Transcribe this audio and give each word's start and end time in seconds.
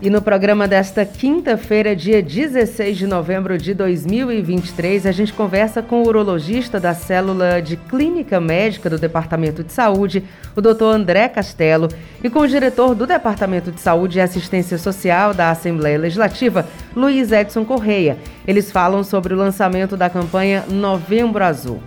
E 0.00 0.08
no 0.08 0.22
programa 0.22 0.68
desta 0.68 1.04
quinta-feira, 1.04 1.96
dia 1.96 2.22
16 2.22 2.96
de 2.96 3.04
novembro 3.04 3.58
de 3.58 3.74
2023, 3.74 5.04
a 5.04 5.10
gente 5.10 5.32
conversa 5.32 5.82
com 5.82 6.04
o 6.04 6.06
urologista 6.06 6.78
da 6.78 6.94
célula 6.94 7.60
de 7.60 7.76
clínica 7.76 8.38
médica 8.38 8.88
do 8.88 8.96
Departamento 8.96 9.64
de 9.64 9.72
Saúde, 9.72 10.22
o 10.54 10.60
Dr. 10.60 10.84
André 10.84 11.28
Castelo, 11.28 11.88
e 12.22 12.30
com 12.30 12.38
o 12.38 12.46
diretor 12.46 12.94
do 12.94 13.08
Departamento 13.08 13.72
de 13.72 13.80
Saúde 13.80 14.18
e 14.18 14.20
Assistência 14.20 14.78
Social 14.78 15.34
da 15.34 15.50
Assembleia 15.50 15.98
Legislativa, 15.98 16.64
Luiz 16.94 17.32
Edson 17.32 17.64
Correia. 17.64 18.16
Eles 18.46 18.70
falam 18.70 19.02
sobre 19.02 19.34
o 19.34 19.36
lançamento 19.36 19.96
da 19.96 20.08
campanha 20.08 20.64
Novembro 20.68 21.42
Azul. 21.42 21.82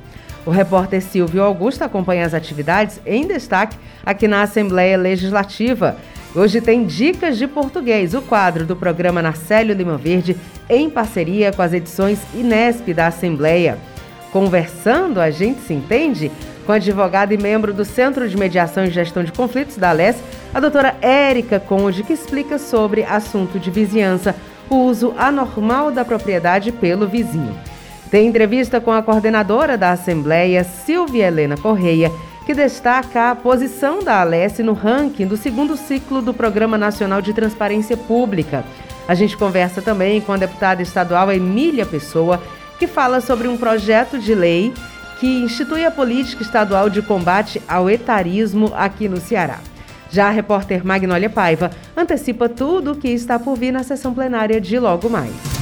O 0.45 0.49
repórter 0.49 1.01
Silvio 1.01 1.43
Augusto 1.43 1.83
acompanha 1.83 2.25
as 2.25 2.33
atividades 2.33 2.99
em 3.05 3.27
destaque 3.27 3.77
aqui 4.03 4.27
na 4.27 4.41
Assembleia 4.41 4.97
Legislativa. 4.97 5.95
Hoje 6.33 6.61
tem 6.61 6.85
Dicas 6.85 7.37
de 7.37 7.45
Português, 7.45 8.13
o 8.13 8.21
quadro 8.21 8.65
do 8.65 8.73
programa 8.73 9.21
Narcélio 9.21 9.75
Lima 9.75 9.97
Verde, 9.97 10.37
em 10.69 10.89
parceria 10.89 11.51
com 11.51 11.61
as 11.61 11.73
edições 11.73 12.19
Inesp 12.33 12.93
da 12.93 13.07
Assembleia. 13.07 13.77
Conversando, 14.31 15.19
a 15.19 15.29
gente 15.29 15.59
se 15.59 15.73
entende? 15.73 16.31
Com 16.65 16.71
a 16.71 16.75
advogada 16.75 17.33
e 17.33 17.37
membro 17.37 17.73
do 17.73 17.83
Centro 17.83 18.29
de 18.29 18.37
Mediação 18.37 18.85
e 18.85 18.89
Gestão 18.89 19.25
de 19.25 19.31
Conflitos 19.33 19.75
da 19.75 19.89
ALES, 19.89 20.15
a 20.53 20.61
doutora 20.61 20.95
Érica 21.01 21.59
Conde, 21.59 22.01
que 22.01 22.13
explica 22.13 22.57
sobre 22.57 23.03
assunto 23.03 23.59
de 23.59 23.69
vizinhança, 23.69 24.33
o 24.69 24.77
uso 24.77 25.13
anormal 25.17 25.91
da 25.91 26.05
propriedade 26.05 26.71
pelo 26.71 27.09
vizinho. 27.09 27.53
Tem 28.09 28.25
entrevista 28.25 28.79
com 28.79 28.91
a 28.91 29.03
coordenadora 29.03 29.77
da 29.77 29.91
Assembleia, 29.91 30.63
Silvia 30.63 31.27
Helena 31.27 31.57
Correia, 31.57 32.09
que 32.51 32.55
destaca 32.55 33.31
a 33.31 33.35
posição 33.35 34.03
da 34.03 34.19
Alesse 34.19 34.61
no 34.61 34.73
ranking 34.73 35.25
do 35.25 35.37
segundo 35.37 35.77
ciclo 35.77 36.21
do 36.21 36.33
Programa 36.33 36.77
Nacional 36.77 37.21
de 37.21 37.31
Transparência 37.31 37.95
Pública. 37.95 38.65
A 39.07 39.15
gente 39.15 39.37
conversa 39.37 39.81
também 39.81 40.19
com 40.19 40.33
a 40.33 40.37
deputada 40.37 40.81
estadual 40.81 41.31
Emília 41.31 41.85
Pessoa, 41.85 42.43
que 42.77 42.87
fala 42.87 43.21
sobre 43.21 43.47
um 43.47 43.55
projeto 43.55 44.19
de 44.19 44.35
lei 44.35 44.73
que 45.17 45.27
institui 45.27 45.85
a 45.85 45.91
política 45.91 46.43
estadual 46.43 46.89
de 46.89 47.01
combate 47.01 47.61
ao 47.69 47.89
etarismo 47.89 48.69
aqui 48.75 49.07
no 49.07 49.21
Ceará. 49.21 49.59
Já 50.09 50.27
a 50.27 50.31
repórter 50.31 50.85
Magnólia 50.85 51.29
Paiva 51.29 51.71
antecipa 51.95 52.49
tudo 52.49 52.91
o 52.91 52.95
que 52.97 53.07
está 53.07 53.39
por 53.39 53.55
vir 53.55 53.71
na 53.71 53.83
sessão 53.83 54.13
plenária 54.13 54.59
de 54.59 54.77
logo 54.77 55.09
mais. 55.09 55.60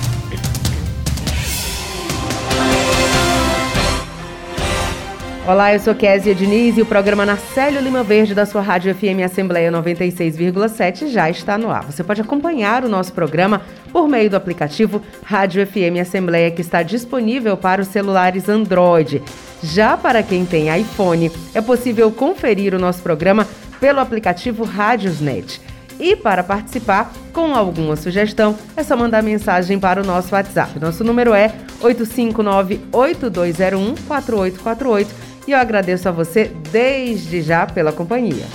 Olá, 5.49 5.73
eu 5.73 5.79
sou 5.79 5.95
Kézia 5.95 6.35
Diniz 6.35 6.77
e 6.77 6.81
o 6.83 6.85
programa 6.85 7.25
Narcélio 7.25 7.81
Lima 7.81 8.03
Verde 8.03 8.35
da 8.35 8.45
sua 8.45 8.61
Rádio 8.61 8.93
FM 8.93 9.25
Assembleia 9.25 9.71
96,7 9.71 11.07
já 11.07 11.27
está 11.27 11.57
no 11.57 11.71
ar. 11.71 11.85
Você 11.85 12.03
pode 12.03 12.21
acompanhar 12.21 12.85
o 12.85 12.87
nosso 12.87 13.11
programa 13.13 13.59
por 13.91 14.07
meio 14.07 14.29
do 14.29 14.35
aplicativo 14.35 15.01
Rádio 15.23 15.65
FM 15.65 15.99
Assembleia 15.99 16.51
que 16.51 16.61
está 16.61 16.83
disponível 16.83 17.57
para 17.57 17.81
os 17.81 17.87
celulares 17.87 18.47
Android. 18.47 19.23
Já 19.63 19.97
para 19.97 20.21
quem 20.21 20.45
tem 20.45 20.69
iPhone, 20.79 21.31
é 21.55 21.61
possível 21.61 22.11
conferir 22.11 22.75
o 22.75 22.79
nosso 22.79 23.01
programa 23.01 23.47
pelo 23.79 23.99
aplicativo 23.99 24.63
Rádiosnet. 24.63 25.59
E 25.99 26.15
para 26.15 26.43
participar 26.43 27.11
com 27.33 27.53
alguma 27.53 27.95
sugestão, 27.95 28.55
é 28.75 28.83
só 28.83 28.95
mandar 28.95 29.21
mensagem 29.21 29.77
para 29.77 30.01
o 30.01 30.05
nosso 30.05 30.33
WhatsApp. 30.33 30.79
Nosso 30.79 31.03
número 31.03 31.33
é 31.33 31.53
859 31.81 32.79
8201 32.91 33.95
4848 34.07 35.15
e 35.47 35.51
eu 35.51 35.57
agradeço 35.57 36.07
a 36.07 36.11
você 36.11 36.51
desde 36.71 37.41
já 37.41 37.65
pela 37.65 37.91
companhia. 37.91 38.45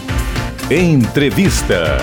Entrevista. 0.71 1.99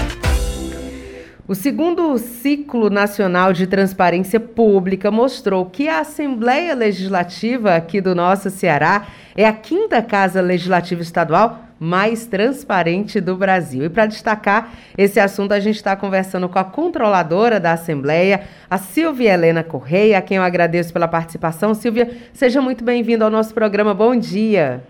O 1.47 1.56
segundo 1.56 2.18
ciclo 2.18 2.90
nacional 2.90 3.51
de 3.51 3.68
transparência 3.68 4.40
pública 4.40 5.09
mostrou 5.09 5.66
que 5.66 5.90
a 5.90 6.00
Assembleia 6.00 6.75
Legislativa 6.75 7.75
aqui 7.75 8.00
do 8.00 8.13
nosso 8.13 8.50
Ceará 8.50 9.07
é 9.35 9.46
a 9.46 9.51
quinta 9.51 10.01
casa 10.01 10.40
legislativa 10.40 11.01
estadual 11.01 11.70
mais 11.84 12.28
transparente 12.28 13.19
do 13.19 13.36
Brasil. 13.36 13.86
E 13.86 13.90
para 13.90 14.06
destacar 14.06 14.72
esse 14.96 15.19
assunto, 15.19 15.52
a 15.52 15.59
gente 15.59 15.78
está 15.78 15.96
conversando 15.96 16.47
com 16.47 16.59
a 16.59 16.64
controladora 16.64 17.59
da 17.59 17.72
Assembleia, 17.72 18.42
a 18.69 18.78
Silvia 18.78 19.34
Helena 19.34 19.64
Correia, 19.64 20.19
a 20.19 20.22
quem 20.22 20.38
eu 20.38 20.44
agradeço 20.44 20.94
pela 20.94 21.08
participação. 21.08 21.74
Silvia, 21.74 22.12
seja 22.34 22.62
muito 22.62 22.84
bem-vinda 22.84 23.25
ao 23.25 23.31
nosso 23.31 23.52
programa. 23.52 23.96
Bom 23.96 24.16
dia. 24.16 24.84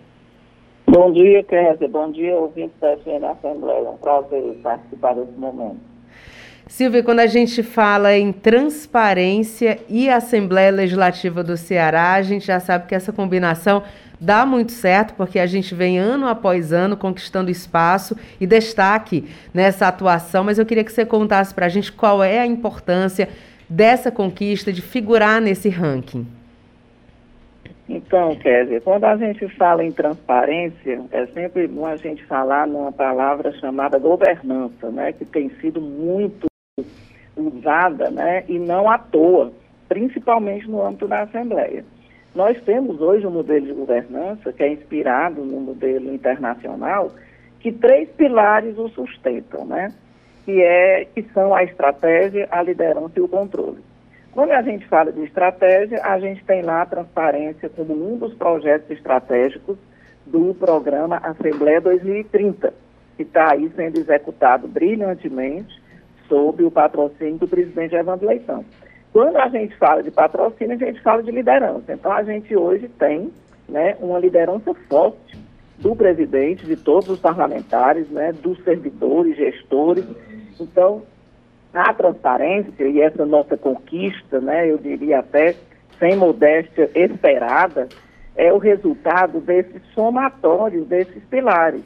Bom 0.85 1.13
dia, 1.13 1.41
Kézia. 1.43 1.87
Bom 1.87 2.11
dia, 2.11 2.35
ouvinte 2.35 2.73
da 2.81 2.91
Assembleia. 2.91 3.85
É 3.85 3.89
um 3.89 3.95
prazer 3.95 4.43
participar 4.61 5.15
desse 5.15 5.39
momento. 5.39 5.77
Silvia, 6.67 7.03
quando 7.03 7.19
a 7.21 7.27
gente 7.27 7.63
fala 7.63 8.17
em 8.17 8.33
transparência 8.33 9.79
e 9.87 10.09
Assembleia 10.09 10.71
Legislativa 10.71 11.41
do 11.41 11.55
Ceará, 11.55 12.15
a 12.15 12.21
gente 12.21 12.47
já 12.47 12.59
sabe 12.59 12.87
que 12.87 12.95
essa 12.95 13.13
combinação 13.13 13.81
dá 14.21 14.45
muito 14.45 14.71
certo, 14.71 15.15
porque 15.15 15.39
a 15.39 15.47
gente 15.47 15.73
vem 15.73 15.97
ano 15.97 16.27
após 16.27 16.71
ano 16.71 16.95
conquistando 16.95 17.49
espaço 17.49 18.15
e 18.39 18.45
destaque 18.45 19.27
nessa 19.51 19.87
atuação, 19.87 20.43
mas 20.43 20.59
eu 20.59 20.65
queria 20.65 20.83
que 20.83 20.91
você 20.91 21.03
contasse 21.03 21.51
para 21.51 21.65
a 21.65 21.69
gente 21.69 21.91
qual 21.91 22.23
é 22.23 22.39
a 22.39 22.45
importância 22.45 23.27
dessa 23.67 24.11
conquista, 24.11 24.71
de 24.71 24.81
figurar 24.81 25.41
nesse 25.41 25.69
ranking. 25.69 26.27
Então, 27.89 28.35
Kézia, 28.35 28.79
quando 28.79 29.05
a 29.05 29.17
gente 29.17 29.47
fala 29.55 29.83
em 29.83 29.91
transparência, 29.91 31.01
é 31.11 31.25
sempre 31.27 31.67
bom 31.67 31.85
a 31.85 31.95
gente 31.95 32.23
falar 32.25 32.67
numa 32.67 32.91
palavra 32.91 33.51
chamada 33.53 33.97
governança, 33.97 34.89
né, 34.91 35.11
que 35.13 35.25
tem 35.25 35.49
sido 35.59 35.81
muito 35.81 36.45
usada, 37.35 38.11
né, 38.11 38.43
e 38.47 38.59
não 38.59 38.89
à 38.89 38.97
toa, 38.99 39.51
principalmente 39.89 40.69
no 40.69 40.85
âmbito 40.85 41.07
da 41.07 41.23
Assembleia. 41.23 41.83
Nós 42.33 42.59
temos 42.63 43.01
hoje 43.01 43.27
um 43.27 43.31
modelo 43.31 43.65
de 43.65 43.73
governança 43.73 44.53
que 44.53 44.63
é 44.63 44.71
inspirado 44.71 45.43
no 45.43 45.59
modelo 45.59 46.13
internacional, 46.13 47.11
que 47.59 47.71
três 47.71 48.09
pilares 48.09 48.77
o 48.77 48.87
sustentam, 48.89 49.65
né? 49.65 49.93
Que, 50.45 50.61
é, 50.61 51.05
que 51.05 51.23
são 51.33 51.53
a 51.53 51.63
estratégia, 51.63 52.47
a 52.49 52.63
liderança 52.63 53.13
e 53.17 53.21
o 53.21 53.27
controle. 53.27 53.79
Quando 54.31 54.51
a 54.51 54.61
gente 54.61 54.87
fala 54.87 55.11
de 55.11 55.23
estratégia, 55.23 55.99
a 56.03 56.17
gente 56.19 56.43
tem 56.45 56.61
lá 56.61 56.81
a 56.81 56.85
transparência 56.85 57.69
como 57.69 57.93
um 57.93 58.17
dos 58.17 58.33
projetos 58.33 58.89
estratégicos 58.89 59.77
do 60.25 60.55
programa 60.55 61.17
Assembleia 61.17 61.81
2030, 61.81 62.73
que 63.17 63.23
está 63.23 63.51
aí 63.51 63.69
sendo 63.75 63.97
executado 63.99 64.69
brilhantemente 64.69 65.81
sob 66.29 66.63
o 66.63 66.71
patrocínio 66.71 67.39
do 67.39 67.47
presidente 67.47 67.93
Evandro 67.93 68.25
Leitão. 68.25 68.63
Quando 69.13 69.37
a 69.37 69.49
gente 69.49 69.75
fala 69.77 70.01
de 70.01 70.09
patrocínio, 70.11 70.75
a 70.75 70.79
gente 70.79 71.01
fala 71.01 71.21
de 71.21 71.31
liderança. 71.31 71.93
Então, 71.93 72.11
a 72.11 72.23
gente 72.23 72.55
hoje 72.55 72.87
tem 72.87 73.31
né, 73.67 73.95
uma 73.99 74.19
liderança 74.19 74.73
forte 74.87 75.37
do 75.79 75.95
presidente, 75.95 76.65
de 76.65 76.75
todos 76.75 77.09
os 77.09 77.19
parlamentares, 77.19 78.09
né, 78.09 78.31
dos 78.31 78.63
servidores, 78.63 79.35
gestores. 79.35 80.05
Então, 80.59 81.01
a 81.73 81.93
transparência 81.93 82.87
e 82.87 83.01
essa 83.01 83.25
nossa 83.25 83.57
conquista, 83.57 84.39
né, 84.39 84.69
eu 84.69 84.77
diria 84.77 85.19
até 85.19 85.55
sem 85.99 86.15
modéstia 86.15 86.89
esperada, 86.95 87.89
é 88.35 88.51
o 88.53 88.57
resultado 88.57 89.39
desse 89.41 89.79
somatório 89.93 90.85
desses 90.85 91.23
pilares 91.25 91.83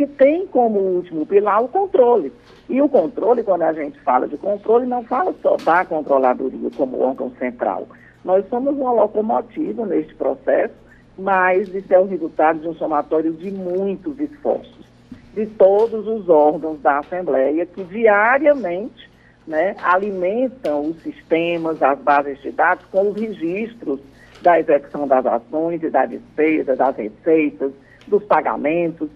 que 0.00 0.06
tem 0.06 0.46
como 0.46 0.78
último 0.78 1.26
pilar 1.26 1.62
o 1.62 1.68
controle. 1.68 2.32
E 2.70 2.80
o 2.80 2.88
controle, 2.88 3.42
quando 3.42 3.60
a 3.64 3.72
gente 3.74 4.00
fala 4.00 4.26
de 4.26 4.38
controle, 4.38 4.86
não 4.86 5.04
fala 5.04 5.34
só 5.42 5.58
da 5.58 5.84
controladoria 5.84 6.70
como 6.74 7.02
órgão 7.02 7.30
central. 7.38 7.86
Nós 8.24 8.48
somos 8.48 8.74
uma 8.78 8.92
locomotiva 8.92 9.84
neste 9.84 10.14
processo, 10.14 10.72
mas 11.18 11.68
isso 11.74 11.92
é 11.92 11.98
o 11.98 12.06
resultado 12.06 12.60
de 12.60 12.68
um 12.68 12.74
somatório 12.76 13.34
de 13.34 13.50
muitos 13.50 14.18
esforços 14.18 14.88
de 15.34 15.44
todos 15.44 16.08
os 16.08 16.30
órgãos 16.30 16.80
da 16.80 17.00
Assembleia 17.00 17.66
que 17.66 17.84
diariamente 17.84 19.10
né, 19.46 19.76
alimentam 19.82 20.86
os 20.86 21.02
sistemas, 21.02 21.82
as 21.82 21.98
bases 21.98 22.40
de 22.40 22.50
dados 22.52 22.86
com 22.86 23.10
os 23.10 23.20
registros 23.20 24.00
da 24.40 24.58
execução 24.58 25.06
das 25.06 25.26
ações 25.26 25.82
e 25.82 25.90
da 25.90 26.06
despesa, 26.06 26.74
das 26.74 26.96
receitas, 26.96 27.70
dos 28.08 28.24
pagamentos 28.24 29.10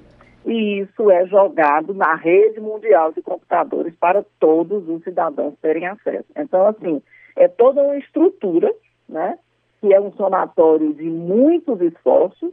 e 0.47 0.81
isso 0.81 1.11
é 1.11 1.27
jogado 1.27 1.95
na 1.95 2.15
rede 2.15 2.61
mundial 2.61 3.13
de 3.13 3.23
computadores 3.23 3.95
para 3.97 4.25
todos 4.39 4.89
os 4.89 5.03
cidadãos 5.03 5.55
terem 5.61 5.87
acesso. 5.87 6.27
Então, 6.37 6.67
assim, 6.67 7.03
é 7.37 7.49
toda 7.49 7.83
uma 7.83 7.97
estrutura, 7.97 8.73
né, 9.09 9.39
que 9.81 9.93
é 9.93 10.01
um 10.01 10.13
somatório 10.13 10.93
de 10.95 11.05
muitos 11.05 11.81
esforços, 11.81 12.53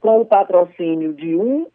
com 0.00 0.20
o 0.20 0.26
patrocínio 0.26 1.14
de 1.14 1.34
um 1.34 1.66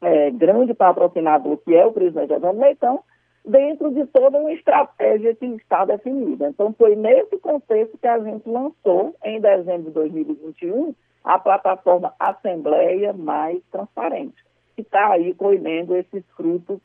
é, 0.00 0.30
grande 0.30 0.72
patrocinador, 0.72 1.58
que 1.58 1.74
é 1.74 1.84
o 1.84 1.92
presidente 1.92 2.32
Evandro 2.32 2.60
Leitão, 2.60 3.00
dentro 3.44 3.90
de 3.92 4.06
toda 4.06 4.38
uma 4.38 4.52
estratégia 4.52 5.34
que 5.34 5.46
está 5.46 5.84
definida. 5.84 6.48
Então, 6.48 6.74
foi 6.78 6.96
nesse 6.96 7.36
contexto 7.38 7.98
que 7.98 8.06
a 8.06 8.18
gente 8.20 8.48
lançou, 8.48 9.14
em 9.24 9.40
dezembro 9.40 9.84
de 9.84 9.90
2021, 9.90 10.94
a 11.24 11.38
plataforma 11.38 12.14
Assembleia 12.18 13.12
Mais 13.12 13.62
Transparente, 13.70 14.42
que 14.74 14.82
está 14.82 15.12
aí 15.12 15.34
colhendo 15.34 15.96
esses 15.96 16.22
frutos 16.36 16.78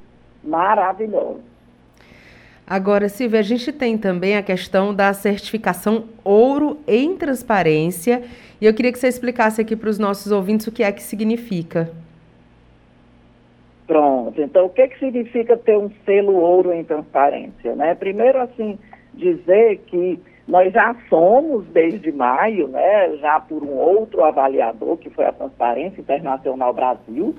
maravilhosos. 0.43 1.41
Agora, 2.65 3.07
Silvia, 3.07 3.39
a 3.39 3.43
gente 3.43 3.71
tem 3.71 3.97
também 3.97 4.35
a 4.35 4.43
questão 4.43 4.93
da 4.93 5.13
certificação 5.13 6.05
ouro 6.23 6.77
em 6.85 7.15
transparência, 7.15 8.23
e 8.59 8.65
eu 8.65 8.73
queria 8.73 8.91
que 8.91 8.99
você 8.99 9.07
explicasse 9.07 9.61
aqui 9.61 9.75
para 9.75 9.89
os 9.89 9.97
nossos 9.97 10.31
ouvintes 10.33 10.67
o 10.67 10.71
que 10.71 10.83
é 10.83 10.91
que 10.91 11.01
significa. 11.01 11.89
Pronto. 13.87 14.41
Então, 14.41 14.65
o 14.65 14.69
que, 14.69 14.85
que 14.89 14.99
significa 14.99 15.55
ter 15.55 15.77
um 15.77 15.89
selo 16.05 16.33
ouro 16.33 16.73
em 16.73 16.83
transparência? 16.83 17.73
Né? 17.73 17.95
Primeiro, 17.95 18.41
assim, 18.41 18.77
dizer 19.13 19.77
que 19.87 20.19
nós 20.45 20.73
já 20.73 20.93
somos, 21.09 21.65
desde 21.67 22.11
maio, 22.11 22.67
né, 22.67 23.17
já 23.17 23.39
por 23.39 23.63
um 23.63 23.77
outro 23.77 24.23
avaliador, 24.23 24.97
que 24.97 25.09
foi 25.09 25.25
a 25.25 25.31
Transparência 25.31 25.99
Internacional 25.99 26.73
Brasil, 26.73 27.35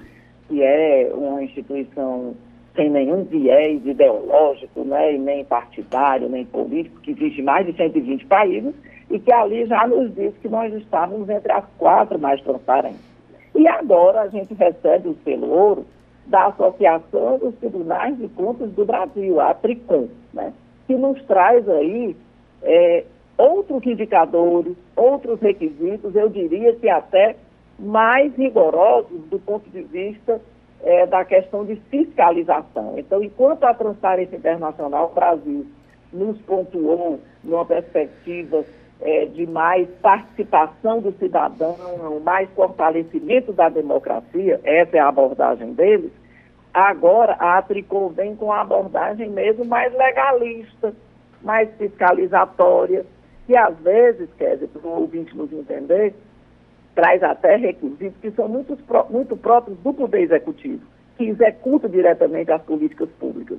que 0.48 0.62
é 0.62 1.10
uma 1.14 1.42
instituição 1.42 2.34
sem 2.74 2.88
nenhum 2.88 3.24
viés 3.24 3.84
ideológico, 3.84 4.84
né, 4.84 5.12
nem 5.12 5.44
partidário, 5.44 6.28
nem 6.28 6.44
político, 6.44 7.00
que 7.00 7.10
existe 7.10 7.40
em 7.40 7.44
mais 7.44 7.66
de 7.66 7.72
120 7.74 8.24
países, 8.26 8.74
e 9.10 9.18
que 9.18 9.32
ali 9.32 9.66
já 9.66 9.86
nos 9.86 10.14
disse 10.14 10.38
que 10.40 10.48
nós 10.48 10.72
estávamos 10.74 11.28
entre 11.28 11.50
as 11.50 11.64
quatro 11.76 12.18
mais 12.18 12.40
transparentes. 12.42 13.00
E 13.54 13.66
agora 13.66 14.22
a 14.22 14.28
gente 14.28 14.54
recebe 14.54 15.08
o 15.08 15.16
selo 15.24 15.50
ouro 15.50 15.86
da 16.26 16.46
Associação 16.46 17.38
dos 17.38 17.54
Tribunais 17.56 18.16
de 18.16 18.28
Contas 18.28 18.70
do 18.72 18.84
Brasil, 18.84 19.40
a 19.40 19.54
TRICOM, 19.54 20.08
né, 20.32 20.52
que 20.86 20.94
nos 20.94 21.20
traz 21.24 21.68
aí 21.68 22.14
é, 22.62 23.04
outros 23.36 23.84
indicadores, 23.84 24.76
outros 24.94 25.40
requisitos, 25.40 26.14
eu 26.14 26.28
diria 26.28 26.74
que 26.74 26.88
até 26.88 27.36
mais 27.78 28.34
rigorosos 28.36 29.20
do 29.30 29.38
ponto 29.38 29.68
de 29.70 29.82
vista 29.82 30.40
é, 30.82 31.06
da 31.06 31.24
questão 31.24 31.64
de 31.64 31.76
fiscalização. 31.90 32.98
Então, 32.98 33.22
enquanto 33.22 33.64
a 33.64 33.74
Transparência 33.74 34.36
Internacional 34.36 35.12
Brasil 35.14 35.66
nos 36.12 36.38
pontuou 36.42 37.20
numa 37.44 37.64
perspectiva 37.64 38.64
é, 39.00 39.26
de 39.26 39.46
mais 39.46 39.88
participação 40.02 41.00
do 41.00 41.12
cidadão, 41.18 41.76
mais 42.24 42.48
fortalecimento 42.50 43.52
da 43.52 43.68
democracia, 43.68 44.60
essa 44.64 44.96
é 44.96 45.00
a 45.00 45.08
abordagem 45.08 45.72
deles, 45.72 46.10
agora 46.72 47.34
a 47.34 47.60
Tricol 47.62 48.10
vem 48.10 48.34
com 48.34 48.52
a 48.52 48.60
abordagem 48.60 49.28
mesmo 49.30 49.64
mais 49.64 49.92
legalista, 49.94 50.92
mais 51.42 51.70
fiscalizatória, 51.76 53.04
que 53.46 53.56
às 53.56 53.76
vezes, 53.78 54.28
quer 54.36 54.54
dizer, 54.54 54.68
para 54.68 54.86
o 54.86 55.00
ouvinte 55.00 55.36
nos 55.36 55.52
entender, 55.52 56.14
traz 56.98 57.22
até 57.22 57.54
requisitos 57.54 58.20
que 58.20 58.28
são 58.32 58.48
muito, 58.48 58.76
muito 59.08 59.36
próprios 59.36 59.78
do 59.78 59.94
Poder 59.94 60.20
Executivo, 60.20 60.82
que 61.16 61.28
executa 61.28 61.88
diretamente 61.88 62.50
as 62.50 62.60
políticas 62.62 63.08
públicas. 63.20 63.56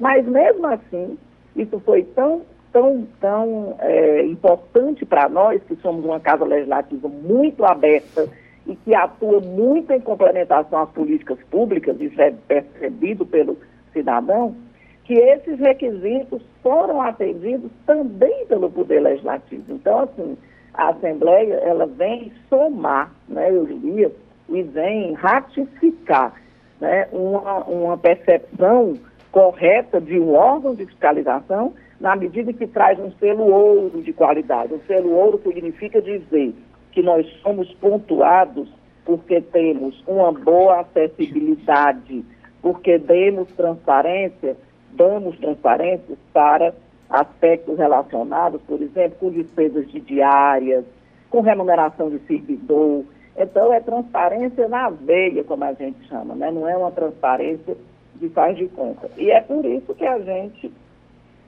Mas 0.00 0.26
mesmo 0.26 0.66
assim, 0.66 1.16
isso 1.54 1.78
foi 1.86 2.02
tão 2.02 2.42
tão, 2.72 3.06
tão 3.20 3.76
é, 3.78 4.24
importante 4.26 5.06
para 5.06 5.28
nós, 5.28 5.62
que 5.62 5.76
somos 5.76 6.04
uma 6.04 6.18
casa 6.18 6.44
legislativa 6.44 7.06
muito 7.08 7.64
aberta 7.64 8.28
e 8.66 8.74
que 8.74 8.92
atua 8.92 9.40
muito 9.40 9.92
em 9.92 10.00
complementação 10.00 10.80
às 10.80 10.90
políticas 10.90 11.38
públicas, 11.48 12.00
isso 12.00 12.20
é 12.20 12.32
percebido 12.48 13.24
pelo 13.24 13.56
cidadão, 13.92 14.56
que 15.04 15.14
esses 15.14 15.60
requisitos 15.60 16.42
foram 16.60 17.00
atendidos 17.00 17.70
também 17.86 18.46
pelo 18.46 18.68
Poder 18.68 19.00
Legislativo. 19.00 19.74
Então, 19.74 20.00
assim, 20.00 20.36
a 20.74 20.90
Assembleia, 20.90 21.54
ela 21.54 21.86
vem 21.86 22.32
somar, 22.48 23.12
né, 23.28 23.50
eu 23.50 23.66
diria, 23.66 24.12
e 24.48 24.62
vem 24.62 25.12
ratificar 25.14 26.34
né, 26.80 27.08
uma, 27.12 27.64
uma 27.64 27.98
percepção 27.98 28.94
correta 29.30 30.00
de 30.00 30.18
um 30.18 30.34
órgão 30.34 30.74
de 30.74 30.86
fiscalização 30.86 31.72
na 32.00 32.16
medida 32.16 32.52
que 32.52 32.66
traz 32.66 32.98
um 32.98 33.12
selo 33.12 33.44
ouro 33.44 34.02
de 34.02 34.12
qualidade. 34.12 34.74
O 34.74 34.80
selo 34.86 35.10
ouro 35.10 35.40
significa 35.44 36.00
dizer 36.00 36.54
que 36.92 37.02
nós 37.02 37.26
somos 37.42 37.72
pontuados 37.74 38.68
porque 39.04 39.40
temos 39.40 40.02
uma 40.06 40.32
boa 40.32 40.80
acessibilidade, 40.80 42.24
porque 42.62 42.98
demos 42.98 43.50
transparência, 43.52 44.56
damos 44.92 45.38
transparência 45.38 46.16
para 46.32 46.74
aspectos 47.10 47.76
relacionados, 47.76 48.62
por 48.62 48.80
exemplo, 48.80 49.18
com 49.18 49.30
despesas 49.30 49.90
de 49.90 50.00
diárias, 50.00 50.84
com 51.28 51.40
remuneração 51.40 52.08
de 52.08 52.18
servidor. 52.20 53.04
Então, 53.36 53.72
é 53.72 53.80
transparência 53.80 54.68
na 54.68 54.90
veia, 54.90 55.42
como 55.42 55.64
a 55.64 55.72
gente 55.72 56.06
chama, 56.08 56.34
né? 56.34 56.50
não 56.50 56.68
é 56.68 56.76
uma 56.76 56.90
transparência 56.92 57.76
de 58.14 58.28
faz 58.28 58.56
de 58.56 58.68
conta. 58.68 59.10
E 59.16 59.30
é 59.30 59.40
por 59.40 59.64
isso 59.64 59.94
que 59.94 60.06
a 60.06 60.18
gente 60.18 60.72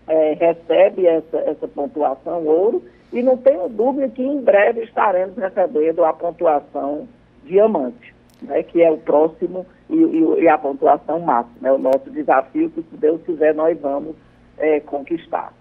é, 0.09 0.32
recebe 0.35 1.06
essa, 1.06 1.38
essa 1.38 1.69
pontuação 1.69 2.44
ouro 2.44 2.82
e 3.12 3.23
não 3.23 3.37
tenho 3.37 3.69
dúvida 3.69 4.09
que 4.09 4.23
em 4.23 4.41
breve 4.41 4.82
estaremos 4.82 5.37
recebendo 5.37 6.05
a 6.05 6.12
pontuação 6.12 7.06
diamante, 7.44 8.14
né, 8.41 8.62
que 8.62 8.82
é 8.82 8.91
o 8.91 8.97
próximo 8.97 9.67
e, 9.91 9.97
e, 9.97 10.43
e 10.43 10.49
a 10.49 10.56
pontuação 10.56 11.20
máxima. 11.20 11.69
É 11.69 11.73
o 11.73 11.79
nosso 11.79 12.11
desafio 12.11 12.70
que, 12.70 12.82
se 12.82 12.97
Deus 12.97 13.20
quiser, 13.23 13.55
nós 13.55 13.79
vamos 13.79 14.17
é, 14.62 14.81
conquistar. 14.81 15.53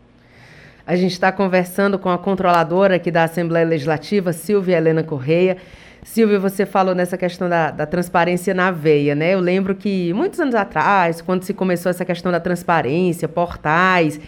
A 0.86 0.96
gente 0.96 1.12
está 1.12 1.32
conversando 1.32 2.00
com 2.00 2.10
a 2.10 2.18
controladora 2.18 2.96
aqui 2.96 3.12
da 3.12 3.24
Assembleia 3.24 3.66
Legislativa, 3.66 4.32
Silvia 4.32 4.78
Helena 4.78 5.04
Correia. 5.04 5.58
Silvia, 6.04 6.40
você 6.40 6.66
falou 6.66 6.96
nessa 6.96 7.18
questão 7.18 7.48
da, 7.48 7.70
da, 7.70 7.86
transparência 7.86 8.54
na 8.54 8.72
veia, 8.72 9.14
né? 9.14 9.34
Eu 9.34 9.40
lembro 9.40 9.76
que 9.76 10.12
muitos 10.14 10.40
anos 10.40 10.56
atrás, 10.56 11.22
quando 11.22 11.44
se 11.44 11.54
começou 11.54 11.90
essa 11.92 12.04
questão 12.04 12.32
da 12.32 12.40
transparência, 12.40 13.28
portais, 13.28 14.20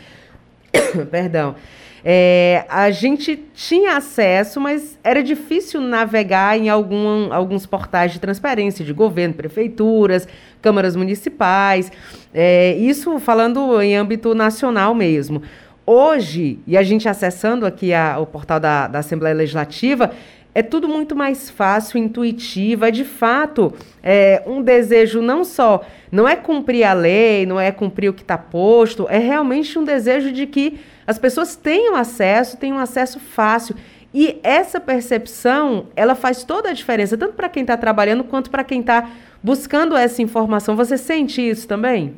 perdão, 1.09 1.55
é, 2.05 2.65
a 2.67 2.91
gente 2.91 3.37
tinha 3.53 3.95
acesso, 3.95 4.59
mas 4.59 4.99
era 5.03 5.23
difícil 5.23 5.79
navegar 5.79 6.57
em 6.57 6.67
algum, 6.67 7.31
alguns 7.31 7.65
portais 7.65 8.11
de 8.11 8.19
transparência 8.19 8.83
de 8.83 8.91
governo, 8.91 9.33
prefeituras, 9.33 10.27
câmaras 10.61 10.95
municipais, 10.95 11.91
é, 12.33 12.75
isso 12.75 13.19
falando 13.19 13.81
em 13.81 13.95
âmbito 13.95 14.35
nacional 14.35 14.93
mesmo. 14.93 15.41
Hoje, 15.85 16.59
e 16.67 16.77
a 16.77 16.83
gente 16.83 17.07
acessando 17.07 17.65
aqui 17.65 17.93
a, 17.93 18.17
o 18.19 18.25
portal 18.25 18.59
da, 18.59 18.87
da 18.87 18.99
Assembleia 18.99 19.35
Legislativa, 19.35 20.11
é 20.55 20.61
tudo 20.61 20.87
muito 20.87 21.15
mais 21.15 21.49
fácil, 21.49 21.97
intuitivo, 21.97 22.85
é 22.85 22.91
de 22.91 23.03
fato 23.03 23.73
é, 24.03 24.43
um 24.45 24.61
desejo 24.61 25.21
não 25.21 25.43
só, 25.43 25.83
não 26.11 26.27
é 26.27 26.35
cumprir 26.35 26.83
a 26.83 26.93
lei, 26.93 27.45
não 27.45 27.59
é 27.59 27.71
cumprir 27.71 28.09
o 28.09 28.13
que 28.13 28.21
está 28.21 28.37
posto, 28.37 29.07
é 29.09 29.17
realmente 29.17 29.79
um 29.79 29.83
desejo 29.83 30.31
de 30.31 30.45
que 30.45 30.79
as 31.05 31.17
pessoas 31.17 31.55
tenham 31.55 31.95
acesso, 31.95 32.57
tenham 32.57 32.77
acesso 32.77 33.19
fácil. 33.19 33.75
E 34.13 34.39
essa 34.43 34.79
percepção, 34.79 35.87
ela 35.95 36.13
faz 36.13 36.43
toda 36.43 36.69
a 36.69 36.73
diferença, 36.73 37.17
tanto 37.17 37.33
para 37.33 37.49
quem 37.49 37.61
está 37.61 37.75
trabalhando 37.75 38.23
quanto 38.23 38.51
para 38.51 38.63
quem 38.63 38.81
está 38.81 39.09
buscando 39.41 39.97
essa 39.97 40.21
informação. 40.21 40.75
Você 40.75 40.97
sente 40.97 41.41
isso 41.41 41.67
também? 41.67 42.15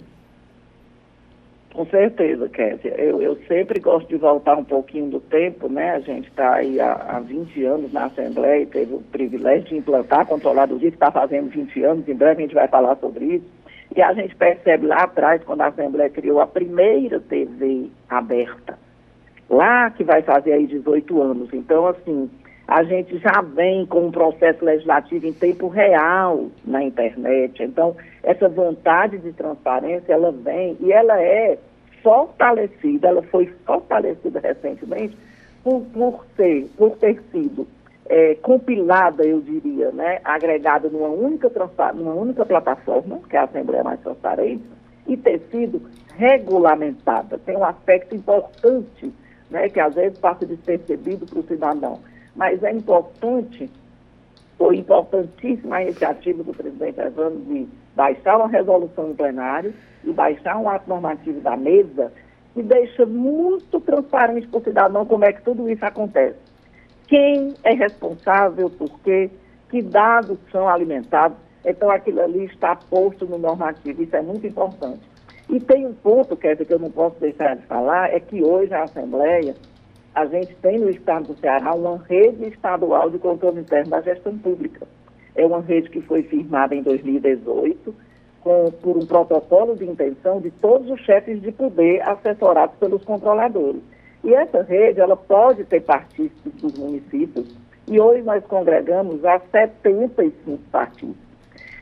Com 1.76 1.86
certeza, 1.88 2.48
Kézia. 2.48 2.96
Eu, 2.98 3.22
eu 3.22 3.38
sempre 3.50 3.82
gosto 3.82 4.08
de 4.08 4.16
voltar 4.16 4.58
um 4.58 4.64
pouquinho 4.64 5.08
do 5.10 5.20
tempo, 5.20 5.68
né? 5.68 5.92
A 5.92 6.00
gente 6.00 6.30
está 6.30 6.54
aí 6.54 6.80
há, 6.80 6.94
há 6.94 7.20
20 7.20 7.66
anos 7.66 7.92
na 7.92 8.06
Assembleia 8.06 8.64
e 8.64 8.66
teve 8.66 8.94
o 8.94 9.02
privilégio 9.02 9.68
de 9.68 9.76
implantar 9.76 10.22
a 10.22 10.26
controladoria, 10.26 10.90
que 10.90 10.96
está 10.96 11.12
fazendo 11.12 11.50
20 11.50 11.84
anos, 11.84 12.08
em 12.08 12.16
breve 12.16 12.44
a 12.44 12.46
gente 12.46 12.56
vai 12.56 12.70
falar 12.70 12.96
sobre 12.96 13.26
isso. 13.26 13.46
E 13.96 14.02
a 14.02 14.14
gente 14.14 14.36
percebe 14.36 14.88
lá 14.88 15.04
atrás, 15.04 15.42
quando 15.44 15.62
a 15.62 15.68
Assembleia 15.68 16.10
criou 16.10 16.42
a 16.42 16.48
primeira 16.48 17.20
TV 17.20 17.90
aberta, 18.10 18.78
lá 19.50 19.90
que 19.90 20.04
vai 20.04 20.22
fazer 20.22 20.52
aí 20.52 20.68
18 20.68 21.22
anos. 21.22 21.54
Então, 21.54 21.88
assim, 21.88 22.30
a 22.68 22.84
gente 22.84 23.18
já 23.20 23.42
vem 23.42 23.86
com 23.86 24.08
um 24.08 24.12
processo 24.12 24.66
legislativo 24.66 25.28
em 25.28 25.34
tempo 25.34 25.70
real 25.70 26.48
na 26.66 26.84
internet. 26.84 27.64
Então, 27.64 27.96
essa 28.22 28.50
vontade 28.50 29.18
de 29.20 29.32
transparência, 29.32 30.12
ela 30.12 30.32
vem 30.32 30.76
e 30.82 30.92
ela 30.92 31.22
é 31.22 31.58
fortalecida, 32.04 33.08
ela 33.08 33.24
foi 33.24 33.48
fortalecida 33.66 34.42
recentemente 34.42 35.18
por, 35.64 35.82
por, 35.94 36.26
ter, 36.36 36.68
por 36.78 36.98
ter 36.98 37.22
sido 37.32 37.66
é, 38.08 38.36
compilada, 38.36 39.24
eu 39.24 39.42
diria, 39.42 39.92
né, 39.92 40.20
agregada 40.24 40.90
numa 40.90 41.10
única, 41.10 41.52
numa 41.94 42.14
única 42.14 42.46
plataforma, 42.46 43.20
que 43.30 43.36
é 43.36 43.40
a 43.40 43.44
Assembleia 43.44 43.84
Mais 43.84 44.00
Transparente, 44.00 44.64
e 45.08 45.18
ter 45.18 45.40
sido 45.52 45.82
regulamentada. 46.16 47.38
Tem 47.40 47.58
um 47.58 47.64
aspecto 47.64 48.16
importante, 48.16 49.12
né, 49.50 49.70
que 49.70 49.80
às 49.80 49.96
vezes 49.96 50.18
passa 50.18 50.46
despercebido 50.46 51.26
para 51.26 51.40
o 51.40 51.44
cidadão 51.44 52.00
mas 52.36 52.62
é 52.64 52.72
importante, 52.72 53.70
foi 54.58 54.78
importantíssima 54.78 55.78
a 55.78 55.84
iniciativa 55.84 56.44
do 56.44 56.54
presidente 56.54 57.00
Evandro 57.00 57.40
de 57.46 57.68
baixar 57.96 58.38
uma 58.38 58.48
resolução 58.48 59.08
no 59.08 59.16
plenário 59.16 59.74
e 60.04 60.12
baixar 60.12 60.58
um 60.58 60.70
ato 60.70 60.90
normativo 60.90 61.40
da 61.40 61.56
mesa 61.56 62.12
que 62.54 62.62
deixa 62.62 63.06
muito 63.06 63.80
transparente 63.80 64.48
para 64.48 64.60
o 64.60 64.64
cidadão 64.64 65.06
como 65.06 65.26
é 65.26 65.34
que 65.34 65.42
tudo 65.42 65.70
isso 65.70 65.86
acontece. 65.86 66.38
Quem 67.08 67.54
é 67.64 67.74
responsável 67.74 68.70
por 68.70 69.00
quê, 69.02 69.30
que 69.70 69.82
dados 69.82 70.38
são 70.52 70.68
alimentados. 70.68 71.38
Então, 71.66 71.90
aquilo 71.90 72.22
ali 72.22 72.46
está 72.46 72.76
posto 72.76 73.26
no 73.26 73.38
normativo, 73.38 74.04
isso 74.04 74.16
é 74.16 74.22
muito 74.22 74.46
importante. 74.46 75.02
E 75.50 75.60
tem 75.60 75.86
um 75.86 75.94
ponto, 75.94 76.36
dizer, 76.36 76.66
que 76.66 76.74
eu 76.74 76.80
não 76.80 76.92
posso 76.92 77.20
deixar 77.20 77.56
de 77.56 77.66
falar, 77.66 78.14
é 78.14 78.20
que 78.20 78.44
hoje 78.44 78.74
a 78.74 78.84
Assembleia, 78.84 79.56
a 80.14 80.26
gente 80.26 80.56
tem 80.56 80.80
no 80.80 80.90
Estado 80.90 81.34
do 81.34 81.40
Ceará 81.40 81.74
uma 81.74 81.98
rede 82.08 82.46
estadual 82.48 83.10
de 83.10 83.20
controle 83.20 83.60
interno 83.60 83.92
da 83.92 84.02
gestão 84.02 84.38
pública. 84.38 84.88
É 85.36 85.46
uma 85.46 85.62
rede 85.62 85.90
que 85.90 86.02
foi 86.02 86.24
firmada 86.24 86.74
em 86.74 86.82
2018 86.82 87.94
com, 88.42 88.72
por 88.82 88.96
um 88.96 89.06
protocolo 89.06 89.76
de 89.76 89.86
intenção 89.86 90.40
de 90.40 90.52
todos 90.52 90.90
os 90.90 91.02
chefes 91.02 91.42
de 91.42 91.52
poder 91.52 92.02
assessorados 92.08 92.76
pelos 92.78 93.04
controladores. 93.04 93.82
E 94.26 94.34
essa 94.34 94.64
rede, 94.64 95.00
ela 95.00 95.16
pode 95.16 95.64
ter 95.66 95.82
partícipes 95.82 96.52
dos 96.54 96.76
municípios, 96.80 97.56
e 97.88 98.00
hoje 98.00 98.24
nós 98.24 98.44
congregamos 98.46 99.24
a 99.24 99.40
75 99.52 100.58
partícipes. 100.72 101.16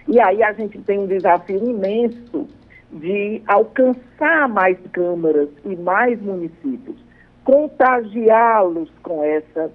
E 0.09 0.19
aí 0.19 0.43
a 0.43 0.51
gente 0.51 0.77
tem 0.79 1.00
um 1.00 1.07
desafio 1.07 1.63
imenso 1.63 2.45
de 2.91 3.41
alcançar 3.47 4.50
mais 4.50 4.77
câmaras 4.91 5.47
e 5.63 5.73
mais 5.77 6.21
municípios, 6.21 6.97
contagiá-los 7.45 8.91
com, 9.01 9.23
essa, 9.23 9.71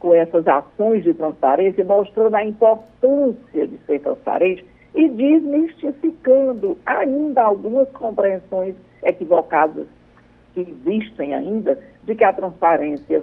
com 0.00 0.12
essas 0.12 0.44
ações 0.48 1.04
de 1.04 1.14
transparência, 1.14 1.84
mostrando 1.84 2.34
a 2.34 2.44
importância 2.44 3.64
de 3.68 3.78
ser 3.86 4.00
transparente 4.00 4.66
e 4.92 5.08
desmistificando 5.08 6.76
ainda 6.84 7.42
algumas 7.42 7.88
compreensões 7.90 8.74
equivocadas 9.04 9.86
que 10.52 10.60
existem 10.60 11.32
ainda 11.32 11.78
de 12.08 12.14
que 12.14 12.24
a 12.24 12.32
transparência 12.32 13.22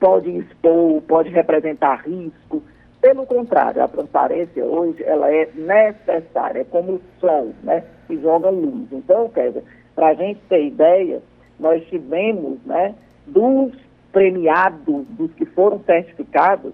pode 0.00 0.30
expor, 0.30 1.02
pode 1.02 1.28
representar 1.28 2.02
risco, 2.06 2.62
pelo 3.02 3.26
contrário, 3.26 3.82
a 3.82 3.86
transparência 3.86 4.64
hoje 4.64 5.04
ela 5.04 5.30
é 5.30 5.48
necessária, 5.54 6.60
é 6.60 6.64
como 6.64 6.94
o 6.94 7.00
sol, 7.20 7.52
né, 7.62 7.84
que 8.06 8.18
joga 8.20 8.48
luz. 8.48 8.88
Então, 8.90 9.28
Kézia, 9.28 9.62
para 9.94 10.08
a 10.08 10.14
gente 10.14 10.40
ter 10.48 10.66
ideia, 10.66 11.20
nós 11.60 11.84
tivemos, 11.88 12.58
né, 12.64 12.94
dos 13.26 13.72
premiados, 14.10 15.04
dos 15.10 15.30
que 15.34 15.44
foram 15.44 15.78
certificados, 15.84 16.72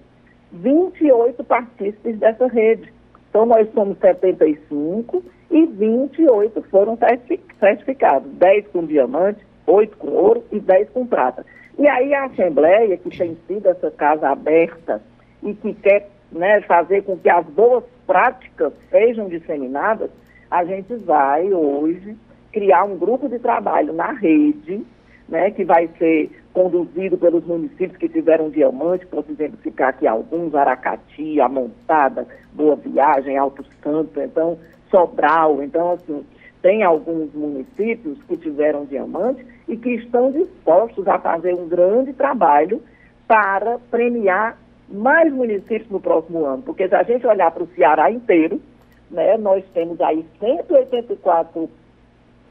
28 0.53 1.43
partícipes 1.43 2.17
dessa 2.17 2.47
rede. 2.47 2.93
Então, 3.29 3.45
nós 3.45 3.69
somos 3.75 3.99
75 3.99 5.23
e 5.51 5.67
28 5.67 6.63
foram 6.71 6.97
certificados, 7.59 8.31
10 8.35 8.69
com 8.69 8.87
diamante, 8.87 9.45
8 9.67 9.97
com 9.97 10.09
ouro 10.09 10.45
e 10.53 10.61
10 10.61 10.91
com 10.91 11.07
prata. 11.07 11.45
E 11.79 11.89
aí 11.89 12.15
a 12.15 12.27
Assembleia, 12.27 12.97
que 12.97 13.11
tem 13.17 13.37
sido 13.47 13.69
essa 13.69 13.91
casa 13.91 14.29
aberta 14.29 15.03
e 15.43 15.55
que 15.55 15.75
quer 15.75 16.09
né, 16.31 16.61
fazer 16.63 17.03
com 17.03 17.17
que 17.17 17.29
as 17.29 17.45
boas 17.47 17.85
práticas 18.07 18.73
sejam 18.91 19.29
disseminadas, 19.29 20.11
a 20.51 20.65
gente 20.65 20.95
vai 20.97 21.53
hoje 21.53 22.17
criar 22.53 22.85
um 22.85 22.97
grupo 22.97 23.29
de 23.29 23.39
trabalho 23.39 23.93
na 23.93 24.13
rede, 24.13 24.85
né, 25.29 25.51
que 25.51 25.65
vai 25.65 25.89
ser 25.99 26.31
conduzido 26.53 27.19
pelos 27.19 27.45
municípios 27.45 27.97
que 27.97 28.09
tiveram 28.09 28.51
diamante, 28.51 29.07
posso 29.07 29.33
identificar 29.33 29.89
aqui 29.89 30.07
alguns, 30.07 30.55
Aracati, 30.55 31.41
Amontada, 31.41 32.27
Boa 32.53 32.77
Viagem, 32.77 33.37
Alto 33.37 33.65
Santo, 33.83 34.21
então, 34.21 34.57
Sobral, 34.89 35.61
então, 35.63 35.93
assim, 35.93 36.25
tem 36.63 36.85
alguns 36.85 37.35
municípios 37.35 38.23
que 38.29 38.37
tiveram 38.37 38.85
diamante 38.85 39.45
e 39.69 39.77
que 39.77 39.91
estão 39.95 40.31
dispostos 40.31 41.07
a 41.09 41.19
fazer 41.19 41.55
um 41.55 41.69
grande 41.69 42.13
trabalho 42.13 42.83
para 43.27 43.79
premiar 43.91 44.59
mais 44.89 45.33
municípios 45.33 45.91
no 45.91 46.01
próximo 46.01 46.45
ano, 46.45 46.63
porque 46.63 46.89
se 46.89 46.95
a 46.95 47.03
gente 47.03 47.27
olhar 47.27 47.51
para 47.51 47.63
o 47.63 47.69
Ceará 47.75 48.11
inteiro, 48.11 48.61
né, 49.11 49.37
nós 49.39 49.65
temos 49.73 50.01
aí 50.01 50.25
184 50.39 51.71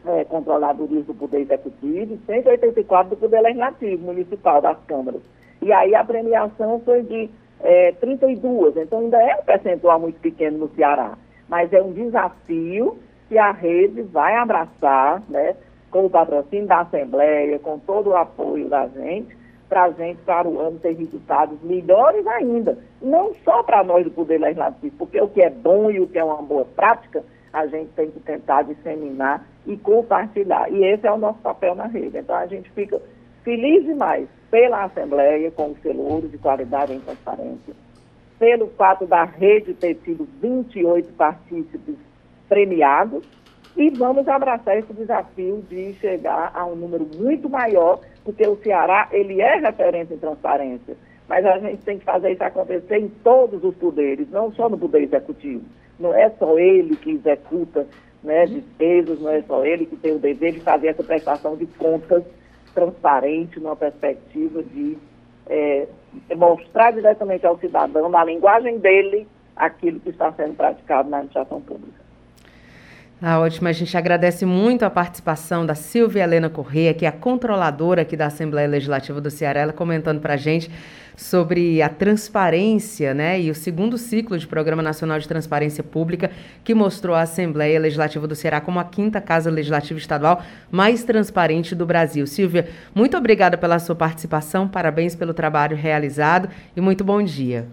é, 0.05 0.25
do 0.25 1.13
Poder 1.13 1.41
Executivo 1.41 2.15
e 2.15 2.19
184 2.25 3.09
do 3.11 3.17
Poder 3.17 3.41
Legislativo 3.41 4.05
Municipal 4.05 4.61
das 4.61 4.77
câmaras. 4.85 5.21
E 5.61 5.71
aí 5.71 5.95
a 5.95 6.03
premiação 6.03 6.81
foi 6.83 7.03
de 7.03 7.29
é, 7.61 7.93
32, 7.93 8.75
então 8.77 8.99
ainda 8.99 9.21
é 9.21 9.35
um 9.35 9.43
percentual 9.43 9.99
muito 9.99 10.19
pequeno 10.19 10.57
no 10.57 10.69
Ceará, 10.75 11.17
mas 11.47 11.71
é 11.71 11.81
um 11.81 11.93
desafio 11.93 12.97
que 13.29 13.37
a 13.37 13.51
rede 13.51 14.01
vai 14.01 14.35
abraçar, 14.35 15.21
né, 15.29 15.55
com 15.93 16.07
o 16.07 16.09
patrocínio 16.09 16.65
da 16.65 16.81
Assembleia, 16.81 17.59
com 17.59 17.77
todo 17.77 18.09
o 18.09 18.15
apoio 18.15 18.67
da 18.67 18.87
gente, 18.87 19.37
para 19.69 19.83
a 19.83 19.91
gente, 19.91 20.19
para 20.23 20.47
o 20.49 20.59
ano, 20.59 20.79
ter 20.79 20.95
resultados 20.95 21.61
melhores 21.61 22.25
ainda. 22.25 22.79
Não 22.99 23.33
só 23.45 23.61
para 23.61 23.83
nós 23.83 24.03
do 24.03 24.09
Poder 24.09 24.39
Legislativo, 24.39 24.95
porque 24.97 25.21
o 25.21 25.27
que 25.27 25.43
é 25.43 25.51
bom 25.51 25.91
e 25.91 25.99
o 25.99 26.07
que 26.07 26.17
é 26.17 26.23
uma 26.23 26.41
boa 26.41 26.65
prática, 26.65 27.23
a 27.53 27.67
gente 27.67 27.91
tem 27.91 28.09
que 28.09 28.19
tentar 28.21 28.63
disseminar 28.63 29.45
e 29.67 29.77
compartilhar. 29.77 30.67
E 30.71 30.83
esse 30.83 31.05
é 31.05 31.11
o 31.11 31.17
nosso 31.17 31.37
papel 31.39 31.75
na 31.75 31.85
rede. 31.85 32.17
Então, 32.17 32.35
a 32.35 32.47
gente 32.47 32.71
fica 32.71 32.99
feliz 33.43 33.85
demais 33.85 34.27
pela 34.49 34.85
Assembleia, 34.85 35.51
com 35.51 35.71
o 35.71 35.77
selo 35.83 36.11
ouro 36.11 36.27
de 36.27 36.39
qualidade 36.39 36.93
e 36.93 36.99
transparência, 36.99 37.73
pelo 38.39 38.67
fato 38.69 39.05
da 39.05 39.25
rede 39.25 39.75
ter 39.75 39.93
tido 39.95 40.27
28 40.41 41.13
partícipes 41.13 41.95
premiados, 42.49 43.23
e 43.75 43.89
vamos 43.89 44.27
abraçar 44.27 44.77
esse 44.77 44.93
desafio 44.93 45.63
de 45.69 45.93
chegar 45.95 46.51
a 46.53 46.65
um 46.65 46.75
número 46.75 47.07
muito 47.15 47.49
maior, 47.49 47.99
porque 48.23 48.45
o 48.47 48.55
Ceará, 48.57 49.09
ele 49.11 49.41
é 49.41 49.57
referência 49.57 50.13
em 50.13 50.19
transparência, 50.19 50.95
mas 51.27 51.45
a 51.45 51.57
gente 51.59 51.83
tem 51.83 51.97
que 51.97 52.05
fazer 52.05 52.31
isso 52.31 52.43
acontecer 52.43 52.97
em 52.97 53.07
todos 53.07 53.63
os 53.63 53.75
poderes, 53.75 54.29
não 54.29 54.51
só 54.53 54.69
no 54.69 54.77
poder 54.77 55.03
executivo. 55.03 55.63
Não 55.99 56.13
é 56.13 56.29
só 56.31 56.57
ele 56.59 56.95
que 56.95 57.11
executa 57.11 57.87
né, 58.23 58.45
despesas, 58.45 59.19
não 59.19 59.31
é 59.31 59.41
só 59.41 59.65
ele 59.65 59.85
que 59.85 59.95
tem 59.95 60.15
o 60.15 60.19
dever 60.19 60.53
de 60.53 60.59
fazer 60.59 60.87
essa 60.87 61.03
prestação 61.03 61.55
de 61.55 61.65
contas 61.65 62.23
transparente, 62.73 63.59
numa 63.59 63.75
perspectiva 63.75 64.63
de 64.63 64.97
é, 65.47 65.87
mostrar 66.35 66.91
diretamente 66.91 67.45
ao 67.45 67.57
cidadão, 67.59 68.09
na 68.09 68.23
linguagem 68.23 68.79
dele, 68.79 69.27
aquilo 69.55 69.99
que 69.99 70.09
está 70.09 70.31
sendo 70.33 70.55
praticado 70.55 71.09
na 71.09 71.17
administração 71.17 71.61
pública. 71.61 72.02
Ah, 73.25 73.39
ótimo. 73.39 73.69
A 73.69 73.71
gente 73.71 73.95
agradece 73.95 74.45
muito 74.45 74.83
a 74.83 74.89
participação 74.89 75.65
da 75.65 75.75
Silvia 75.75 76.23
Helena 76.23 76.49
Corrêa, 76.49 76.93
que 76.93 77.05
é 77.05 77.07
a 77.07 77.11
controladora 77.13 78.01
aqui 78.01 78.17
da 78.17 78.25
Assembleia 78.25 78.67
Legislativa 78.67 79.21
do 79.21 79.31
Ceará, 79.31 79.61
ela 79.61 79.71
comentando 79.71 80.19
para 80.19 80.33
a 80.33 80.37
gente 80.37 80.69
sobre 81.15 81.81
a 81.81 81.87
transparência, 81.87 83.13
né, 83.13 83.39
e 83.39 83.49
o 83.49 83.55
segundo 83.55 83.97
ciclo 83.97 84.37
de 84.37 84.45
Programa 84.45 84.83
Nacional 84.83 85.17
de 85.19 85.25
Transparência 85.25 85.81
Pública, 85.81 86.31
que 86.65 86.73
mostrou 86.73 87.15
a 87.15 87.21
Assembleia 87.21 87.79
Legislativa 87.79 88.27
do 88.27 88.35
Ceará 88.35 88.59
como 88.59 88.77
a 88.77 88.83
quinta 88.83 89.21
casa 89.21 89.49
legislativa 89.49 89.97
estadual 89.97 90.43
mais 90.69 91.05
transparente 91.05 91.73
do 91.73 91.85
Brasil. 91.85 92.27
Silvia, 92.27 92.67
muito 92.93 93.15
obrigada 93.15 93.57
pela 93.57 93.79
sua 93.79 93.95
participação, 93.95 94.67
parabéns 94.67 95.15
pelo 95.15 95.33
trabalho 95.33 95.77
realizado 95.77 96.49
e 96.75 96.81
muito 96.81 97.05
bom 97.05 97.23
dia. 97.23 97.69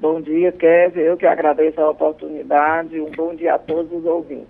Bom 0.00 0.20
dia, 0.20 0.52
Kevin. 0.52 1.00
Eu 1.00 1.16
que 1.16 1.26
agradeço 1.26 1.80
a 1.80 1.90
oportunidade. 1.90 3.00
Um 3.00 3.10
bom 3.10 3.34
dia 3.34 3.54
a 3.54 3.58
todos 3.58 3.92
os 3.92 4.04
ouvintes. 4.04 4.46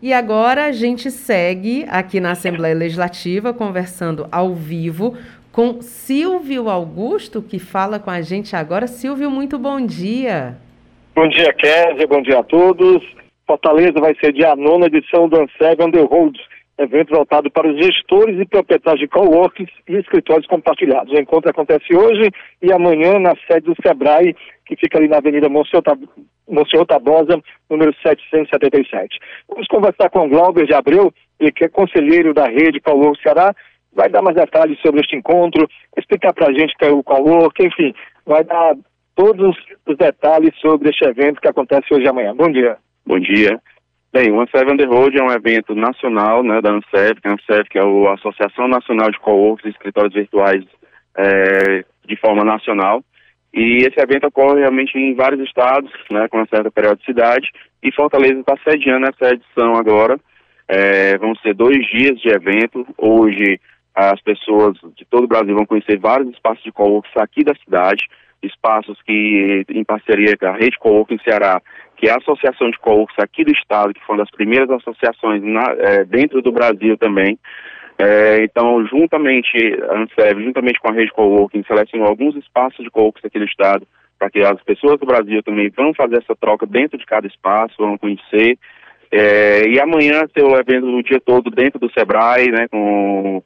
E 0.00 0.12
agora 0.12 0.66
a 0.66 0.72
gente 0.72 1.10
segue 1.10 1.84
aqui 1.88 2.20
na 2.20 2.30
Assembleia 2.30 2.74
Legislativa 2.74 3.52
conversando 3.52 4.28
ao 4.30 4.54
vivo 4.54 5.16
com 5.50 5.82
Silvio 5.82 6.68
Augusto, 6.68 7.42
que 7.42 7.58
fala 7.58 7.98
com 7.98 8.10
a 8.10 8.20
gente 8.20 8.54
agora. 8.54 8.86
Silvio, 8.86 9.28
muito 9.28 9.58
bom 9.58 9.84
dia. 9.84 10.56
Bom 11.16 11.28
dia, 11.28 11.52
Kézia. 11.52 12.06
Bom 12.06 12.22
dia 12.22 12.38
a 12.38 12.44
todos. 12.44 13.02
Fortaleza 13.44 13.98
vai 13.98 14.14
ser 14.20 14.32
a 14.44 14.54
nona 14.54 14.86
edição 14.86 15.28
do 15.28 15.40
Anseg 15.40 15.82
Road, 16.08 16.38
evento 16.78 17.14
voltado 17.14 17.50
para 17.50 17.68
os 17.68 17.76
gestores 17.76 18.40
e 18.40 18.46
proprietários 18.46 19.00
de 19.00 19.08
coworkings 19.08 19.70
e 19.88 19.96
escritórios 19.96 20.46
compartilhados. 20.46 21.12
O 21.12 21.18
encontro 21.20 21.50
acontece 21.50 21.94
hoje 21.94 22.30
e 22.62 22.72
amanhã 22.72 23.18
na 23.18 23.34
sede 23.46 23.66
do 23.66 23.74
SEBRAE, 23.82 24.36
que 24.64 24.76
fica 24.76 24.98
ali 24.98 25.08
na 25.08 25.16
Avenida 25.16 25.48
Monsenhor 25.48 26.86
Tabosa, 26.86 27.42
número 27.68 27.92
777. 28.02 29.18
Vamos 29.48 29.66
conversar 29.66 30.08
com 30.10 30.26
o 30.26 30.28
Glauber 30.28 30.66
de 30.66 30.74
Abreu, 30.74 31.12
ele 31.40 31.52
que 31.52 31.64
é 31.64 31.68
conselheiro 31.68 32.32
da 32.32 32.46
rede 32.46 32.80
Cowork 32.80 33.20
Ceará, 33.22 33.54
vai 33.92 34.08
dar 34.08 34.22
mais 34.22 34.36
detalhes 34.36 34.78
sobre 34.80 35.00
este 35.00 35.16
encontro, 35.16 35.68
explicar 35.96 36.32
para 36.32 36.48
a 36.48 36.52
gente 36.52 36.76
que 36.76 36.84
é 36.84 36.90
o 36.90 37.02
Cowork, 37.02 37.66
enfim, 37.66 37.92
vai 38.24 38.44
dar 38.44 38.76
todos 39.16 39.56
os 39.84 39.96
detalhes 39.96 40.54
sobre 40.60 40.90
este 40.90 41.04
evento 41.04 41.40
que 41.40 41.48
acontece 41.48 41.92
hoje 41.92 42.04
e 42.04 42.08
amanhã. 42.08 42.36
Bom 42.36 42.52
dia. 42.52 42.76
Bom 43.04 43.18
dia. 43.18 43.60
Bem, 44.10 44.32
o 44.32 44.40
Ansev 44.40 44.66
Road 44.86 45.18
é 45.18 45.22
um 45.22 45.30
evento 45.30 45.74
nacional 45.74 46.42
né, 46.42 46.62
da 46.62 46.70
Ansev, 46.70 47.20
que 47.20 47.28
a 47.28 47.64
que 47.64 47.78
é 47.78 47.82
a 47.82 48.14
Associação 48.14 48.66
Nacional 48.66 49.10
de 49.10 49.18
Coworks 49.18 49.66
e 49.66 49.68
Escritórios 49.68 50.14
Virtuais 50.14 50.64
é, 51.14 51.84
de 52.06 52.16
forma 52.16 52.42
nacional. 52.42 53.04
E 53.52 53.78
esse 53.78 54.00
evento 54.00 54.26
ocorre 54.26 54.60
realmente 54.60 54.96
em 54.96 55.14
vários 55.14 55.46
estados, 55.46 55.90
né, 56.10 56.26
com 56.28 56.38
uma 56.38 56.46
certa 56.46 56.70
periodicidade, 56.70 57.50
e 57.82 57.92
Fortaleza 57.92 58.40
está 58.40 58.56
sediando 58.66 59.08
essa 59.08 59.34
edição 59.34 59.74
agora. 59.74 60.18
É, 60.66 61.18
vão 61.18 61.34
ser 61.36 61.54
dois 61.54 61.78
dias 61.86 62.18
de 62.18 62.28
evento. 62.30 62.86
Hoje 62.96 63.60
as 63.94 64.20
pessoas 64.22 64.78
de 64.96 65.04
todo 65.04 65.24
o 65.24 65.28
Brasil 65.28 65.54
vão 65.54 65.66
conhecer 65.66 65.98
vários 65.98 66.30
espaços 66.30 66.62
de 66.64 66.72
coworking 66.72 67.10
aqui 67.18 67.44
da 67.44 67.54
cidade, 67.56 68.06
espaços 68.42 68.96
que, 69.02 69.64
em 69.68 69.84
parceria 69.84 70.36
com 70.36 70.46
a 70.46 70.52
Rede 70.52 70.78
Coworking 70.78 71.18
Ceará, 71.24 71.60
que 71.98 72.08
é 72.08 72.12
a 72.12 72.16
associação 72.16 72.70
de 72.70 72.78
coworks 72.78 73.18
aqui 73.18 73.44
do 73.44 73.52
estado, 73.52 73.92
que 73.92 74.04
foi 74.06 74.14
uma 74.14 74.22
das 74.22 74.30
primeiras 74.30 74.70
associações 74.70 75.42
na, 75.42 75.74
é, 75.78 76.04
dentro 76.04 76.40
do 76.40 76.52
Brasil 76.52 76.96
também. 76.96 77.36
É, 77.98 78.44
então, 78.44 78.86
juntamente, 78.86 79.58
a 79.90 79.98
Ansev, 79.98 80.40
juntamente 80.44 80.78
com 80.78 80.88
a 80.88 80.94
Rede 80.94 81.12
Coworking, 81.12 81.64
selecionou 81.66 82.06
alguns 82.06 82.36
espaços 82.36 82.84
de 82.84 82.90
coworks 82.90 83.24
aqui 83.24 83.40
do 83.40 83.44
estado, 83.44 83.84
para 84.16 84.30
que 84.30 84.38
as 84.38 84.62
pessoas 84.62 85.00
do 85.00 85.06
Brasil 85.06 85.42
também 85.42 85.68
vão 85.70 85.92
fazer 85.92 86.18
essa 86.18 86.36
troca 86.36 86.64
dentro 86.64 86.96
de 86.96 87.04
cada 87.04 87.26
espaço, 87.26 87.74
vão 87.76 87.98
conhecer. 87.98 88.56
É, 89.10 89.68
e 89.68 89.80
amanhã 89.80 90.22
ter 90.32 90.44
o 90.44 90.56
evento 90.56 90.86
o 90.86 91.02
dia 91.02 91.20
todo 91.20 91.50
dentro 91.50 91.80
do 91.80 91.90
Sebrae, 91.90 92.48
né, 92.52 92.68
com 92.70 93.42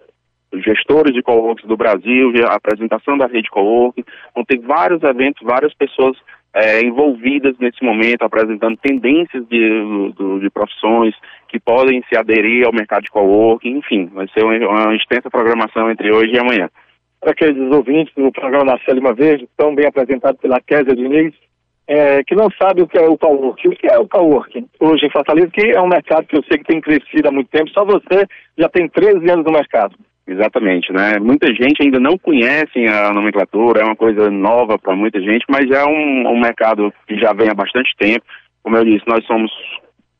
gestores 0.56 1.14
de 1.14 1.22
coworks 1.22 1.66
do 1.66 1.76
Brasil, 1.76 2.30
a 2.46 2.56
apresentação 2.56 3.16
da 3.16 3.26
rede 3.26 3.48
coworking, 3.48 4.04
vão 4.34 4.44
ter 4.44 4.58
vários 4.58 5.02
eventos, 5.02 5.42
várias 5.42 5.72
pessoas 5.72 6.18
é, 6.54 6.80
envolvidas 6.80 7.56
nesse 7.58 7.82
momento, 7.82 8.22
apresentando 8.22 8.76
tendências 8.76 9.46
de, 9.48 10.12
de, 10.12 10.40
de, 10.40 10.50
profissões 10.50 11.14
que 11.48 11.58
podem 11.58 12.02
se 12.08 12.16
aderir 12.16 12.66
ao 12.66 12.72
mercado 12.72 13.04
de 13.04 13.10
coworking, 13.10 13.78
enfim, 13.78 14.06
vai 14.06 14.28
ser 14.28 14.44
uma, 14.44 14.56
uma 14.56 14.94
extensa 14.94 15.30
programação 15.30 15.90
entre 15.90 16.12
hoje 16.12 16.32
e 16.32 16.38
amanhã. 16.38 16.68
Para 17.20 17.30
aqueles 17.30 17.72
ouvintes 17.72 18.12
do 18.14 18.30
programa 18.32 18.72
da 18.72 18.84
Célima 18.84 19.14
Verde, 19.14 19.48
tão 19.56 19.74
bem 19.74 19.86
apresentado 19.86 20.36
pela 20.38 20.60
Kézia 20.60 20.94
Diniz, 20.94 21.32
é, 21.86 22.22
que 22.24 22.34
não 22.34 22.48
sabe 22.60 22.82
o 22.82 22.88
que 22.88 22.98
é 22.98 23.08
o 23.08 23.16
coworking. 23.16 23.68
O 23.68 23.76
que 23.76 23.86
é 23.86 23.98
o 23.98 24.08
coworking 24.08 24.68
hoje 24.80 25.06
em 25.06 25.10
Fortaleza, 25.10 25.50
que 25.50 25.70
é 25.70 25.80
um 25.80 25.88
mercado 25.88 26.26
que 26.26 26.36
eu 26.36 26.42
sei 26.44 26.58
que 26.58 26.64
tem 26.64 26.80
crescido 26.80 27.28
há 27.28 27.32
muito 27.32 27.48
tempo, 27.48 27.70
só 27.70 27.84
você 27.84 28.26
já 28.58 28.68
tem 28.68 28.88
13 28.88 29.30
anos 29.30 29.44
no 29.44 29.52
mercado. 29.52 29.96
Exatamente, 30.26 30.92
né? 30.92 31.18
Muita 31.18 31.48
gente 31.48 31.82
ainda 31.82 31.98
não 31.98 32.16
conhece 32.16 32.86
a 32.86 33.12
nomenclatura, 33.12 33.80
é 33.80 33.84
uma 33.84 33.96
coisa 33.96 34.30
nova 34.30 34.78
para 34.78 34.94
muita 34.94 35.20
gente, 35.20 35.44
mas 35.48 35.68
é 35.70 35.84
um, 35.84 36.28
um, 36.28 36.40
mercado 36.40 36.92
que 37.08 37.18
já 37.18 37.32
vem 37.32 37.48
há 37.48 37.54
bastante 37.54 37.90
tempo. 37.98 38.24
Como 38.62 38.76
eu 38.76 38.84
disse, 38.84 39.02
nós 39.06 39.24
somos 39.26 39.50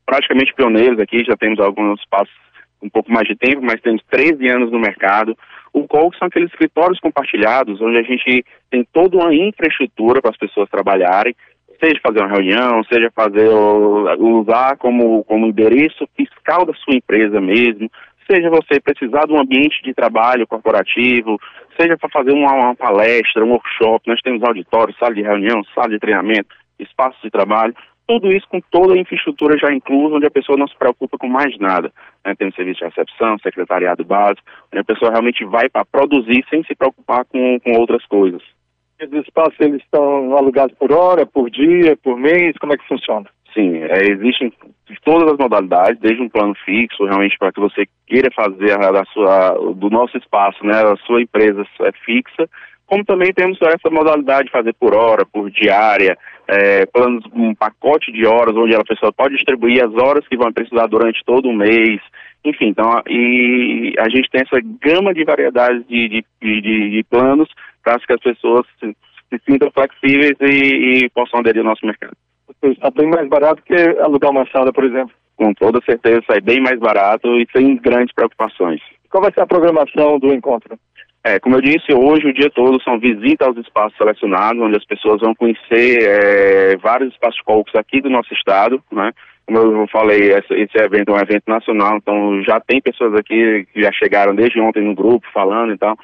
praticamente 0.05 0.53
pioneiros 0.55 0.99
aqui, 0.99 1.25
já 1.25 1.37
temos 1.37 1.61
alguns 1.61 2.05
passos 2.11 2.35
um 2.83 2.91
pouco 2.91 3.13
mais 3.13 3.29
de 3.29 3.37
tempo, 3.37 3.63
mas 3.63 3.81
temos 3.81 4.03
13 4.11 4.49
anos 4.49 4.73
no 4.73 4.81
mercado. 4.81 5.39
O 5.73 5.87
COL 5.87 6.13
são 6.19 6.27
aqueles 6.27 6.51
escritórios 6.51 6.99
compartilhados, 6.99 7.81
onde 7.81 7.97
a 7.97 8.03
gente 8.03 8.45
tem 8.71 8.85
toda 8.93 9.17
uma 9.17 9.33
infraestrutura 9.33 10.21
para 10.21 10.33
as 10.33 10.37
pessoas 10.37 10.69
trabalharem, 10.69 11.35
seja 11.83 12.01
fazer 12.03 12.21
uma 12.21 12.29
reunião, 12.29 12.83
seja 12.85 13.11
fazer 13.15 13.49
usar 14.19 14.77
como, 14.77 15.25
como 15.25 15.47
endereço 15.47 16.09
fiscal 16.17 16.67
da 16.67 16.75
sua 16.75 16.95
empresa 16.95 17.41
mesmo, 17.41 17.91
seja 18.31 18.51
você 18.51 18.81
precisar 18.81 19.27
de 19.27 19.33
um 19.33 19.41
ambiente 19.41 19.83
de 19.83 19.95
trabalho 19.95 20.47
corporativo, 20.47 21.39
seja 21.79 21.97
para 21.97 22.09
fazer 22.09 22.33
uma, 22.33 22.53
uma, 22.53 22.75
palestra, 22.75 23.45
um 23.45 23.51
workshop, 23.51 24.09
nós 24.09 24.21
temos 24.21 24.43
auditório, 24.43 24.95
sala 24.99 25.15
de 25.15 25.23
reunião, 25.23 25.63
sala 25.75 25.89
de 25.89 25.99
treinamento, 25.99 26.55
espaço 26.79 27.19
de 27.23 27.31
trabalho, 27.31 27.75
tudo 28.07 28.33
isso 28.33 28.47
com 28.49 28.61
toda 28.61 28.95
a 28.95 28.99
infraestrutura 28.99 29.57
já 29.57 29.73
inclusa, 29.73 30.17
onde 30.17 30.27
a 30.27 30.31
pessoa 30.31 30.59
não 30.59 30.67
se 30.67 30.77
preocupa 30.77 31.17
com 31.17 31.29
mais 31.29 31.57
nada. 31.59 31.93
Né? 32.25 32.35
Temos 32.35 32.55
serviço 32.55 32.81
de 32.81 32.85
recepção, 32.87 33.39
secretariado 33.39 34.05
básico, 34.05 34.43
onde 34.73 34.81
a 34.81 34.85
pessoa 34.85 35.11
realmente 35.11 35.45
vai 35.45 35.69
para 35.69 35.85
produzir 35.85 36.45
sem 36.51 36.65
se 36.65 36.75
preocupar 36.75 37.25
com, 37.25 37.59
com 37.61 37.73
outras 37.79 38.05
coisas. 38.07 38.43
Esses 38.99 39.27
espaços 39.27 39.59
eles 39.61 39.83
estão 39.83 40.37
alugados 40.37 40.77
por 40.77 40.93
hora, 40.93 41.25
por 41.27 41.51
dia, 41.51 41.97
por 41.97 42.17
mês, 42.17 42.57
como 42.59 42.73
é 42.73 42.77
que 42.77 42.87
funciona? 42.87 43.29
Sim, 43.55 43.83
é, 43.83 44.11
existem 44.11 44.53
todas 45.05 45.33
as 45.33 45.39
modalidades, 45.39 46.01
desde 46.01 46.23
um 46.23 46.29
plano 46.29 46.55
fixo, 46.65 47.05
realmente 47.05 47.37
para 47.39 47.53
que 47.53 47.61
você 47.61 47.85
queira 48.07 48.31
fazer 48.35 48.73
a, 48.73 49.01
a 49.01 49.05
sua, 49.07 49.75
do 49.75 49.91
nosso 49.91 50.17
espaço, 50.17 50.65
né, 50.65 50.75
a 50.75 50.97
sua 51.07 51.21
empresa 51.21 51.63
é 51.83 51.93
fixa, 52.05 52.49
como 52.87 53.05
também 53.05 53.33
temos 53.33 53.59
essa 53.63 53.91
modalidade 53.91 54.47
de 54.47 54.53
fazer 54.53 54.75
por 54.75 54.95
hora, 54.95 55.25
por 55.27 55.51
diária, 55.51 56.17
é, 56.49 56.87
planos, 56.87 57.25
um 57.33 57.55
pacote 57.55 58.11
de 58.11 58.27
horas 58.27 58.57
onde 58.57 58.75
a 58.75 58.85
pessoa 58.85 59.13
pode 59.13 59.35
distribuir 59.35 59.85
as 59.85 59.95
horas 59.95 60.27
que 60.29 60.37
vão 60.37 60.53
precisar 60.53 60.87
durante 60.87 61.23
todo 61.25 61.49
o 61.49 61.57
mês, 61.57 62.01
enfim, 62.45 62.69
então, 62.69 63.03
e 63.09 63.95
a 63.99 64.09
gente 64.09 64.29
tem 64.31 64.43
essa 64.43 64.61
gama 64.81 65.13
de 65.15 65.25
variedades 65.25 65.87
de, 65.87 66.09
de, 66.09 66.25
de, 66.41 66.91
de 66.91 67.05
planos 67.09 67.49
para 67.83 67.99
que 67.99 68.13
as 68.13 68.21
pessoas 68.21 68.67
se, 68.81 68.97
se 69.29 69.41
sintam 69.49 69.71
flexíveis 69.71 70.37
e, 70.41 71.05
e 71.05 71.11
possam 71.11 71.41
aderir 71.41 71.61
ao 71.61 71.67
nosso 71.67 71.85
mercado 71.85 72.17
está 72.63 72.91
bem 72.91 73.09
mais 73.09 73.29
barato 73.29 73.63
que 73.63 73.75
alugar 74.01 74.31
uma 74.31 74.47
sala, 74.51 74.73
por 74.73 74.85
exemplo. 74.85 75.15
Com 75.37 75.53
toda 75.55 75.81
certeza 75.85 76.23
sai 76.27 76.41
bem 76.41 76.61
mais 76.61 76.79
barato 76.79 77.29
e 77.39 77.47
sem 77.53 77.77
grandes 77.77 78.15
preocupações. 78.15 78.81
Qual 79.11 79.23
vai 79.23 79.33
ser 79.33 79.41
a 79.41 79.47
programação 79.47 80.19
do 80.19 80.33
encontro? 80.33 80.79
É, 81.25 81.39
como 81.39 81.57
eu 81.57 81.61
disse, 81.61 81.93
hoje 81.95 82.27
o 82.27 82.33
dia 82.33 82.51
todo 82.51 82.83
são 82.83 82.99
visitas 82.99 83.47
aos 83.47 83.57
espaços 83.57 83.97
selecionados, 83.97 84.61
onde 84.61 84.77
as 84.77 84.85
pessoas 84.85 85.21
vão 85.21 85.35
conhecer 85.35 86.03
é, 86.03 86.77
vários 86.79 87.13
espaços 87.13 87.41
colcos 87.43 87.75
aqui 87.77 88.01
do 88.01 88.11
nosso 88.11 88.33
estado, 88.35 88.83
né? 88.91 89.13
Como 89.47 89.59
eu 89.59 89.87
falei, 89.89 90.33
esse, 90.33 90.55
esse 90.55 90.79
evento 90.79 91.11
é 91.11 91.15
um 91.15 91.21
evento 91.21 91.45
nacional, 91.47 91.97
então 91.97 92.43
já 92.43 92.61
tem 92.61 92.81
pessoas 92.81 93.15
aqui 93.15 93.67
que 93.73 93.83
já 93.83 93.93
chegaram 93.93 94.35
desde 94.35 94.61
ontem 94.61 94.83
no 94.83 94.95
grupo 94.95 95.27
falando 95.33 95.73
e 95.73 95.79
tal. 95.79 95.97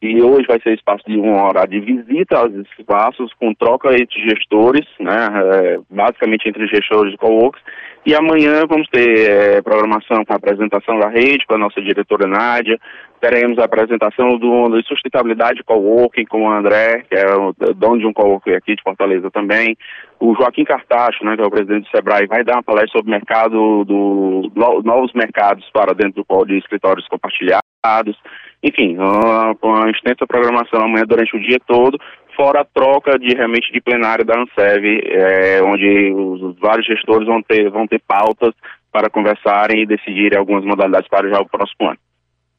E 0.00 0.20
hoje 0.20 0.46
vai 0.46 0.60
ser 0.60 0.74
espaço 0.74 1.02
de 1.06 1.16
uma 1.16 1.42
hora 1.42 1.66
de 1.66 1.80
visita 1.80 2.38
aos 2.38 2.52
espaços, 2.78 3.32
com 3.40 3.54
troca 3.54 3.94
entre 3.94 4.28
gestores, 4.28 4.86
né, 5.00 5.14
é, 5.14 5.78
basicamente 5.90 6.48
entre 6.48 6.66
gestores 6.66 7.12
de 7.12 7.18
coworks. 7.18 7.62
E 8.04 8.14
amanhã 8.14 8.64
vamos 8.68 8.86
ter 8.88 9.30
é, 9.30 9.62
programação 9.62 10.24
com 10.24 10.32
a 10.32 10.36
apresentação 10.36 10.98
da 10.98 11.08
rede, 11.08 11.46
com 11.46 11.54
a 11.54 11.58
nossa 11.58 11.80
diretora 11.80 12.28
Nádia. 12.28 12.78
Teremos 13.20 13.58
a 13.58 13.64
apresentação 13.64 14.38
do, 14.38 14.68
do 14.68 14.82
Sustentabilidade 14.84 15.64
Coworking 15.64 16.26
com 16.26 16.42
o 16.42 16.50
André, 16.50 17.04
que 17.08 17.14
é 17.14 17.26
o 17.34 17.52
dono 17.74 17.98
de 17.98 18.06
um 18.06 18.12
coworking 18.12 18.52
aqui 18.52 18.76
de 18.76 18.82
Fortaleza 18.82 19.30
também. 19.30 19.76
O 20.20 20.34
Joaquim 20.34 20.64
Cartacho, 20.64 21.24
né, 21.24 21.34
que 21.36 21.42
é 21.42 21.46
o 21.46 21.50
presidente 21.50 21.84
do 21.84 21.90
Sebrae, 21.90 22.26
vai 22.26 22.44
dar 22.44 22.54
uma 22.54 22.62
palestra 22.62 22.92
sobre 22.92 23.10
mercado 23.10 23.84
do, 23.84 24.50
novos 24.84 25.12
mercados 25.14 25.68
para 25.72 25.94
dentro 25.94 26.24
do 26.28 26.44
de 26.44 26.58
escritórios 26.58 27.08
compartilhados. 27.08 28.16
Enfim, 28.62 28.96
uma, 28.96 29.56
uma 29.62 29.90
extensa 29.90 30.26
programação 30.26 30.80
amanhã 30.82 31.04
durante 31.06 31.36
o 31.36 31.40
dia 31.40 31.58
todo, 31.66 31.98
fora 32.34 32.60
a 32.60 32.64
troca 32.64 33.18
de 33.18 33.34
realmente 33.34 33.72
de 33.72 33.80
plenário 33.80 34.24
da 34.24 34.38
ANSEV, 34.38 35.00
é, 35.06 35.62
onde 35.62 36.12
os, 36.12 36.58
vários 36.58 36.86
gestores 36.86 37.26
vão 37.26 37.42
ter, 37.42 37.70
vão 37.70 37.86
ter 37.86 38.00
pautas 38.06 38.54
para 38.92 39.10
conversarem 39.10 39.82
e 39.82 39.86
decidirem 39.86 40.38
algumas 40.38 40.64
modalidades 40.64 41.08
para 41.08 41.28
já 41.28 41.40
o 41.40 41.48
próximo 41.48 41.90
ano. 41.90 41.98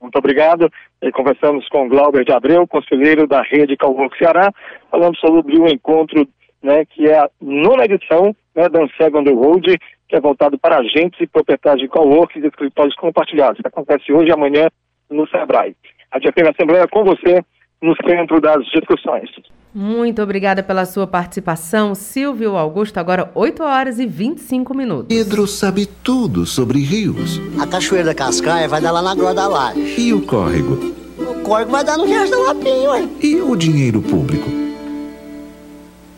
Muito 0.01 0.17
obrigado. 0.17 0.71
E 1.01 1.11
conversamos 1.11 1.67
com 1.69 1.89
Glauber 1.89 2.23
de 2.23 2.31
Abreu, 2.31 2.67
conselheiro 2.67 3.27
da 3.27 3.41
Rede 3.41 3.77
Calvoco 3.77 4.17
Ceará, 4.17 4.51
falando 4.89 5.17
sobre 5.17 5.59
o 5.59 5.67
encontro 5.67 6.27
né, 6.61 6.85
que 6.85 7.07
é 7.07 7.17
a 7.17 7.29
nona 7.41 7.85
edição 7.85 8.35
né, 8.55 8.67
da 8.69 8.81
Anseg 8.81 9.15
on 9.15 9.23
the 9.23 9.31
Road, 9.31 9.77
que 10.07 10.15
é 10.15 10.19
voltado 10.19 10.57
para 10.57 10.77
agentes 10.77 11.19
e 11.19 11.27
proprietários 11.27 11.81
de 11.81 11.87
coworking 11.87 12.39
e 12.39 12.47
escritórios 12.47 12.95
compartilhados, 12.95 13.61
que 13.61 13.67
acontece 13.67 14.11
hoje 14.11 14.29
e 14.29 14.33
amanhã 14.33 14.67
no 15.09 15.27
Sebrae. 15.27 15.75
A 16.11 16.19
DFM 16.19 16.49
Assembleia 16.49 16.83
é 16.83 16.87
com 16.87 17.03
você 17.03 17.43
no 17.81 17.95
centro 18.07 18.39
das 18.41 18.65
discussões. 18.65 19.29
Muito 19.73 20.21
obrigada 20.21 20.63
pela 20.63 20.85
sua 20.85 21.05
participação, 21.05 21.93
Silvio 21.93 22.55
Augusto. 22.55 22.97
Agora 22.97 23.29
8 23.35 23.61
horas 23.63 23.99
e 23.99 24.07
25 24.07 24.73
minutos. 24.75 25.07
Pedro 25.07 25.45
sabe 25.45 25.85
tudo 25.85 26.45
sobre 26.45 26.79
rios. 26.79 27.39
A 27.59 27.67
Cachoeira 27.67 28.05
da 28.05 28.15
Cascaia 28.15 28.67
vai 28.67 28.81
dar 28.81 28.91
lá 28.91 29.01
na 29.01 29.13
Groda 29.13 29.35
da 29.35 29.47
Laje. 29.47 29.95
E 29.99 30.13
o 30.13 30.21
córrego? 30.21 30.95
O 31.19 31.41
córrego 31.41 31.71
vai 31.71 31.83
dar 31.83 31.97
no 31.97 32.05
Riacho 32.05 32.31
da 32.31 32.37
Lapinha, 32.39 32.89
ué. 32.91 33.07
E 33.21 33.35
o 33.35 33.55
dinheiro 33.55 34.01
público? 34.01 34.49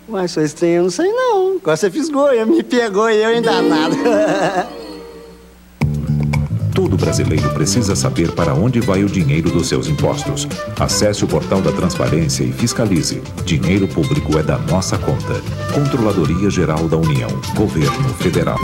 Ué, 0.09 0.27
sou 0.27 0.41
estranho, 0.43 0.75
eu 0.77 0.83
não 0.83 0.89
sei 0.89 1.11
não. 1.11 1.57
Agora 1.57 1.75
você 1.77 1.91
fisgou, 1.91 2.29
me 2.45 2.63
pegou 2.63 3.09
e 3.09 3.21
eu 3.21 3.29
ainda 3.29 3.61
nada. 3.61 4.69
Todo 6.89 7.05
brasileiro 7.05 7.53
precisa 7.53 7.95
saber 7.95 8.31
para 8.31 8.55
onde 8.55 8.79
vai 8.79 9.03
o 9.03 9.07
dinheiro 9.07 9.51
dos 9.51 9.67
seus 9.67 9.87
impostos. 9.87 10.47
Acesse 10.79 11.23
o 11.23 11.27
portal 11.27 11.61
da 11.61 11.71
Transparência 11.71 12.43
e 12.43 12.51
fiscalize. 12.51 13.21
Dinheiro 13.45 13.87
público 13.87 14.39
é 14.39 14.43
da 14.43 14.57
nossa 14.57 14.97
conta. 14.97 15.39
Controladoria 15.71 16.49
Geral 16.49 16.87
da 16.87 16.97
União. 16.97 17.29
Governo 17.55 18.09
Federal. 18.15 18.57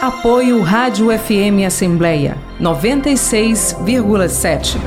Apoio 0.00 0.62
Rádio 0.62 1.08
FM 1.10 1.66
Assembleia 1.66 2.38
96,7. 2.58 4.78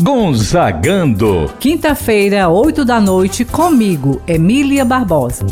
Gonzagando. 0.00 1.50
Quinta-feira, 1.58 2.48
8 2.48 2.84
da 2.84 3.00
noite, 3.00 3.44
comigo, 3.44 4.22
Emília 4.28 4.84
Barbosa. 4.84 5.44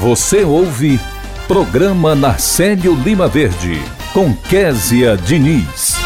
Você 0.00 0.44
ouve 0.44 0.98
Programa 1.46 2.14
Narcélio 2.14 2.94
Lima 2.94 3.28
Verde, 3.28 3.82
com 4.14 4.34
Késia 4.34 5.14
Diniz. 5.14 5.99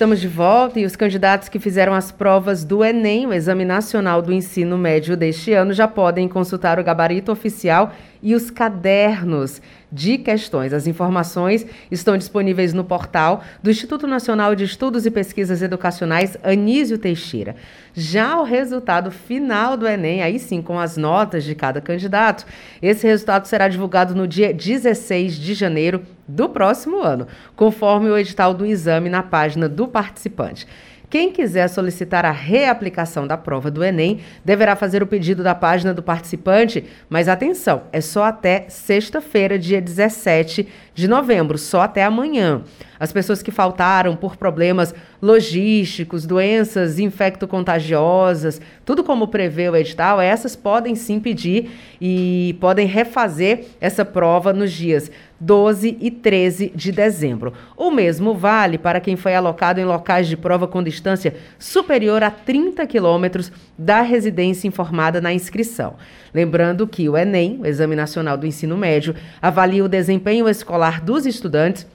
Estamos 0.00 0.18
de 0.18 0.28
volta 0.28 0.80
e 0.80 0.86
os 0.86 0.96
candidatos 0.96 1.50
que 1.50 1.58
fizeram 1.58 1.92
as 1.92 2.10
provas 2.10 2.64
do 2.64 2.82
Enem, 2.82 3.26
o 3.26 3.34
Exame 3.34 3.66
Nacional 3.66 4.22
do 4.22 4.32
Ensino 4.32 4.78
Médio 4.78 5.14
deste 5.14 5.52
ano, 5.52 5.74
já 5.74 5.86
podem 5.86 6.26
consultar 6.26 6.80
o 6.80 6.82
gabarito 6.82 7.30
oficial 7.30 7.92
e 8.22 8.34
os 8.34 8.50
cadernos 8.50 9.60
de 9.92 10.16
questões. 10.16 10.72
As 10.72 10.86
informações 10.86 11.66
estão 11.90 12.16
disponíveis 12.16 12.72
no 12.72 12.82
portal 12.82 13.42
do 13.62 13.70
Instituto 13.70 14.06
Nacional 14.06 14.54
de 14.54 14.64
Estudos 14.64 15.04
e 15.04 15.10
Pesquisas 15.10 15.60
Educacionais 15.60 16.34
Anísio 16.42 16.96
Teixeira. 16.96 17.54
Já 17.92 18.40
o 18.40 18.44
resultado 18.44 19.10
final 19.10 19.76
do 19.76 19.86
Enem, 19.86 20.22
aí 20.22 20.38
sim 20.38 20.62
com 20.62 20.78
as 20.78 20.96
notas 20.96 21.44
de 21.44 21.54
cada 21.54 21.78
candidato, 21.78 22.46
esse 22.80 23.06
resultado 23.06 23.44
será 23.44 23.68
divulgado 23.68 24.14
no 24.14 24.26
dia 24.26 24.54
16 24.54 25.34
de 25.34 25.52
janeiro 25.52 26.02
do 26.34 26.48
próximo 26.48 27.00
ano, 27.00 27.26
conforme 27.56 28.08
o 28.08 28.18
edital 28.18 28.54
do 28.54 28.64
exame 28.64 29.08
na 29.08 29.22
página 29.22 29.68
do 29.68 29.86
participante. 29.86 30.66
Quem 31.10 31.32
quiser 31.32 31.66
solicitar 31.66 32.24
a 32.24 32.30
reaplicação 32.30 33.26
da 33.26 33.36
prova 33.36 33.68
do 33.68 33.82
Enem 33.82 34.20
deverá 34.44 34.76
fazer 34.76 35.02
o 35.02 35.06
pedido 35.08 35.42
da 35.42 35.56
página 35.56 35.92
do 35.92 36.04
participante, 36.04 36.84
mas 37.08 37.26
atenção, 37.26 37.82
é 37.92 38.00
só 38.00 38.22
até 38.22 38.66
sexta-feira, 38.68 39.58
dia 39.58 39.80
17 39.80 40.68
de 40.94 41.08
novembro, 41.08 41.58
só 41.58 41.80
até 41.80 42.04
amanhã. 42.04 42.62
As 43.00 43.12
pessoas 43.12 43.42
que 43.42 43.50
faltaram 43.50 44.14
por 44.14 44.36
problemas 44.36 44.94
logísticos, 45.20 46.26
doenças 46.26 47.00
infecto-contagiosas, 47.00 48.60
tudo 48.84 49.02
como 49.02 49.26
prevê 49.26 49.68
o 49.68 49.74
edital, 49.74 50.20
essas 50.20 50.54
podem 50.54 50.94
sim 50.94 51.18
pedir 51.18 51.72
e 52.00 52.56
podem 52.60 52.86
refazer 52.86 53.64
essa 53.80 54.04
prova 54.04 54.52
nos 54.52 54.70
dias 54.70 55.10
12 55.40 55.96
e 56.00 56.10
13 56.10 56.70
de 56.74 56.92
dezembro. 56.92 57.54
O 57.74 57.90
mesmo 57.90 58.34
vale 58.34 58.76
para 58.76 59.00
quem 59.00 59.16
foi 59.16 59.34
alocado 59.34 59.80
em 59.80 59.84
locais 59.84 60.28
de 60.28 60.36
prova 60.36 60.68
com 60.68 60.82
distância 60.82 61.34
superior 61.58 62.22
a 62.22 62.30
30 62.30 62.86
quilômetros 62.86 63.50
da 63.76 64.02
residência 64.02 64.68
informada 64.68 65.20
na 65.20 65.32
inscrição. 65.32 65.94
Lembrando 66.34 66.86
que 66.86 67.08
o 67.08 67.16
Enem, 67.16 67.58
o 67.60 67.66
Exame 67.66 67.96
Nacional 67.96 68.36
do 68.36 68.46
Ensino 68.46 68.76
Médio, 68.76 69.14
avalia 69.40 69.84
o 69.84 69.88
desempenho 69.88 70.48
escolar 70.48 71.00
dos 71.00 71.24
estudantes 71.24 71.86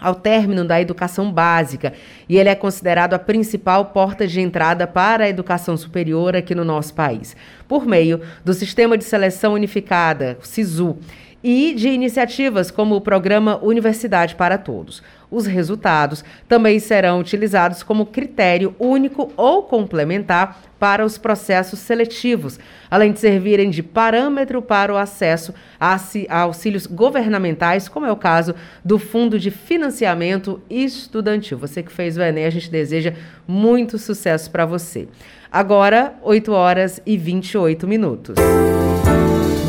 ao 0.00 0.14
término 0.14 0.64
da 0.64 0.80
educação 0.80 1.32
básica 1.32 1.94
e 2.28 2.36
ele 2.36 2.50
é 2.50 2.54
considerado 2.54 3.14
a 3.14 3.18
principal 3.18 3.86
porta 3.86 4.26
de 4.26 4.40
entrada 4.40 4.86
para 4.86 5.24
a 5.24 5.28
educação 5.28 5.76
superior 5.76 6.36
aqui 6.36 6.54
no 6.54 6.64
nosso 6.64 6.92
país, 6.92 7.34
por 7.66 7.86
meio 7.86 8.20
do 8.44 8.52
Sistema 8.52 8.98
de 8.98 9.04
Seleção 9.04 9.54
Unificada, 9.54 10.36
o 10.42 10.46
SISU, 10.46 10.98
e 11.44 11.74
de 11.74 11.90
iniciativas 11.90 12.70
como 12.70 12.96
o 12.96 13.00
programa 13.02 13.58
Universidade 13.62 14.34
para 14.34 14.56
Todos. 14.56 15.02
Os 15.30 15.44
resultados 15.44 16.24
também 16.48 16.78
serão 16.78 17.20
utilizados 17.20 17.82
como 17.82 18.06
critério 18.06 18.74
único 18.78 19.30
ou 19.36 19.64
complementar 19.64 20.62
para 20.78 21.04
os 21.04 21.18
processos 21.18 21.80
seletivos, 21.80 22.58
além 22.90 23.12
de 23.12 23.20
servirem 23.20 23.68
de 23.68 23.82
parâmetro 23.82 24.62
para 24.62 24.94
o 24.94 24.96
acesso 24.96 25.52
a 25.78 25.98
auxílios 26.40 26.86
governamentais, 26.86 27.88
como 27.88 28.06
é 28.06 28.12
o 28.12 28.16
caso 28.16 28.54
do 28.82 28.98
Fundo 28.98 29.38
de 29.38 29.50
Financiamento 29.50 30.62
Estudantil. 30.70 31.58
Você 31.58 31.82
que 31.82 31.92
fez 31.92 32.16
o 32.16 32.22
Enem, 32.22 32.46
a 32.46 32.50
gente 32.50 32.70
deseja 32.70 33.12
muito 33.46 33.98
sucesso 33.98 34.50
para 34.50 34.64
você. 34.64 35.08
Agora, 35.52 36.14
8 36.22 36.52
horas 36.52 37.02
e 37.04 37.18
28 37.18 37.86
minutos. 37.86 38.36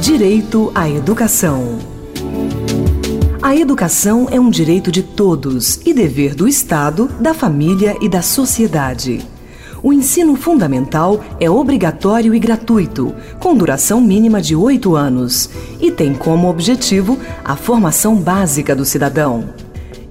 Direito 0.05 0.71
à 0.75 0.87
educação. 0.87 1.79
A 3.41 3.55
educação 3.55 4.27
é 4.29 4.39
um 4.39 4.51
direito 4.51 4.91
de 4.91 5.01
todos 5.01 5.79
e 5.83 5.95
dever 5.95 6.35
do 6.35 6.47
Estado, 6.47 7.09
da 7.19 7.33
família 7.33 7.97
e 7.99 8.07
da 8.07 8.21
sociedade. 8.21 9.25
O 9.81 9.91
ensino 9.91 10.35
fundamental 10.35 11.25
é 11.39 11.49
obrigatório 11.49 12.35
e 12.35 12.39
gratuito, 12.39 13.15
com 13.39 13.55
duração 13.55 13.99
mínima 13.99 14.39
de 14.39 14.55
oito 14.55 14.95
anos, 14.95 15.49
e 15.81 15.89
tem 15.89 16.13
como 16.13 16.47
objetivo 16.47 17.17
a 17.43 17.55
formação 17.55 18.15
básica 18.15 18.75
do 18.75 18.85
cidadão. 18.85 19.55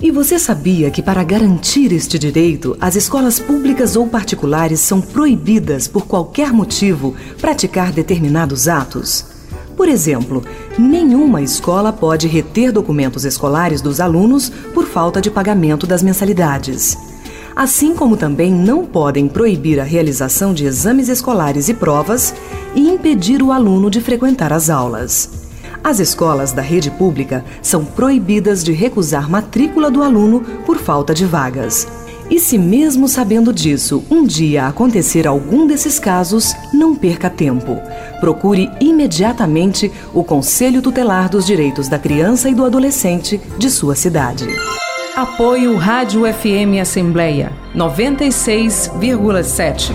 E 0.00 0.10
você 0.10 0.40
sabia 0.40 0.90
que, 0.90 1.02
para 1.02 1.22
garantir 1.22 1.92
este 1.92 2.18
direito, 2.18 2.76
as 2.80 2.96
escolas 2.96 3.38
públicas 3.38 3.94
ou 3.94 4.08
particulares 4.08 4.80
são 4.80 5.00
proibidas, 5.00 5.86
por 5.86 6.04
qualquer 6.04 6.52
motivo, 6.52 7.14
praticar 7.40 7.92
determinados 7.92 8.66
atos? 8.66 9.33
Por 9.76 9.88
exemplo, 9.88 10.42
nenhuma 10.78 11.42
escola 11.42 11.92
pode 11.92 12.28
reter 12.28 12.70
documentos 12.70 13.24
escolares 13.24 13.80
dos 13.80 14.00
alunos 14.00 14.48
por 14.72 14.86
falta 14.86 15.20
de 15.20 15.30
pagamento 15.30 15.86
das 15.86 16.02
mensalidades. 16.02 16.96
Assim 17.56 17.94
como 17.94 18.16
também 18.16 18.52
não 18.52 18.84
podem 18.84 19.28
proibir 19.28 19.78
a 19.78 19.84
realização 19.84 20.52
de 20.52 20.64
exames 20.64 21.08
escolares 21.08 21.68
e 21.68 21.74
provas 21.74 22.34
e 22.74 22.88
impedir 22.88 23.42
o 23.42 23.52
aluno 23.52 23.90
de 23.90 24.00
frequentar 24.00 24.52
as 24.52 24.68
aulas. 24.68 25.30
As 25.82 26.00
escolas 26.00 26.52
da 26.52 26.62
rede 26.62 26.90
pública 26.90 27.44
são 27.60 27.84
proibidas 27.84 28.64
de 28.64 28.72
recusar 28.72 29.30
matrícula 29.30 29.90
do 29.90 30.02
aluno 30.02 30.40
por 30.64 30.78
falta 30.78 31.14
de 31.14 31.26
vagas. 31.26 31.86
E 32.30 32.40
se 32.40 32.56
mesmo 32.58 33.06
sabendo 33.06 33.52
disso, 33.52 34.02
um 34.10 34.24
dia 34.24 34.66
acontecer 34.66 35.26
algum 35.26 35.66
desses 35.66 35.98
casos, 35.98 36.54
não 36.72 36.96
perca 36.96 37.28
tempo. 37.28 37.78
Procure 38.20 38.70
imediatamente 38.80 39.92
o 40.12 40.24
Conselho 40.24 40.80
Tutelar 40.80 41.28
dos 41.28 41.44
Direitos 41.44 41.86
da 41.88 41.98
Criança 41.98 42.48
e 42.48 42.54
do 42.54 42.64
Adolescente 42.64 43.38
de 43.58 43.68
sua 43.70 43.94
cidade. 43.94 44.46
Apoio 45.14 45.76
Rádio 45.76 46.22
FM 46.22 46.80
Assembleia 46.80 47.52
96,7. 47.74 49.92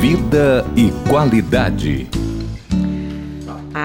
Vida 0.00 0.64
e 0.74 0.90
qualidade. 1.08 2.08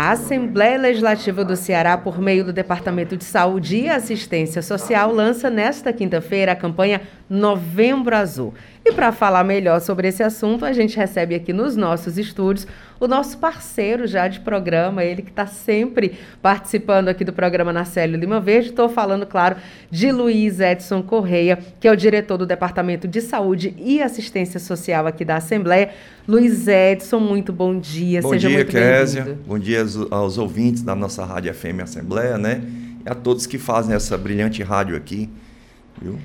A 0.07 0.11
Assembleia 0.11 0.77
Legislativa 0.77 1.43
do 1.43 1.57
Ceará, 1.57 1.97
por 1.97 2.17
meio 2.17 2.45
do 2.45 2.53
Departamento 2.53 3.17
de 3.17 3.25
Saúde 3.25 3.75
e 3.75 3.89
Assistência 3.89 4.61
Social, 4.61 5.11
lança 5.11 5.49
nesta 5.49 5.91
quinta-feira 5.91 6.53
a 6.53 6.55
campanha 6.55 7.01
Novembro 7.29 8.15
Azul. 8.15 8.53
E 8.85 8.93
para 8.93 9.11
falar 9.11 9.43
melhor 9.43 9.81
sobre 9.81 10.07
esse 10.07 10.23
assunto, 10.23 10.63
a 10.63 10.71
gente 10.71 10.95
recebe 10.95 11.35
aqui 11.35 11.51
nos 11.51 11.75
nossos 11.75 12.17
estúdios 12.17 12.65
o 12.99 13.07
nosso 13.07 13.37
parceiro 13.37 14.07
já 14.07 14.27
de 14.27 14.39
programa, 14.39 15.03
ele 15.03 15.21
que 15.21 15.29
está 15.29 15.45
sempre 15.45 16.17
participando 16.41 17.09
aqui 17.09 17.23
do 17.23 17.33
programa 17.33 17.71
na 17.71 17.85
Célio 17.85 18.17
Lima 18.17 18.39
Verde. 18.39 18.69
Estou 18.69 18.89
falando, 18.89 19.25
claro, 19.25 19.57
de 19.89 20.11
Luiz 20.11 20.59
Edson 20.59 21.01
Correia, 21.03 21.59
que 21.79 21.87
é 21.87 21.91
o 21.91 21.95
diretor 21.95 22.37
do 22.37 22.45
Departamento 22.45 23.07
de 23.07 23.21
Saúde 23.21 23.75
e 23.77 24.01
Assistência 24.01 24.59
Social 24.59 25.07
aqui 25.07 25.23
da 25.23 25.37
Assembleia. 25.37 25.89
Luiz 26.27 26.67
Edson, 26.67 27.19
muito 27.19 27.53
bom 27.53 27.79
dia. 27.79 28.21
Bom 28.21 28.29
Seja 28.29 28.47
dia, 28.47 28.57
muito 28.57 28.71
Késia. 28.71 29.37
Bom 29.45 29.59
dia 29.59 29.85
aos 30.11 30.37
ouvintes 30.37 30.81
da 30.81 30.95
nossa 30.95 31.23
Rádio 31.23 31.53
FM 31.53 31.81
Assembleia, 31.83 32.37
né? 32.37 32.61
E 33.05 33.09
a 33.09 33.15
todos 33.15 33.45
que 33.45 33.57
fazem 33.57 33.95
essa 33.95 34.17
brilhante 34.17 34.61
rádio 34.63 34.95
aqui, 34.95 35.29
viu? 36.01 36.17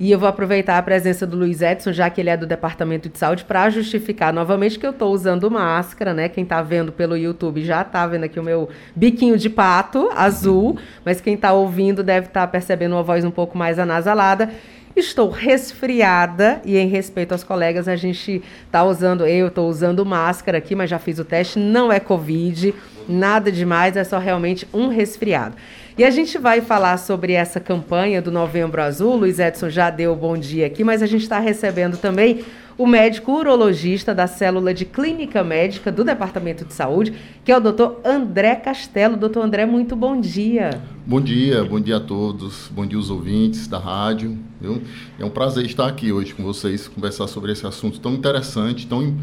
E 0.00 0.12
eu 0.12 0.18
vou 0.18 0.28
aproveitar 0.28 0.78
a 0.78 0.82
presença 0.82 1.26
do 1.26 1.36
Luiz 1.36 1.60
Edson, 1.60 1.92
já 1.92 2.08
que 2.08 2.20
ele 2.20 2.30
é 2.30 2.36
do 2.36 2.46
Departamento 2.46 3.08
de 3.08 3.18
Saúde, 3.18 3.44
para 3.44 3.68
justificar 3.68 4.32
novamente 4.32 4.78
que 4.78 4.86
eu 4.86 4.92
estou 4.92 5.12
usando 5.12 5.50
máscara, 5.50 6.14
né? 6.14 6.28
Quem 6.28 6.44
está 6.44 6.62
vendo 6.62 6.92
pelo 6.92 7.16
YouTube 7.16 7.64
já 7.64 7.82
está 7.82 8.06
vendo 8.06 8.22
aqui 8.22 8.38
o 8.38 8.42
meu 8.42 8.68
biquinho 8.94 9.36
de 9.36 9.50
pato 9.50 10.08
azul, 10.14 10.78
mas 11.04 11.20
quem 11.20 11.34
está 11.34 11.52
ouvindo 11.52 12.04
deve 12.04 12.28
estar 12.28 12.42
tá 12.42 12.46
percebendo 12.46 12.92
uma 12.92 13.02
voz 13.02 13.24
um 13.24 13.30
pouco 13.30 13.58
mais 13.58 13.76
anasalada. 13.76 14.48
Estou 14.94 15.30
resfriada 15.30 16.60
e, 16.64 16.76
em 16.76 16.86
respeito 16.86 17.32
aos 17.32 17.42
colegas, 17.42 17.88
a 17.88 17.96
gente 17.96 18.40
está 18.66 18.84
usando, 18.84 19.26
eu 19.26 19.48
estou 19.48 19.68
usando 19.68 20.06
máscara 20.06 20.58
aqui, 20.58 20.76
mas 20.76 20.90
já 20.90 21.00
fiz 21.00 21.18
o 21.18 21.24
teste, 21.24 21.58
não 21.58 21.90
é 21.90 21.98
Covid, 21.98 22.72
nada 23.08 23.50
demais, 23.50 23.96
é 23.96 24.04
só 24.04 24.18
realmente 24.18 24.66
um 24.72 24.88
resfriado. 24.88 25.56
E 25.98 26.04
a 26.04 26.10
gente 26.10 26.38
vai 26.38 26.60
falar 26.60 26.96
sobre 26.96 27.32
essa 27.32 27.58
campanha 27.58 28.22
do 28.22 28.30
Novembro 28.30 28.80
Azul. 28.80 29.16
Luiz 29.16 29.40
Edson 29.40 29.68
já 29.68 29.90
deu 29.90 30.14
bom 30.14 30.38
dia 30.38 30.64
aqui, 30.64 30.84
mas 30.84 31.02
a 31.02 31.06
gente 31.06 31.22
está 31.22 31.40
recebendo 31.40 31.96
também 31.96 32.44
o 32.78 32.86
médico 32.86 33.32
urologista 33.32 34.14
da 34.14 34.28
célula 34.28 34.72
de 34.72 34.84
clínica 34.84 35.42
médica 35.42 35.90
do 35.90 36.04
Departamento 36.04 36.64
de 36.64 36.72
Saúde, 36.72 37.12
que 37.44 37.50
é 37.50 37.56
o 37.56 37.60
doutor 37.60 38.00
André 38.04 38.54
Castelo. 38.54 39.16
Doutor 39.16 39.44
André, 39.44 39.66
muito 39.66 39.96
bom 39.96 40.20
dia. 40.20 40.80
Bom 41.04 41.20
dia, 41.20 41.64
bom 41.64 41.80
dia 41.80 41.96
a 41.96 42.00
todos, 42.00 42.68
bom 42.72 42.86
dia 42.86 42.96
aos 42.96 43.10
ouvintes 43.10 43.66
da 43.66 43.80
rádio. 43.80 44.38
Viu? 44.60 44.80
É 45.18 45.24
um 45.24 45.30
prazer 45.30 45.66
estar 45.66 45.88
aqui 45.88 46.12
hoje 46.12 46.32
com 46.32 46.44
vocês, 46.44 46.86
conversar 46.86 47.26
sobre 47.26 47.50
esse 47.50 47.66
assunto 47.66 47.98
tão 47.98 48.14
interessante, 48.14 48.86
tão 48.86 49.16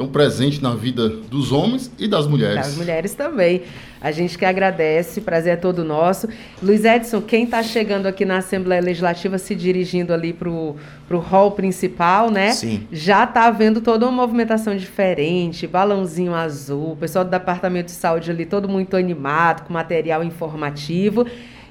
tão 0.00 0.08
presente 0.08 0.62
na 0.62 0.74
vida 0.74 1.10
dos 1.10 1.52
homens 1.52 1.92
e 1.98 2.08
das 2.08 2.26
mulheres. 2.26 2.56
Das 2.56 2.74
mulheres 2.74 3.12
também. 3.12 3.64
A 4.00 4.10
gente 4.10 4.38
que 4.38 4.46
agradece, 4.46 5.20
prazer 5.20 5.52
é 5.52 5.56
todo 5.56 5.84
nosso. 5.84 6.26
Luiz 6.62 6.86
Edson, 6.86 7.20
quem 7.20 7.44
está 7.44 7.62
chegando 7.62 8.06
aqui 8.06 8.24
na 8.24 8.38
Assembleia 8.38 8.80
Legislativa, 8.80 9.36
se 9.36 9.54
dirigindo 9.54 10.14
ali 10.14 10.32
para 10.32 10.48
o 10.48 10.74
hall 11.18 11.50
principal, 11.50 12.30
né? 12.30 12.52
Sim. 12.52 12.88
Já 12.90 13.24
está 13.24 13.50
vendo 13.50 13.82
toda 13.82 14.06
uma 14.06 14.12
movimentação 14.26 14.74
diferente, 14.74 15.66
balãozinho 15.66 16.34
azul, 16.34 16.92
o 16.92 16.96
pessoal 16.96 17.22
do 17.22 17.30
Departamento 17.30 17.86
de 17.86 17.92
Saúde 17.92 18.30
ali 18.30 18.46
todo 18.46 18.66
muito 18.70 18.96
animado, 18.96 19.66
com 19.66 19.72
material 19.74 20.24
informativo. 20.24 21.26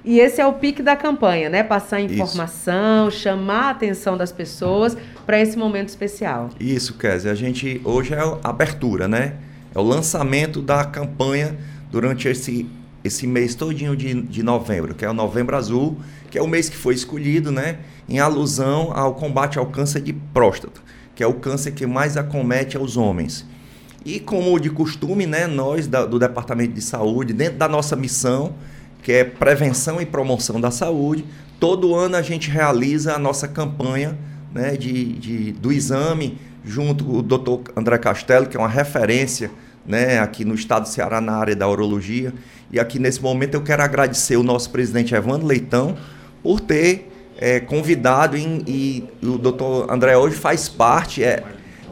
E 0.10 0.20
esse 0.20 0.42
é 0.42 0.48
o 0.48 0.54
pique 0.54 0.82
da 0.82 0.96
campanha, 0.96 1.52
né? 1.52 1.62
Passar 1.62 2.02
informação, 2.02 3.10
Isso. 3.10 3.20
chamar 3.20 3.66
a 3.66 3.70
atenção 3.70 4.18
das 4.18 4.32
pessoas 4.32 4.98
para 5.24 5.40
esse 5.40 5.56
momento 5.56 5.90
especial. 5.90 6.50
Isso, 6.60 6.96
Kézia. 6.96 7.32
A 7.32 7.36
gente 7.36 7.80
hoje 7.86 8.16
é 8.16 8.18
a 8.18 8.40
abertura, 8.42 9.08
né? 9.08 9.36
É 9.74 9.78
o 9.78 9.84
lançamento 9.84 10.64
da 10.64 10.84
campanha 10.84 11.56
durante 11.92 12.28
esse, 12.28 12.68
esse 13.04 13.28
mês 13.28 13.54
todinho 13.54 13.96
de, 13.96 14.20
de 14.24 14.42
novembro, 14.42 14.96
que 14.96 15.06
é 15.06 15.10
o 15.12 15.14
Novembro 15.14 15.56
Azul, 15.56 16.00
que 16.32 16.40
é 16.40 16.42
o 16.42 16.48
mês 16.48 16.70
que 16.70 16.76
foi 16.76 16.96
escolhido, 16.96 17.52
né? 17.52 17.78
Em 18.10 18.18
alusão 18.18 18.92
ao 18.92 19.14
combate 19.14 19.60
ao 19.60 19.68
câncer 19.68 20.02
de 20.02 20.14
próstata, 20.14 20.82
que 21.14 21.22
é 21.22 21.28
o 21.28 21.36
câncer 21.36 21.74
que 21.74 21.86
mais 21.86 22.18
acomete 22.18 22.76
aos 22.76 22.98
homens. 22.98 23.46
E 24.04 24.20
como 24.20 24.60
de 24.60 24.72
costume, 24.72 25.28
né, 25.28 25.46
nós 25.46 25.86
da, 25.86 26.04
do 26.04 26.18
Departamento 26.18 26.74
de 26.74 26.82
Saúde, 26.82 27.32
dentro 27.32 27.60
da 27.60 27.68
nossa 27.68 27.96
missão, 27.96 28.56
que 29.02 29.12
é 29.12 29.24
prevenção 29.24 30.02
e 30.02 30.06
promoção 30.06 30.60
da 30.60 30.72
saúde, 30.72 31.26
todo 31.60 31.96
ano 31.96 32.16
a 32.16 32.22
gente 32.22 32.50
realiza 32.50 33.14
a 33.14 33.20
nossa 33.20 33.48
campanha 33.48 34.18
né, 34.54 34.76
de, 34.76 35.14
de, 35.14 35.52
do 35.54 35.72
exame, 35.72 36.38
junto 36.64 37.04
com 37.04 37.18
o 37.18 37.22
Dr. 37.22 37.72
André 37.76 37.98
Castelo, 37.98 38.48
que 38.48 38.58
é 38.58 38.60
uma 38.60 38.70
referência 38.70 39.52
né, 39.86 40.20
aqui 40.20 40.44
no 40.44 40.54
estado 40.54 40.84
do 40.84 40.90
Ceará 40.90 41.22
na 41.22 41.34
área 41.34 41.56
da 41.56 41.68
urologia. 41.68 42.34
E 42.72 42.80
aqui 42.80 43.00
nesse 43.00 43.22
momento 43.22 43.56
eu 43.56 43.62
quero 43.62 43.82
agradecer 43.82 44.38
o 44.38 44.44
nosso 44.44 44.70
presidente 44.70 45.16
Evandro 45.16 45.48
Leitão 45.48 45.98
por 46.44 46.60
ter 46.60 47.12
é, 47.38 47.60
convidado 47.60 48.38
em, 48.38 48.64
e 48.68 49.04
o 49.24 49.38
doutor 49.38 49.92
André 49.92 50.18
hoje 50.18 50.36
faz 50.36 50.68
parte, 50.68 51.24
é, 51.24 51.44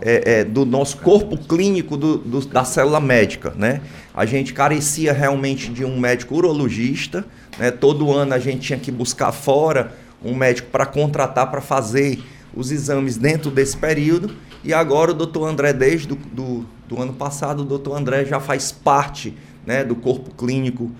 é, 0.01 0.43
do 0.43 0.65
nosso 0.65 0.97
corpo 0.97 1.37
clínico 1.37 1.97
do, 1.97 2.17
do, 2.17 2.45
da 2.45 2.63
célula 2.63 2.99
médica, 2.99 3.53
né? 3.55 3.81
A 4.17 4.25
gente 4.25 4.51
carecia 4.51 5.13
realmente 5.13 5.69
de 5.69 5.85
um 5.85 5.99
médico 5.99 6.33
urologista, 6.33 7.23
né? 7.59 7.69
Todo 7.69 8.11
ano 8.11 8.33
a 8.33 8.39
gente 8.39 8.61
tinha 8.61 8.79
que 8.79 8.91
buscar 8.91 9.31
fora 9.31 9.95
um 10.25 10.33
médico 10.33 10.69
para 10.71 10.87
contratar 10.87 11.51
para 11.51 11.61
fazer 11.61 12.19
os 12.51 12.71
exames 12.71 13.15
dentro 13.15 13.51
desse 13.51 13.77
período 13.77 14.33
e 14.63 14.73
agora 14.73 15.11
o 15.11 15.13
doutor 15.13 15.47
André, 15.47 15.71
desde 15.71 16.07
do, 16.07 16.15
do, 16.15 16.65
do 16.87 16.99
ano 16.99 17.13
passado, 17.13 17.59
o 17.59 17.63
doutor 17.63 17.95
André 17.95 18.25
já 18.25 18.39
faz 18.39 18.71
parte 18.71 19.37
né, 19.63 19.83
do 19.83 19.95
corpo 19.95 20.33
clínico 20.33 20.91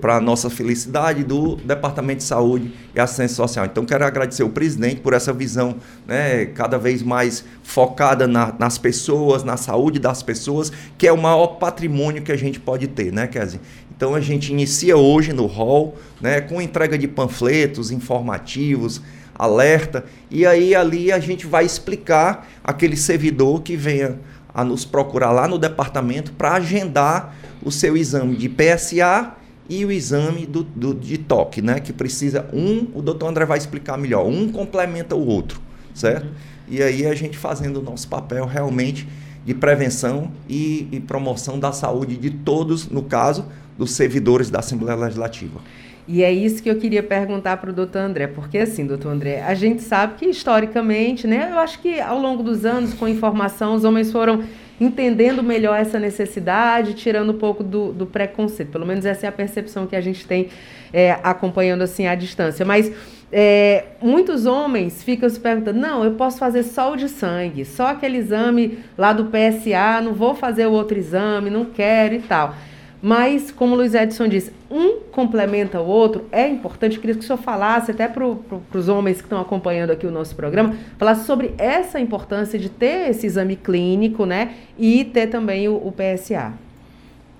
para 0.00 0.16
a 0.16 0.20
nossa 0.20 0.48
felicidade 0.48 1.24
do 1.24 1.56
Departamento 1.56 2.18
de 2.18 2.24
Saúde 2.24 2.72
e 2.94 3.00
Assistência 3.00 3.36
Social. 3.36 3.66
Então, 3.66 3.84
quero 3.84 4.04
agradecer 4.04 4.42
o 4.42 4.48
presidente 4.48 5.00
por 5.00 5.12
essa 5.12 5.32
visão 5.32 5.76
né, 6.06 6.46
cada 6.46 6.78
vez 6.78 7.02
mais 7.02 7.44
focada 7.62 8.26
na, 8.26 8.54
nas 8.58 8.78
pessoas, 8.78 9.44
na 9.44 9.56
saúde 9.56 9.98
das 9.98 10.22
pessoas, 10.22 10.72
que 10.96 11.06
é 11.06 11.12
o 11.12 11.20
maior 11.20 11.58
patrimônio 11.58 12.22
que 12.22 12.32
a 12.32 12.36
gente 12.36 12.60
pode 12.60 12.86
ter, 12.86 13.12
né, 13.12 13.26
Kézia? 13.26 13.60
Então, 13.94 14.14
a 14.14 14.20
gente 14.20 14.52
inicia 14.52 14.96
hoje 14.96 15.32
no 15.32 15.46
hall 15.46 15.96
né, 16.20 16.40
com 16.40 16.60
entrega 16.60 16.96
de 16.96 17.08
panfletos 17.08 17.90
informativos, 17.90 19.02
alerta, 19.34 20.04
e 20.30 20.46
aí 20.46 20.74
ali 20.74 21.12
a 21.12 21.18
gente 21.18 21.46
vai 21.46 21.64
explicar 21.64 22.48
aquele 22.64 22.96
servidor 22.96 23.62
que 23.62 23.76
venha 23.76 24.18
a 24.54 24.64
nos 24.64 24.86
procurar 24.86 25.32
lá 25.32 25.46
no 25.46 25.58
departamento 25.58 26.32
para 26.32 26.54
agendar 26.54 27.36
o 27.62 27.70
seu 27.70 27.96
exame 27.96 28.36
de 28.36 28.48
PSA 28.48 29.34
e 29.68 29.84
o 29.84 29.90
exame 29.90 30.46
do, 30.46 30.62
do, 30.62 30.94
de 30.94 31.18
toque, 31.18 31.60
né? 31.60 31.80
Que 31.80 31.92
precisa 31.92 32.48
um, 32.52 32.86
o 32.94 33.02
doutor 33.02 33.28
André 33.28 33.44
vai 33.44 33.58
explicar 33.58 33.96
melhor, 33.96 34.26
um 34.26 34.50
complementa 34.50 35.14
o 35.14 35.26
outro, 35.26 35.60
certo? 35.94 36.26
Uhum. 36.26 36.32
E 36.68 36.82
aí 36.82 37.06
a 37.06 37.14
gente 37.14 37.36
fazendo 37.36 37.80
o 37.80 37.82
nosso 37.82 38.08
papel 38.08 38.44
realmente 38.46 39.06
de 39.44 39.54
prevenção 39.54 40.32
e, 40.48 40.88
e 40.90 41.00
promoção 41.00 41.58
da 41.58 41.70
saúde 41.70 42.16
de 42.16 42.30
todos, 42.30 42.88
no 42.88 43.02
caso, 43.02 43.46
dos 43.78 43.92
servidores 43.92 44.50
da 44.50 44.58
Assembleia 44.58 44.98
Legislativa. 44.98 45.60
E 46.08 46.22
é 46.22 46.32
isso 46.32 46.62
que 46.62 46.70
eu 46.70 46.78
queria 46.78 47.02
perguntar 47.02 47.56
para 47.56 47.70
o 47.70 47.72
doutor 47.72 47.98
André, 47.98 48.28
porque 48.28 48.58
assim, 48.58 48.86
doutor 48.86 49.10
André, 49.10 49.42
a 49.42 49.54
gente 49.54 49.82
sabe 49.82 50.14
que 50.14 50.26
historicamente, 50.26 51.26
né, 51.26 51.50
eu 51.52 51.58
acho 51.58 51.80
que 51.80 52.00
ao 52.00 52.18
longo 52.20 52.44
dos 52.44 52.64
anos, 52.64 52.94
com 52.94 53.08
informação, 53.08 53.74
os 53.74 53.84
homens 53.84 54.12
foram 54.12 54.44
entendendo 54.80 55.42
melhor 55.42 55.78
essa 55.78 55.98
necessidade, 55.98 56.94
tirando 56.94 57.30
um 57.30 57.38
pouco 57.38 57.64
do, 57.64 57.92
do 57.92 58.06
preconceito. 58.06 58.70
Pelo 58.70 58.86
menos 58.86 59.04
essa 59.04 59.26
é 59.26 59.28
a 59.28 59.32
percepção 59.32 59.86
que 59.86 59.96
a 59.96 60.00
gente 60.00 60.26
tem 60.26 60.48
é, 60.92 61.18
acompanhando 61.22 61.82
assim 61.82 62.06
à 62.06 62.14
distância. 62.14 62.64
Mas 62.64 62.92
é, 63.32 63.84
muitos 64.00 64.46
homens 64.46 65.02
ficam 65.02 65.28
se 65.28 65.40
perguntando: 65.40 65.78
não, 65.78 66.04
eu 66.04 66.12
posso 66.12 66.38
fazer 66.38 66.62
só 66.62 66.92
o 66.92 66.96
de 66.96 67.08
sangue, 67.08 67.64
só 67.64 67.88
aquele 67.88 68.18
exame 68.18 68.78
lá 68.96 69.12
do 69.12 69.26
PSA, 69.26 70.00
não 70.02 70.12
vou 70.12 70.34
fazer 70.34 70.66
o 70.66 70.72
outro 70.72 70.98
exame, 70.98 71.50
não 71.50 71.64
quero 71.64 72.14
e 72.14 72.20
tal. 72.20 72.54
Mas, 73.02 73.50
como 73.50 73.74
o 73.74 73.76
Luiz 73.76 73.94
Edson 73.94 74.26
disse, 74.26 74.52
um 74.70 75.00
complementa 75.12 75.80
o 75.80 75.86
outro, 75.86 76.24
é 76.32 76.48
importante. 76.48 76.98
Queria 76.98 77.14
que 77.14 77.20
o 77.20 77.24
senhor 77.24 77.38
falasse, 77.38 77.90
até 77.90 78.08
para 78.08 78.26
pro, 78.34 78.62
os 78.74 78.88
homens 78.88 79.18
que 79.18 79.24
estão 79.24 79.40
acompanhando 79.40 79.90
aqui 79.90 80.06
o 80.06 80.10
nosso 80.10 80.34
programa, 80.34 80.74
falasse 80.98 81.26
sobre 81.26 81.54
essa 81.58 82.00
importância 82.00 82.58
de 82.58 82.68
ter 82.68 83.10
esse 83.10 83.26
exame 83.26 83.56
clínico, 83.56 84.24
né? 84.24 84.54
E 84.78 85.04
ter 85.04 85.28
também 85.28 85.68
o, 85.68 85.76
o 85.76 85.92
PSA. 85.92 86.54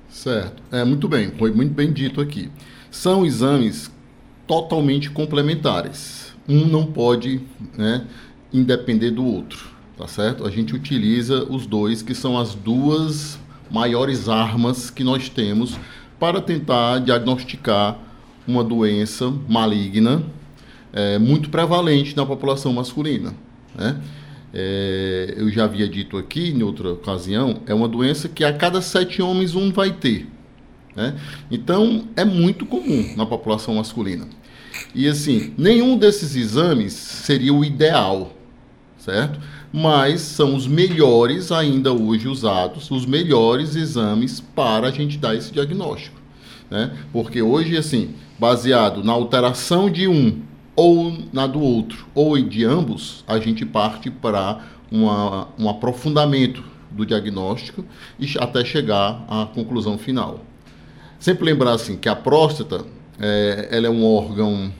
Certo. 0.08 0.62
É, 0.70 0.84
muito 0.84 1.08
bem, 1.08 1.32
foi 1.38 1.50
muito 1.52 1.74
bem 1.74 1.92
dito 1.92 2.20
aqui. 2.20 2.50
São 2.90 3.26
exames 3.26 3.90
totalmente 4.46 5.10
complementares. 5.10 6.34
Um 6.48 6.66
não 6.66 6.86
pode 6.86 7.40
né, 7.76 8.06
independer 8.52 9.10
do 9.10 9.24
outro, 9.24 9.68
tá 9.98 10.06
certo? 10.06 10.46
A 10.46 10.50
gente 10.50 10.74
utiliza 10.74 11.44
os 11.44 11.66
dois, 11.66 12.02
que 12.02 12.14
são 12.14 12.38
as 12.38 12.54
duas 12.54 13.38
maiores 13.70 14.28
armas 14.28 14.90
que 14.90 15.04
nós 15.04 15.28
temos 15.28 15.78
para 16.18 16.40
tentar 16.40 17.00
diagnosticar 17.00 17.98
uma 18.46 18.62
doença 18.62 19.32
maligna 19.48 20.22
é, 20.92 21.18
muito 21.18 21.50
prevalente 21.50 22.16
na 22.16 22.24
população 22.24 22.72
masculina. 22.72 23.34
Né? 23.74 24.00
É, 24.54 25.34
eu 25.36 25.50
já 25.50 25.64
havia 25.64 25.86
dito 25.86 26.16
aqui 26.16 26.50
em 26.50 26.62
outra 26.62 26.92
ocasião, 26.92 27.60
é 27.66 27.74
uma 27.74 27.88
doença 27.88 28.28
que 28.28 28.44
a 28.44 28.52
cada 28.52 28.80
sete 28.80 29.20
homens 29.20 29.54
um 29.54 29.70
vai 29.70 29.92
ter. 29.92 30.26
Né? 30.94 31.14
Então 31.50 32.08
é 32.16 32.24
muito 32.24 32.64
comum 32.64 33.14
na 33.16 33.26
população 33.26 33.74
masculina. 33.74 34.26
E 34.94 35.06
assim, 35.06 35.52
nenhum 35.58 35.98
desses 35.98 36.34
exames 36.36 36.92
seria 36.94 37.52
o 37.52 37.64
ideal, 37.64 38.34
certo? 38.98 39.38
Mas 39.78 40.22
são 40.22 40.54
os 40.54 40.66
melhores 40.66 41.52
ainda 41.52 41.92
hoje 41.92 42.26
usados, 42.26 42.90
os 42.90 43.04
melhores 43.04 43.76
exames 43.76 44.40
para 44.40 44.88
a 44.88 44.90
gente 44.90 45.18
dar 45.18 45.34
esse 45.34 45.52
diagnóstico. 45.52 46.18
Né? 46.70 46.96
Porque 47.12 47.42
hoje, 47.42 47.76
assim, 47.76 48.14
baseado 48.38 49.04
na 49.04 49.12
alteração 49.12 49.90
de 49.90 50.08
um 50.08 50.40
ou 50.74 51.12
na 51.30 51.46
do 51.46 51.60
outro, 51.60 52.06
ou 52.14 52.40
de 52.40 52.64
ambos, 52.64 53.22
a 53.28 53.38
gente 53.38 53.66
parte 53.66 54.10
para 54.10 54.64
um 54.90 55.68
aprofundamento 55.68 56.64
do 56.90 57.04
diagnóstico 57.04 57.84
e 58.18 58.26
até 58.38 58.64
chegar 58.64 59.26
à 59.28 59.44
conclusão 59.44 59.98
final. 59.98 60.40
Sempre 61.18 61.44
lembrar 61.44 61.72
assim 61.72 61.98
que 61.98 62.08
a 62.08 62.16
próstata 62.16 62.82
é, 63.20 63.68
ela 63.70 63.86
é 63.86 63.90
um 63.90 64.02
órgão 64.06 64.72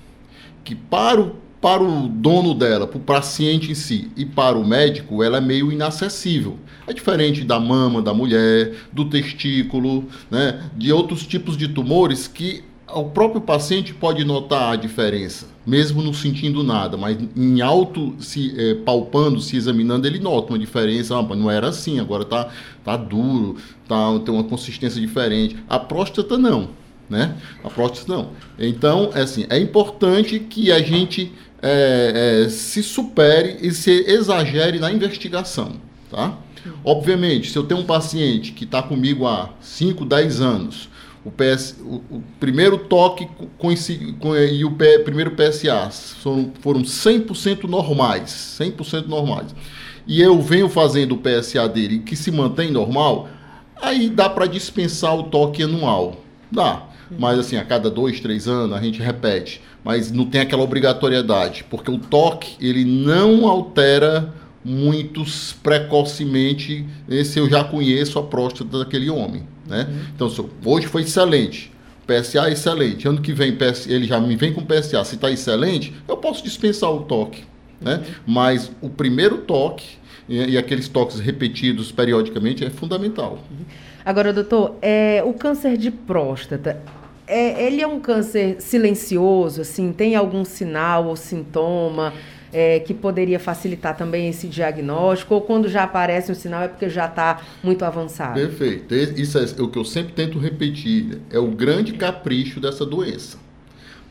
que 0.64 0.74
para 0.74 1.20
o 1.20 1.45
para 1.66 1.82
o 1.82 2.06
dono 2.06 2.54
dela, 2.54 2.86
para 2.86 2.96
o 2.96 3.00
paciente 3.00 3.72
em 3.72 3.74
si 3.74 4.08
e 4.16 4.24
para 4.24 4.56
o 4.56 4.64
médico, 4.64 5.20
ela 5.20 5.38
é 5.38 5.40
meio 5.40 5.72
inacessível. 5.72 6.58
É 6.86 6.92
diferente 6.92 7.42
da 7.42 7.58
mama 7.58 8.00
da 8.00 8.14
mulher, 8.14 8.72
do 8.92 9.06
testículo, 9.06 10.04
né, 10.30 10.62
de 10.76 10.92
outros 10.92 11.26
tipos 11.26 11.56
de 11.56 11.66
tumores 11.66 12.28
que 12.28 12.62
o 12.88 13.06
próprio 13.06 13.40
paciente 13.40 13.92
pode 13.92 14.24
notar 14.24 14.74
a 14.74 14.76
diferença, 14.76 15.48
mesmo 15.66 16.00
não 16.04 16.14
sentindo 16.14 16.62
nada, 16.62 16.96
mas 16.96 17.18
em 17.34 17.60
alto, 17.60 18.14
se 18.20 18.54
é, 18.56 18.74
palpando, 18.74 19.40
se 19.40 19.56
examinando, 19.56 20.06
ele 20.06 20.20
nota 20.20 20.52
uma 20.52 20.58
diferença. 20.60 21.16
Ah, 21.16 21.34
não 21.34 21.50
era 21.50 21.70
assim, 21.70 21.98
agora 21.98 22.22
está 22.22 22.48
tá 22.84 22.96
duro, 22.96 23.56
tá, 23.88 24.16
tem 24.20 24.32
uma 24.32 24.44
consistência 24.44 25.00
diferente. 25.00 25.56
A 25.68 25.80
próstata 25.80 26.38
não, 26.38 26.68
né? 27.10 27.36
A 27.64 27.68
próstata 27.68 28.12
não. 28.12 28.28
Então, 28.56 29.10
é 29.14 29.22
assim, 29.22 29.46
é 29.50 29.58
importante 29.58 30.38
que 30.38 30.70
a 30.70 30.80
gente 30.80 31.32
é, 31.62 32.44
é, 32.44 32.48
se 32.48 32.82
supere 32.82 33.58
e 33.60 33.70
se 33.72 34.04
exagere 34.06 34.78
na 34.78 34.90
investigação, 34.92 35.76
tá? 36.10 36.38
Obviamente, 36.84 37.50
se 37.50 37.56
eu 37.56 37.62
tenho 37.62 37.80
um 37.80 37.84
paciente 37.84 38.52
que 38.52 38.64
está 38.64 38.82
comigo 38.82 39.26
há 39.26 39.50
5, 39.60 40.04
10 40.04 40.40
anos, 40.40 40.88
o, 41.24 41.30
PS, 41.30 41.76
o, 41.80 41.96
o 42.16 42.22
primeiro 42.38 42.78
toque 42.78 43.28
coincide, 43.58 44.12
com, 44.14 44.36
e 44.36 44.64
o 44.64 44.72
P, 44.72 45.00
primeiro 45.00 45.32
PSA 45.32 45.90
foram, 45.90 46.52
foram 46.60 46.82
100% 46.82 47.64
normais, 47.64 48.58
100% 48.60 49.06
normais, 49.06 49.54
e 50.06 50.20
eu 50.20 50.40
venho 50.40 50.68
fazendo 50.68 51.14
o 51.14 51.18
PSA 51.18 51.68
dele 51.68 52.00
que 52.00 52.14
se 52.14 52.30
mantém 52.30 52.70
normal, 52.70 53.28
aí 53.80 54.08
dá 54.08 54.28
para 54.28 54.46
dispensar 54.46 55.16
o 55.16 55.24
toque 55.24 55.62
anual, 55.62 56.22
dá. 56.50 56.85
Mas 57.18 57.38
assim, 57.38 57.56
a 57.56 57.64
cada 57.64 57.90
dois, 57.90 58.20
três 58.20 58.48
anos 58.48 58.76
a 58.76 58.80
gente 58.80 59.00
repete 59.00 59.60
mas 59.86 60.10
não 60.10 60.26
tem 60.26 60.40
aquela 60.40 60.64
obrigatoriedade, 60.64 61.62
porque 61.70 61.88
o 61.92 61.96
toque 61.96 62.56
ele 62.60 62.84
não 62.84 63.46
altera 63.46 64.34
muitos 64.64 65.52
precocemente. 65.62 66.84
Esse 67.08 67.38
eu 67.38 67.48
já 67.48 67.62
conheço 67.62 68.18
a 68.18 68.22
próstata 68.24 68.80
daquele 68.80 69.08
homem, 69.08 69.44
né? 69.64 69.86
Uhum. 69.88 70.00
Então, 70.12 70.50
hoje 70.64 70.88
foi 70.88 71.02
excelente. 71.02 71.70
PSA 72.04 72.48
é 72.48 72.52
excelente. 72.52 73.06
Ano 73.06 73.20
que 73.20 73.32
vem 73.32 73.56
ele 73.86 74.06
já 74.06 74.18
me 74.18 74.34
vem 74.34 74.52
com 74.52 74.64
PSA. 74.64 75.04
Se 75.04 75.14
está 75.14 75.30
excelente, 75.30 75.94
eu 76.08 76.16
posso 76.16 76.42
dispensar 76.42 76.90
o 76.90 77.02
toque. 77.02 77.44
Né? 77.80 78.02
Mas 78.26 78.72
o 78.80 78.88
primeiro 78.88 79.38
toque 79.38 79.98
e, 80.28 80.36
e, 80.36 80.58
aqueles 80.58 80.88
toques 80.88 81.20
repetidos 81.20 81.92
periodicamente 81.92 82.64
é 82.64 82.70
fundamental. 82.70 83.38
Agora, 84.06 84.32
doutor, 84.32 84.76
é, 84.80 85.20
o 85.26 85.32
câncer 85.32 85.76
de 85.76 85.90
próstata, 85.90 86.80
é, 87.26 87.66
ele 87.66 87.82
é 87.82 87.86
um 87.88 87.98
câncer 87.98 88.54
silencioso, 88.60 89.62
assim, 89.62 89.92
tem 89.92 90.14
algum 90.14 90.44
sinal 90.44 91.06
ou 91.06 91.16
sintoma 91.16 92.12
é, 92.52 92.78
que 92.78 92.94
poderia 92.94 93.40
facilitar 93.40 93.96
também 93.96 94.28
esse 94.28 94.46
diagnóstico? 94.46 95.34
Ou 95.34 95.40
quando 95.40 95.68
já 95.68 95.82
aparece 95.82 96.30
um 96.30 96.36
sinal 96.36 96.62
é 96.62 96.68
porque 96.68 96.88
já 96.88 97.06
está 97.06 97.42
muito 97.64 97.84
avançado? 97.84 98.34
Perfeito. 98.34 98.94
Isso 98.94 99.38
é 99.38 99.60
o 99.60 99.66
que 99.66 99.76
eu 99.76 99.84
sempre 99.84 100.12
tento 100.12 100.38
repetir. 100.38 101.18
É 101.28 101.40
o 101.40 101.48
grande 101.48 101.94
capricho 101.94 102.60
dessa 102.60 102.86
doença. 102.86 103.38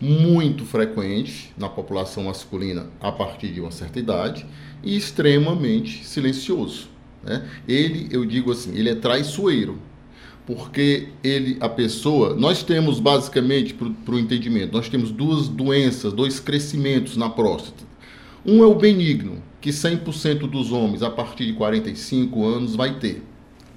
Muito 0.02 0.66
frequente 0.66 1.54
na 1.58 1.70
população 1.70 2.26
masculina 2.26 2.88
a 3.00 3.14
partir 3.14 3.48
de 3.48 3.62
uma 3.62 3.72
certa 3.72 3.98
idade 3.98 4.46
e 4.84 4.98
extremamente 4.98 6.06
silencioso. 6.06 6.95
Né? 7.26 7.44
Ele, 7.68 8.08
eu 8.12 8.24
digo 8.26 8.52
assim, 8.52 8.78
ele 8.78 8.90
é 8.90 8.96
traiçoeiro 8.96 9.80
porque 10.46 11.08
ele, 11.24 11.58
a 11.60 11.68
pessoa, 11.68 12.36
nós 12.36 12.62
temos 12.62 13.00
basicamente 13.00 13.74
para 13.74 14.14
o 14.14 14.20
entendimento, 14.20 14.74
nós 14.74 14.88
temos 14.88 15.10
duas 15.12 15.48
doenças, 15.48 16.14
dois 16.14 16.40
crescimentos 16.40 17.18
na 17.18 17.30
próstata. 17.30 17.84
Um 18.46 18.62
é 18.62 18.66
o 18.68 18.76
benigno, 18.76 19.42
que 19.60 19.72
100% 19.72 20.48
dos 20.48 20.72
homens 20.72 21.02
a 21.02 21.10
partir 21.10 21.48
de 21.48 21.54
45 21.54 22.46
anos 22.46 22.76
vai 22.76 23.00
ter. 23.00 23.24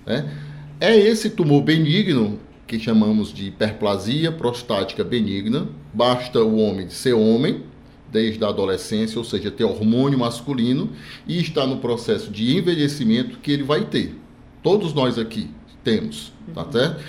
Né? 0.05 0.31
É 0.79 0.95
esse 0.95 1.31
tumor 1.31 1.63
benigno 1.63 2.39
que 2.67 2.79
chamamos 2.79 3.33
de 3.33 3.47
hiperplasia 3.47 4.31
prostática 4.31 5.03
benigna. 5.03 5.67
Basta 5.95 6.45
o 6.45 6.59
homem 6.59 6.91
ser 6.91 7.15
homem 7.15 7.63
desde 8.11 8.43
a 8.45 8.49
adolescência, 8.49 9.19
ou 9.19 9.25
seja, 9.25 9.51
ter 9.51 9.65
hormônio 9.65 10.19
masculino 10.19 10.91
e 11.27 11.41
estar 11.41 11.67
no 11.67 11.79
processo 11.79 12.31
de 12.31 12.57
envelhecimento 12.57 13.39
que 13.39 13.53
ele 13.53 13.63
vai 13.63 13.85
ter. 13.85 14.15
Todos 14.63 14.93
nós 14.95 15.19
aqui 15.19 15.51
temos, 15.85 16.33
tá 16.55 16.65
uhum. 16.65 16.73
certo? 16.73 17.05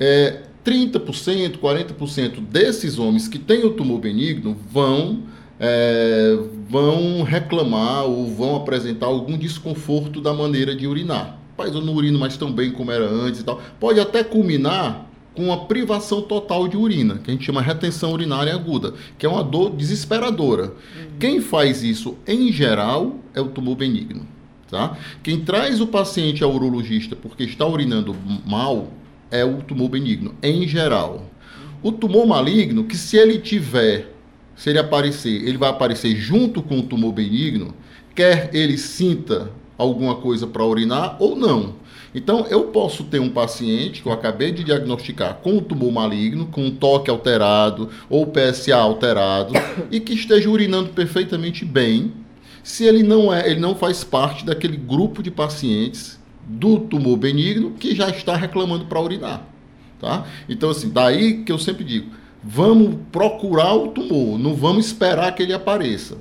É, 0.00 0.42
30%, 0.64 1.58
40% 1.58 2.40
desses 2.40 2.98
homens 2.98 3.28
que 3.28 3.38
têm 3.38 3.64
o 3.64 3.70
tumor 3.70 4.00
benigno 4.00 4.56
vão 4.70 5.24
é, 5.58 6.36
vão 6.68 7.22
reclamar 7.22 8.04
ou 8.04 8.26
vão 8.26 8.56
apresentar 8.56 9.06
algum 9.06 9.38
desconforto 9.38 10.20
da 10.20 10.32
maneira 10.32 10.74
de 10.74 10.88
urinar. 10.88 11.38
Mas 11.56 11.74
eu 11.74 11.80
não 11.80 11.94
urino 11.94 12.18
mais 12.18 12.36
tão 12.36 12.50
bem 12.50 12.72
como 12.72 12.90
era 12.90 13.08
antes 13.08 13.40
e 13.40 13.44
tal. 13.44 13.62
Pode 13.78 14.00
até 14.00 14.24
culminar 14.24 15.06
com 15.34 15.52
a 15.52 15.64
privação 15.64 16.22
total 16.22 16.68
de 16.68 16.76
urina, 16.76 17.18
que 17.18 17.30
a 17.30 17.34
gente 17.34 17.44
chama 17.44 17.62
retenção 17.62 18.12
urinária 18.12 18.54
aguda, 18.54 18.94
que 19.18 19.24
é 19.24 19.28
uma 19.28 19.42
dor 19.42 19.70
desesperadora. 19.70 20.64
Uhum. 20.64 21.18
Quem 21.18 21.40
faz 21.40 21.82
isso, 21.82 22.16
em 22.26 22.52
geral, 22.52 23.16
é 23.34 23.40
o 23.40 23.48
tumor 23.48 23.76
benigno. 23.76 24.26
Tá? 24.70 24.96
Quem 25.22 25.40
traz 25.40 25.80
o 25.80 25.86
paciente 25.86 26.42
ao 26.42 26.54
urologista 26.54 27.14
porque 27.14 27.44
está 27.44 27.66
urinando 27.66 28.16
mal 28.46 28.88
é 29.30 29.44
o 29.44 29.62
tumor 29.62 29.88
benigno, 29.88 30.34
em 30.42 30.66
geral. 30.66 31.30
O 31.82 31.92
tumor 31.92 32.26
maligno, 32.26 32.84
que 32.84 32.96
se 32.96 33.16
ele 33.16 33.38
tiver 33.38 34.12
se 34.56 34.70
ele 34.70 34.78
aparecer, 34.78 35.46
ele 35.46 35.58
vai 35.58 35.70
aparecer 35.70 36.14
junto 36.14 36.62
com 36.62 36.78
o 36.78 36.82
tumor 36.82 37.12
benigno, 37.12 37.74
quer 38.14 38.50
ele 38.52 38.76
sinta 38.78 39.50
alguma 39.76 40.16
coisa 40.16 40.46
para 40.46 40.64
urinar 40.64 41.16
ou 41.18 41.34
não. 41.34 41.74
Então, 42.14 42.46
eu 42.48 42.64
posso 42.64 43.04
ter 43.04 43.18
um 43.18 43.30
paciente 43.30 44.02
que 44.02 44.08
eu 44.08 44.12
acabei 44.12 44.52
de 44.52 44.64
diagnosticar 44.64 45.36
com 45.36 45.56
o 45.56 45.62
tumor 45.62 45.90
maligno, 45.90 46.46
com 46.46 46.66
um 46.66 46.70
toque 46.70 47.10
alterado 47.10 47.88
ou 48.08 48.26
PSA 48.26 48.76
alterado 48.76 49.54
e 49.90 49.98
que 49.98 50.12
esteja 50.12 50.50
urinando 50.50 50.90
perfeitamente 50.90 51.64
bem, 51.64 52.12
se 52.62 52.84
ele 52.84 53.02
não 53.02 53.32
é, 53.32 53.50
ele 53.50 53.60
não 53.60 53.74
faz 53.74 54.04
parte 54.04 54.44
daquele 54.44 54.76
grupo 54.76 55.22
de 55.22 55.30
pacientes 55.30 56.20
do 56.46 56.78
tumor 56.80 57.16
benigno 57.16 57.72
que 57.72 57.94
já 57.94 58.08
está 58.10 58.36
reclamando 58.36 58.84
para 58.84 59.00
urinar, 59.00 59.46
tá? 60.00 60.26
Então 60.48 60.70
assim, 60.70 60.90
daí 60.90 61.42
que 61.44 61.50
eu 61.50 61.58
sempre 61.58 61.82
digo, 61.82 62.10
Vamos 62.44 62.96
procurar 63.12 63.72
o 63.74 63.88
tumor, 63.88 64.36
não 64.36 64.56
vamos 64.56 64.86
esperar 64.86 65.32
que 65.32 65.44
ele 65.44 65.52
apareça. 65.52 66.18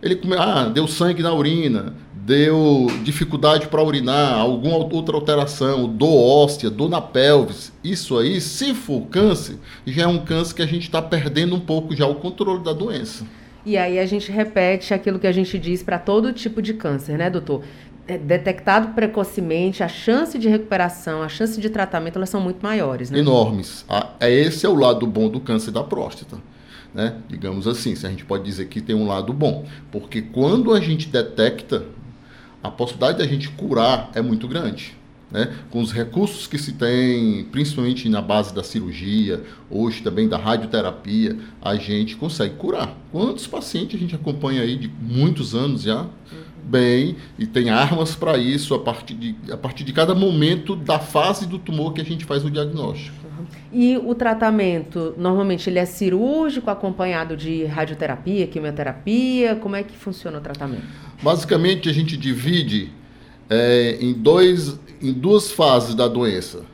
Ele 0.00 0.20
ah, 0.38 0.66
deu 0.66 0.86
sangue 0.86 1.22
na 1.22 1.34
urina, 1.34 1.94
deu 2.26 2.88
dificuldade 3.04 3.68
para 3.68 3.80
urinar, 3.80 4.36
alguma 4.36 4.76
outra 4.78 5.14
alteração, 5.14 5.88
dor 5.88 6.44
óssea, 6.44 6.68
dor 6.68 6.90
na 6.90 7.00
pelvis. 7.00 7.72
Isso 7.84 8.18
aí, 8.18 8.40
se 8.40 8.74
for 8.74 9.02
câncer, 9.02 9.56
já 9.86 10.02
é 10.02 10.06
um 10.08 10.18
câncer 10.18 10.56
que 10.56 10.62
a 10.62 10.66
gente 10.66 10.82
está 10.82 11.00
perdendo 11.00 11.54
um 11.54 11.60
pouco 11.60 11.94
já 11.94 12.04
o 12.04 12.16
controle 12.16 12.64
da 12.64 12.72
doença. 12.72 13.24
E 13.64 13.76
aí 13.76 14.00
a 14.00 14.06
gente 14.06 14.30
repete 14.32 14.92
aquilo 14.92 15.20
que 15.20 15.26
a 15.26 15.32
gente 15.32 15.56
diz 15.56 15.84
para 15.84 16.00
todo 16.00 16.32
tipo 16.32 16.60
de 16.60 16.74
câncer, 16.74 17.16
né, 17.16 17.30
doutor? 17.30 17.62
É, 18.08 18.18
detectado 18.18 18.88
precocemente, 18.88 19.82
a 19.84 19.88
chance 19.88 20.36
de 20.36 20.48
recuperação, 20.48 21.22
a 21.22 21.28
chance 21.28 21.60
de 21.60 21.70
tratamento, 21.70 22.16
elas 22.16 22.28
são 22.28 22.40
muito 22.40 22.60
maiores, 22.60 23.08
né? 23.08 23.20
Enormes. 23.20 23.84
É 24.18 24.30
esse 24.32 24.66
é 24.66 24.68
o 24.68 24.74
lado 24.74 25.06
bom 25.06 25.28
do 25.28 25.40
câncer 25.40 25.70
da 25.70 25.82
próstata. 25.82 26.38
Né? 26.94 27.14
Digamos 27.28 27.68
assim, 27.68 27.94
se 27.94 28.06
a 28.06 28.10
gente 28.10 28.24
pode 28.24 28.42
dizer 28.44 28.66
que 28.68 28.80
tem 28.80 28.96
um 28.96 29.06
lado 29.06 29.32
bom. 29.32 29.66
Porque 29.92 30.22
quando 30.22 30.72
a 30.72 30.80
gente 30.80 31.08
detecta, 31.08 31.84
a 32.66 32.70
possibilidade 32.70 33.18
da 33.18 33.26
gente 33.26 33.48
curar 33.50 34.10
é 34.14 34.22
muito 34.22 34.46
grande. 34.46 34.96
Né? 35.30 35.52
Com 35.70 35.80
os 35.80 35.92
recursos 35.92 36.46
que 36.46 36.56
se 36.56 36.72
tem, 36.72 37.44
principalmente 37.50 38.08
na 38.08 38.22
base 38.22 38.54
da 38.54 38.62
cirurgia, 38.62 39.42
hoje 39.70 40.02
também 40.02 40.28
da 40.28 40.36
radioterapia, 40.36 41.36
a 41.60 41.74
gente 41.76 42.16
consegue 42.16 42.54
curar. 42.54 42.96
Quantos 43.10 43.46
pacientes 43.46 43.96
a 43.96 43.98
gente 43.98 44.14
acompanha 44.14 44.62
aí 44.62 44.76
de 44.76 44.88
muitos 44.88 45.54
anos 45.54 45.82
já? 45.82 46.02
Uhum 46.02 46.56
bem 46.66 47.16
e 47.38 47.46
tem 47.46 47.70
armas 47.70 48.14
para 48.14 48.36
isso 48.36 48.74
a 48.74 48.78
partir, 48.78 49.14
de, 49.14 49.36
a 49.52 49.56
partir 49.56 49.84
de 49.84 49.92
cada 49.92 50.14
momento 50.14 50.74
da 50.74 50.98
fase 50.98 51.46
do 51.46 51.58
tumor 51.58 51.92
que 51.92 52.00
a 52.00 52.04
gente 52.04 52.24
faz 52.24 52.44
o 52.44 52.50
diagnóstico. 52.50 53.16
E 53.72 53.96
o 53.96 54.14
tratamento, 54.14 55.14
normalmente 55.16 55.68
ele 55.68 55.78
é 55.78 55.84
cirúrgico, 55.84 56.70
acompanhado 56.70 57.36
de 57.36 57.64
radioterapia, 57.64 58.46
quimioterapia? 58.46 59.54
Como 59.56 59.76
é 59.76 59.82
que 59.82 59.96
funciona 59.96 60.38
o 60.38 60.40
tratamento? 60.40 60.86
Basicamente, 61.22 61.88
a 61.88 61.92
gente 61.92 62.16
divide 62.16 62.92
é, 63.48 63.98
em, 64.00 64.12
dois, 64.12 64.78
em 65.00 65.12
duas 65.12 65.50
fases 65.50 65.94
da 65.94 66.08
doença. 66.08 66.64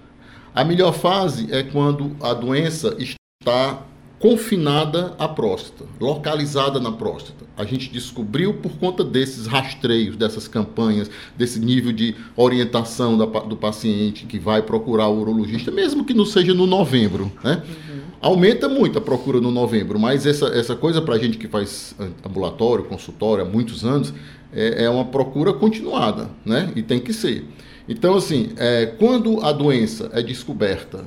A 0.54 0.64
melhor 0.64 0.92
fase 0.92 1.52
é 1.52 1.62
quando 1.62 2.16
a 2.20 2.34
doença 2.34 2.96
está 2.98 3.82
confinada 4.18 5.16
à 5.18 5.26
próstata, 5.26 5.84
localizada 6.00 6.78
na 6.78 6.92
próstata. 6.92 7.44
A 7.56 7.64
gente 7.64 7.90
descobriu 7.90 8.54
por 8.54 8.70
conta 8.78 9.02
desses 9.02 9.46
rastreios, 9.46 10.16
dessas 10.16 10.46
campanhas, 10.46 11.10
desse 11.36 11.58
nível 11.58 11.90
de 11.90 12.14
orientação 12.36 13.18
da, 13.18 13.24
do 13.24 13.56
paciente 13.56 14.24
que 14.24 14.38
vai 14.38 14.62
procurar 14.62 15.08
o 15.08 15.20
urologista, 15.20 15.72
mesmo 15.72 16.04
que 16.04 16.14
não 16.14 16.24
seja 16.24 16.54
no 16.54 16.68
novembro, 16.68 17.32
né? 17.42 17.62
Uhum. 17.66 17.91
Aumenta 18.22 18.68
muito 18.68 18.98
a 18.98 19.00
procura 19.00 19.40
no 19.40 19.50
novembro, 19.50 19.98
mas 19.98 20.24
essa, 20.24 20.46
essa 20.46 20.76
coisa 20.76 21.02
para 21.02 21.16
a 21.16 21.18
gente 21.18 21.36
que 21.36 21.48
faz 21.48 21.94
ambulatório, 22.24 22.84
consultório 22.84 23.44
há 23.44 23.48
muitos 23.48 23.84
anos, 23.84 24.14
é, 24.52 24.84
é 24.84 24.88
uma 24.88 25.06
procura 25.06 25.52
continuada, 25.52 26.30
né? 26.44 26.70
E 26.76 26.82
tem 26.82 27.00
que 27.00 27.12
ser. 27.12 27.44
Então, 27.88 28.14
assim, 28.14 28.52
é, 28.56 28.86
quando 28.86 29.44
a 29.44 29.50
doença 29.50 30.08
é 30.12 30.22
descoberta 30.22 31.04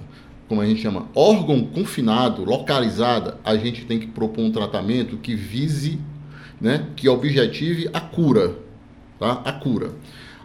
como 0.47 0.61
a 0.61 0.65
gente 0.65 0.81
chama, 0.81 1.07
órgão 1.15 1.63
confinado, 1.65 2.43
localizada, 2.43 3.39
a 3.43 3.55
gente 3.55 3.85
tem 3.85 3.99
que 3.99 4.07
propor 4.07 4.43
um 4.43 4.51
tratamento 4.51 5.17
que 5.17 5.35
vise, 5.35 5.99
né, 6.61 6.87
que 6.95 7.09
objetive 7.09 7.89
a 7.91 7.99
cura, 7.99 8.55
tá? 9.19 9.41
A 9.43 9.51
cura. 9.51 9.93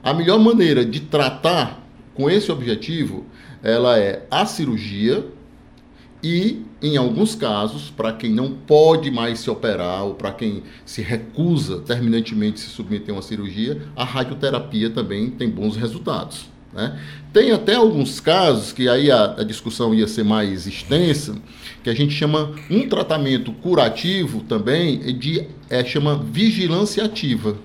A 0.02 0.14
melhor 0.14 0.38
maneira 0.38 0.84
de 0.84 1.00
tratar 1.00 1.86
com 2.14 2.30
esse 2.30 2.50
objetivo, 2.50 3.26
ela 3.62 3.98
é 3.98 4.26
a 4.30 4.46
cirurgia 4.46 5.26
e, 6.22 6.62
em 6.82 6.96
alguns 6.96 7.34
casos, 7.34 7.90
para 7.90 8.12
quem 8.12 8.30
não 8.30 8.52
pode 8.52 9.10
mais 9.10 9.40
se 9.40 9.50
operar 9.50 10.04
ou 10.04 10.14
para 10.14 10.32
quem 10.32 10.62
se 10.84 11.00
recusa 11.00 11.80
terminantemente 11.80 12.60
se 12.60 12.68
submeter 12.68 13.14
a 13.14 13.16
uma 13.16 13.22
cirurgia, 13.22 13.82
a 13.96 14.04
radioterapia 14.04 14.90
também 14.90 15.30
tem 15.30 15.48
bons 15.48 15.76
resultados. 15.76 16.46
Né? 16.72 16.98
Tem 17.32 17.50
até 17.52 17.74
alguns 17.74 18.20
casos 18.20 18.72
que 18.72 18.88
aí 18.88 19.10
a, 19.10 19.36
a, 19.38 19.44
discussão 19.44 19.94
ia 19.94 20.06
ser 20.06 20.24
mais 20.24 20.66
extensa, 20.66 21.36
que 21.82 21.90
a 21.90 21.94
gente 21.94 22.14
chama 22.14 22.52
um 22.70 22.88
tratamento 22.88 23.52
curativo 23.52 24.42
também 24.42 24.98
de 25.18 25.46
é, 25.68 25.84
chama 25.84 26.16
vigilância 26.16 27.04
ativa. 27.04 27.56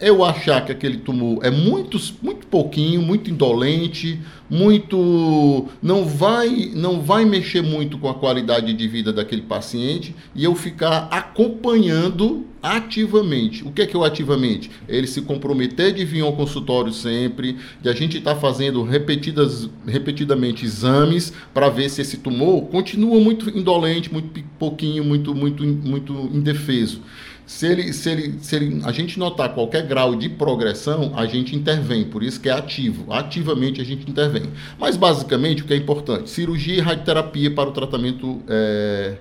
Eu 0.00 0.22
achar 0.24 0.64
que 0.64 0.72
aquele 0.72 0.98
tumor 0.98 1.44
é 1.44 1.50
muito, 1.50 1.98
muito 2.22 2.46
pouquinho, 2.46 3.00
muito 3.00 3.30
indolente, 3.30 4.20
muito 4.48 5.66
não 5.82 6.04
vai 6.04 6.70
não 6.74 7.00
vai 7.00 7.24
mexer 7.24 7.62
muito 7.62 7.98
com 7.98 8.08
a 8.08 8.14
qualidade 8.14 8.72
de 8.72 8.88
vida 8.88 9.12
daquele 9.12 9.42
paciente 9.42 10.14
e 10.34 10.44
eu 10.44 10.54
ficar 10.54 11.08
acompanhando 11.10 12.44
ativamente. 12.62 13.64
O 13.64 13.70
que 13.70 13.82
é 13.82 13.86
que 13.86 13.96
eu 13.96 14.04
ativamente? 14.04 14.70
Ele 14.88 15.06
se 15.06 15.22
comprometer 15.22 15.92
de 15.92 16.04
vir 16.04 16.22
ao 16.22 16.32
consultório 16.32 16.92
sempre, 16.92 17.56
de 17.80 17.88
a 17.88 17.92
gente 17.92 18.18
estar 18.18 18.34
tá 18.34 18.40
fazendo 18.40 18.82
repetidas, 18.82 19.68
repetidamente 19.86 20.64
exames 20.64 21.32
para 21.54 21.68
ver 21.68 21.88
se 21.88 22.00
esse 22.02 22.18
tumor 22.18 22.66
continua 22.66 23.20
muito 23.20 23.48
indolente, 23.56 24.12
muito 24.12 24.42
pouquinho, 24.58 25.04
muito 25.04 25.34
muito 25.34 25.64
muito 25.64 26.12
indefeso. 26.32 27.00
Se, 27.46 27.64
ele, 27.64 27.92
se, 27.92 28.10
ele, 28.10 28.38
se 28.40 28.56
ele, 28.56 28.80
a 28.84 28.90
gente 28.90 29.18
notar 29.18 29.54
qualquer 29.54 29.86
grau 29.86 30.16
de 30.16 30.28
progressão, 30.28 31.12
a 31.14 31.26
gente 31.26 31.54
intervém, 31.54 32.04
por 32.04 32.24
isso 32.24 32.40
que 32.40 32.48
é 32.48 32.52
ativo. 32.52 33.12
Ativamente 33.12 33.80
a 33.80 33.84
gente 33.84 34.10
intervém. 34.10 34.50
Mas 34.78 34.96
basicamente 34.96 35.62
o 35.62 35.64
que 35.64 35.72
é 35.72 35.76
importante? 35.76 36.28
Cirurgia 36.28 36.74
e 36.74 36.80
radioterapia 36.80 37.54
para 37.54 37.68
o 37.68 37.72
tratamento, 37.72 38.42
é, 38.48 39.16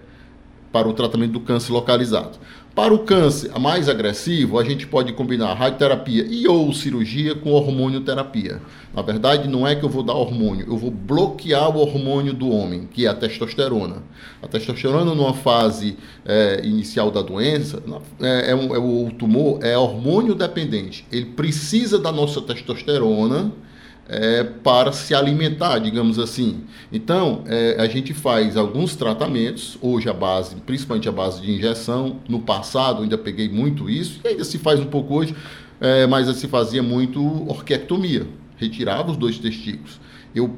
para 0.71 0.88
o 0.88 0.93
tratamento 0.93 1.34
do 1.34 1.39
câncer 1.39 1.71
localizado. 1.71 2.39
Para 2.76 2.93
o 2.93 2.99
câncer 2.99 3.57
mais 3.57 3.88
agressivo, 3.88 4.59
a 4.59 4.63
gente 4.65 4.86
pode 4.86 5.13
combinar 5.13 5.53
radioterapia 5.53 6.26
e 6.30 6.45
ou 6.45 6.73
cirurgia 6.73 7.34
com 7.34 7.51
hormonioterapia. 7.51 8.61
Na 8.93 9.01
verdade, 9.01 9.47
não 9.47 9.65
é 9.65 9.76
que 9.76 9.86
eu 9.86 9.89
vou 9.89 10.03
dar 10.03 10.13
hormônio, 10.13 10.65
eu 10.67 10.76
vou 10.76 10.91
bloquear 10.91 11.69
o 11.69 11.80
hormônio 11.80 12.34
do 12.34 12.49
homem, 12.49 12.86
que 12.93 13.05
é 13.05 13.09
a 13.09 13.13
testosterona. 13.13 14.03
A 14.43 14.47
testosterona, 14.49 15.15
numa 15.15 15.34
fase 15.34 15.95
é, 16.26 16.65
inicial 16.65 17.09
da 17.09 17.21
doença, 17.21 17.82
é, 18.19 18.47
é, 18.47 18.51
é 18.51 18.55
o 18.55 19.09
tumor 19.17 19.63
é 19.63 19.78
hormônio 19.78 20.36
dependente. 20.36 21.07
Ele 21.09 21.28
precisa 21.28 21.97
da 21.97 22.11
nossa 22.11 22.41
testosterona 22.41 23.53
é, 24.07 24.43
para 24.43 24.91
se 24.91 25.15
alimentar, 25.15 25.79
digamos 25.79 26.19
assim. 26.19 26.61
Então, 26.91 27.43
é, 27.47 27.75
a 27.79 27.87
gente 27.87 28.13
faz 28.13 28.55
alguns 28.55 28.95
tratamentos, 28.95 29.77
hoje 29.81 30.07
a 30.09 30.13
base, 30.13 30.55
principalmente 30.57 31.09
a 31.09 31.11
base 31.11 31.41
de 31.41 31.51
injeção, 31.51 32.17
no 32.29 32.39
passado 32.39 33.03
ainda 33.03 33.17
peguei 33.17 33.49
muito 33.49 33.89
isso, 33.89 34.19
e 34.23 34.29
ainda 34.29 34.43
se 34.43 34.57
faz 34.57 34.79
um 34.79 34.85
pouco 34.85 35.15
hoje, 35.15 35.35
é, 35.81 36.05
mas 36.07 36.27
se 36.37 36.47
fazia 36.47 36.83
muito 36.83 37.21
orquiectomia, 37.49 38.27
retirava 38.57 39.11
os 39.11 39.17
dois 39.17 39.37
testículos. 39.39 39.99
Eu 40.33 40.55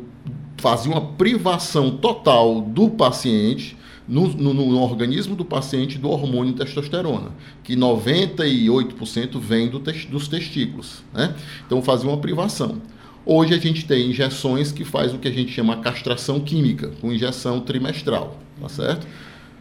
fazia 0.58 0.92
uma 0.92 1.02
privação 1.02 1.92
total 1.92 2.62
do 2.62 2.90
paciente, 2.90 3.78
no, 4.08 4.28
no, 4.30 4.54
no, 4.54 4.82
organismo 4.82 5.36
do 5.36 5.44
paciente 5.44 5.98
do 5.98 6.10
hormônio 6.10 6.54
testosterona, 6.54 7.32
que 7.62 7.76
98% 7.76 9.38
vem 9.38 9.68
do 9.68 9.80
te, 9.82 10.08
dos 10.08 10.30
testículos. 10.30 11.04
Né? 11.14 11.36
Então, 11.66 11.82
fazia 11.82 12.10
uma 12.10 12.18
privação. 12.18 12.82
Hoje 13.30 13.54
a 13.54 13.58
gente 13.58 13.86
tem 13.86 14.10
injeções 14.10 14.72
que 14.72 14.86
faz 14.86 15.14
o 15.14 15.18
que 15.18 15.28
a 15.28 15.32
gente 15.32 15.52
chama 15.52 15.82
castração 15.82 16.40
química, 16.40 16.92
com 17.02 17.12
injeção 17.12 17.60
trimestral, 17.60 18.38
tá 18.62 18.70
certo? 18.70 19.06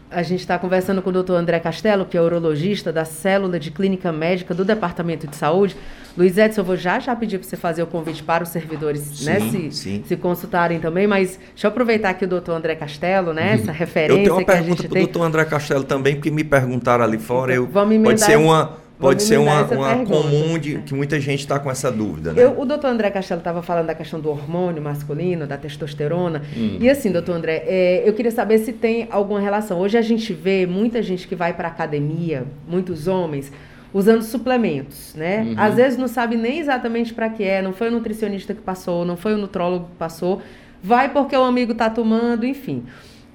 A 0.09 0.23
gente 0.23 0.39
está 0.39 0.57
conversando 0.57 1.01
com 1.01 1.09
o 1.09 1.13
doutor 1.13 1.35
André 1.35 1.59
Castelo, 1.59 2.05
que 2.05 2.15
é 2.15 2.21
urologista 2.21 2.93
da 2.93 3.03
célula 3.03 3.59
de 3.59 3.69
clínica 3.69 4.09
médica 4.09 4.53
do 4.53 4.63
Departamento 4.63 5.27
de 5.27 5.35
Saúde. 5.35 5.75
Luiz 6.17 6.37
Edson, 6.37 6.61
eu 6.61 6.65
vou 6.65 6.77
já 6.77 6.97
já 6.97 7.13
pedir 7.13 7.39
para 7.39 7.49
você 7.49 7.57
fazer 7.57 7.83
o 7.83 7.87
convite 7.87 8.23
para 8.23 8.41
os 8.41 8.49
servidores 8.49 9.25
né, 9.25 9.41
sim, 9.41 9.69
se, 9.69 9.71
sim. 9.71 10.03
se 10.07 10.15
consultarem 10.15 10.79
também, 10.79 11.05
mas 11.05 11.37
deixa 11.49 11.67
eu 11.67 11.69
aproveitar 11.69 12.11
aqui 12.11 12.23
o 12.23 12.27
doutor 12.27 12.53
André 12.53 12.73
Castelo, 12.73 13.33
né? 13.33 13.55
Essa 13.55 13.73
referência. 13.73 14.13
Eu 14.13 14.23
tenho 14.23 14.33
uma 14.33 14.39
que 14.39 14.45
pergunta 14.45 14.83
para 14.87 14.97
o 14.97 15.01
doutor 15.01 15.23
André 15.23 15.43
Castelo 15.43 15.83
também, 15.83 16.15
porque 16.15 16.31
me 16.31 16.45
perguntaram 16.45 17.03
ali 17.03 17.17
fora. 17.17 17.51
Então, 17.51 17.65
eu, 17.65 17.69
vamos 17.69 18.01
pode 18.01 18.21
ser 18.21 18.37
uma 18.37 18.86
Pode 18.99 19.21
ser 19.21 19.37
uma, 19.37 19.63
uma 19.63 20.05
comum 20.05 20.57
de 20.57 20.79
que 20.79 20.93
muita 20.93 21.19
gente 21.19 21.41
está 21.41 21.59
com 21.59 21.69
essa 21.69 21.91
dúvida, 21.91 22.33
né? 22.33 22.43
Eu, 22.43 22.59
o 22.59 22.65
doutor 22.65 22.87
André 22.87 23.11
Castelo 23.11 23.39
estava 23.39 23.61
falando 23.61 23.85
da 23.85 23.95
questão 23.95 24.19
do 24.19 24.29
hormônio 24.29 24.81
masculino, 24.81 25.45
da 25.45 25.55
testosterona. 25.55 26.41
Hum. 26.55 26.77
E 26.79 26.89
assim, 26.89 27.11
doutor 27.11 27.35
André, 27.35 27.63
é, 27.67 28.03
eu 28.05 28.13
queria 28.13 28.31
saber 28.31 28.57
se 28.57 28.73
tem 28.73 29.07
alguma 29.11 29.39
relação. 29.39 29.79
Hoje 29.79 29.97
a 29.97 30.01
gente 30.01 30.33
vê 30.33 30.65
muita 30.65 31.03
gente 31.03 31.27
que 31.27 31.35
vai 31.35 31.53
para 31.53 31.67
academia, 31.67 32.45
muitos 32.67 33.07
homens, 33.07 33.51
usando 33.93 34.23
suplementos, 34.23 35.13
né? 35.15 35.41
Uhum. 35.41 35.53
Às 35.57 35.75
vezes 35.75 35.97
não 35.97 36.07
sabe 36.07 36.35
nem 36.35 36.59
exatamente 36.59 37.13
para 37.13 37.29
que 37.29 37.43
é, 37.43 37.61
não 37.61 37.73
foi 37.73 37.89
o 37.89 37.91
nutricionista 37.91 38.53
que 38.53 38.61
passou, 38.61 39.05
não 39.05 39.15
foi 39.15 39.35
o 39.35 39.37
nutrólogo 39.37 39.85
que 39.85 39.95
passou, 39.97 40.41
vai 40.81 41.09
porque 41.09 41.35
o 41.37 41.43
amigo 41.43 41.73
está 41.73 41.89
tomando, 41.89 42.45
enfim. 42.45 42.83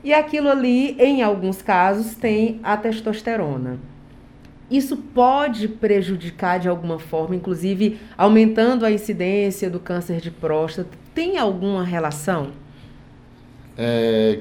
E 0.02 0.12
aquilo 0.12 0.48
ali, 0.48 0.96
em 0.98 1.22
alguns 1.22 1.62
casos, 1.62 2.16
tem 2.16 2.58
a 2.64 2.76
testosterona. 2.76 3.78
Isso 4.72 4.96
pode 4.96 5.68
prejudicar 5.68 6.58
de 6.58 6.66
alguma 6.66 6.98
forma, 6.98 7.36
inclusive 7.36 8.00
aumentando 8.16 8.86
a 8.86 8.90
incidência 8.90 9.68
do 9.68 9.78
câncer 9.78 10.18
de 10.18 10.30
próstata. 10.30 10.88
Tem 11.14 11.36
alguma 11.36 11.84
relação? 11.84 12.52
É, 13.76 14.40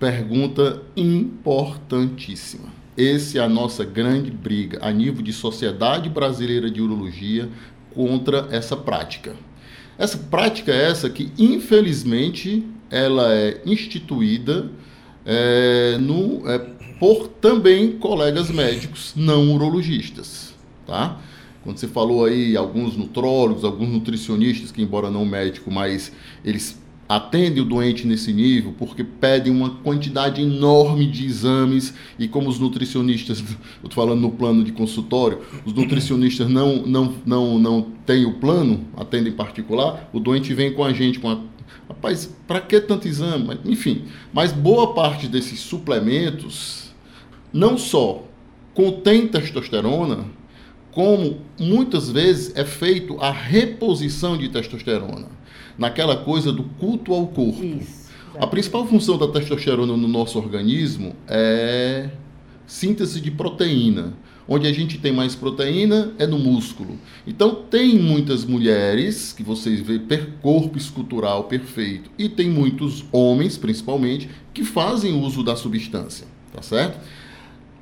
pergunta 0.00 0.82
importantíssima. 0.96 2.68
Essa 2.96 3.38
é 3.38 3.40
a 3.42 3.48
nossa 3.48 3.84
grande 3.84 4.30
briga 4.30 4.78
a 4.80 4.90
nível 4.90 5.22
de 5.22 5.34
Sociedade 5.34 6.08
Brasileira 6.08 6.70
de 6.70 6.80
Urologia 6.80 7.50
contra 7.94 8.48
essa 8.50 8.74
prática. 8.74 9.36
Essa 9.98 10.16
prática 10.16 10.72
é 10.72 10.90
essa 10.90 11.10
que, 11.10 11.30
infelizmente, 11.38 12.66
ela 12.90 13.34
é 13.34 13.60
instituída 13.66 14.70
é, 15.26 15.98
no, 15.98 16.48
é, 16.48 16.77
por 16.98 17.28
também 17.28 17.92
colegas 17.92 18.50
médicos 18.50 19.12
não 19.16 19.54
urologistas, 19.54 20.54
tá? 20.86 21.20
Quando 21.62 21.78
você 21.78 21.88
falou 21.88 22.24
aí 22.24 22.56
alguns 22.56 22.96
nutrólogos, 22.96 23.64
alguns 23.64 23.90
nutricionistas 23.90 24.70
que 24.72 24.82
embora 24.82 25.10
não 25.10 25.24
médico, 25.24 25.70
mas 25.70 26.12
eles 26.44 26.80
atendem 27.08 27.62
o 27.62 27.64
doente 27.64 28.06
nesse 28.06 28.32
nível 28.32 28.74
porque 28.78 29.02
pedem 29.02 29.50
uma 29.50 29.70
quantidade 29.70 30.42
enorme 30.42 31.06
de 31.06 31.24
exames 31.24 31.94
e 32.18 32.28
como 32.28 32.50
os 32.50 32.58
nutricionistas, 32.58 33.40
eu 33.82 33.88
estou 33.88 34.04
falando 34.04 34.20
no 34.20 34.30
plano 34.30 34.62
de 34.62 34.72
consultório, 34.72 35.40
os 35.64 35.72
nutricionistas 35.72 36.48
não 36.48 36.86
não 36.86 37.14
não 37.24 37.58
não 37.58 37.82
têm 38.04 38.26
o 38.26 38.34
plano, 38.34 38.86
atendem 38.96 39.32
particular, 39.32 40.08
o 40.12 40.20
doente 40.20 40.52
vem 40.52 40.72
com 40.72 40.84
a 40.84 40.92
gente 40.92 41.18
com 41.18 41.30
a 41.30 41.38
Rapaz, 41.88 42.30
para 42.46 42.60
que 42.60 42.78
tanto 42.80 43.08
exame? 43.08 43.58
Enfim, 43.64 44.04
mas 44.30 44.52
boa 44.52 44.92
parte 44.92 45.26
desses 45.26 45.58
suplementos 45.58 46.87
não 47.52 47.78
só 47.78 48.24
contém 48.74 49.26
testosterona, 49.26 50.24
como 50.92 51.38
muitas 51.58 52.10
vezes 52.10 52.52
é 52.56 52.64
feito 52.64 53.20
a 53.20 53.30
reposição 53.30 54.36
de 54.36 54.48
testosterona, 54.48 55.28
naquela 55.76 56.16
coisa 56.16 56.52
do 56.52 56.64
culto 56.64 57.12
ao 57.12 57.26
corpo. 57.26 57.64
Isso, 57.64 58.08
a 58.38 58.46
principal 58.46 58.86
função 58.86 59.18
da 59.18 59.28
testosterona 59.28 59.96
no 59.96 60.08
nosso 60.08 60.38
organismo 60.38 61.14
é 61.26 62.10
síntese 62.66 63.20
de 63.20 63.30
proteína. 63.30 64.14
Onde 64.50 64.66
a 64.66 64.72
gente 64.72 64.96
tem 64.96 65.12
mais 65.12 65.34
proteína 65.34 66.12
é 66.18 66.26
no 66.26 66.38
músculo. 66.38 66.98
Então 67.26 67.54
tem 67.54 67.98
muitas 67.98 68.46
mulheres 68.46 69.30
que 69.30 69.42
vocês 69.42 69.80
vê 69.80 69.98
per 69.98 70.30
corpo 70.40 70.78
escultural 70.78 71.44
perfeito 71.44 72.10
e 72.16 72.30
tem 72.30 72.48
muitos 72.48 73.04
homens, 73.12 73.58
principalmente, 73.58 74.30
que 74.54 74.64
fazem 74.64 75.20
uso 75.22 75.42
da 75.42 75.54
substância, 75.54 76.26
tá 76.50 76.62
certo? 76.62 76.98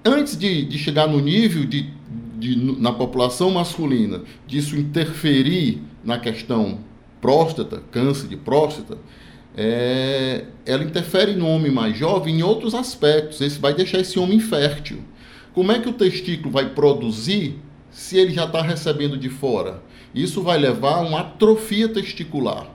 Antes 0.06 0.36
de, 0.36 0.64
de 0.64 0.78
chegar 0.78 1.06
no 1.06 1.20
nível 1.20 1.64
de, 1.64 1.90
de, 2.38 2.56
na 2.80 2.92
população 2.92 3.50
masculina, 3.50 4.22
disso 4.46 4.76
interferir 4.76 5.82
na 6.04 6.18
questão 6.18 6.78
próstata, 7.20 7.82
câncer 7.90 8.28
de 8.28 8.36
próstata, 8.36 8.98
é, 9.56 10.44
ela 10.66 10.84
interfere 10.84 11.34
no 11.34 11.48
homem 11.48 11.72
mais 11.72 11.96
jovem 11.96 12.38
em 12.38 12.42
outros 12.42 12.74
aspectos. 12.74 13.40
Esse 13.40 13.58
vai 13.58 13.74
deixar 13.74 13.98
esse 13.98 14.18
homem 14.18 14.36
infértil. 14.36 14.98
Como 15.54 15.72
é 15.72 15.78
que 15.78 15.88
o 15.88 15.92
testículo 15.92 16.50
vai 16.50 16.70
produzir 16.70 17.58
se 17.90 18.18
ele 18.18 18.32
já 18.32 18.44
está 18.44 18.60
recebendo 18.60 19.16
de 19.16 19.30
fora? 19.30 19.82
Isso 20.14 20.42
vai 20.42 20.58
levar 20.58 20.96
a 20.96 21.00
uma 21.00 21.20
atrofia 21.20 21.88
testicular. 21.88 22.68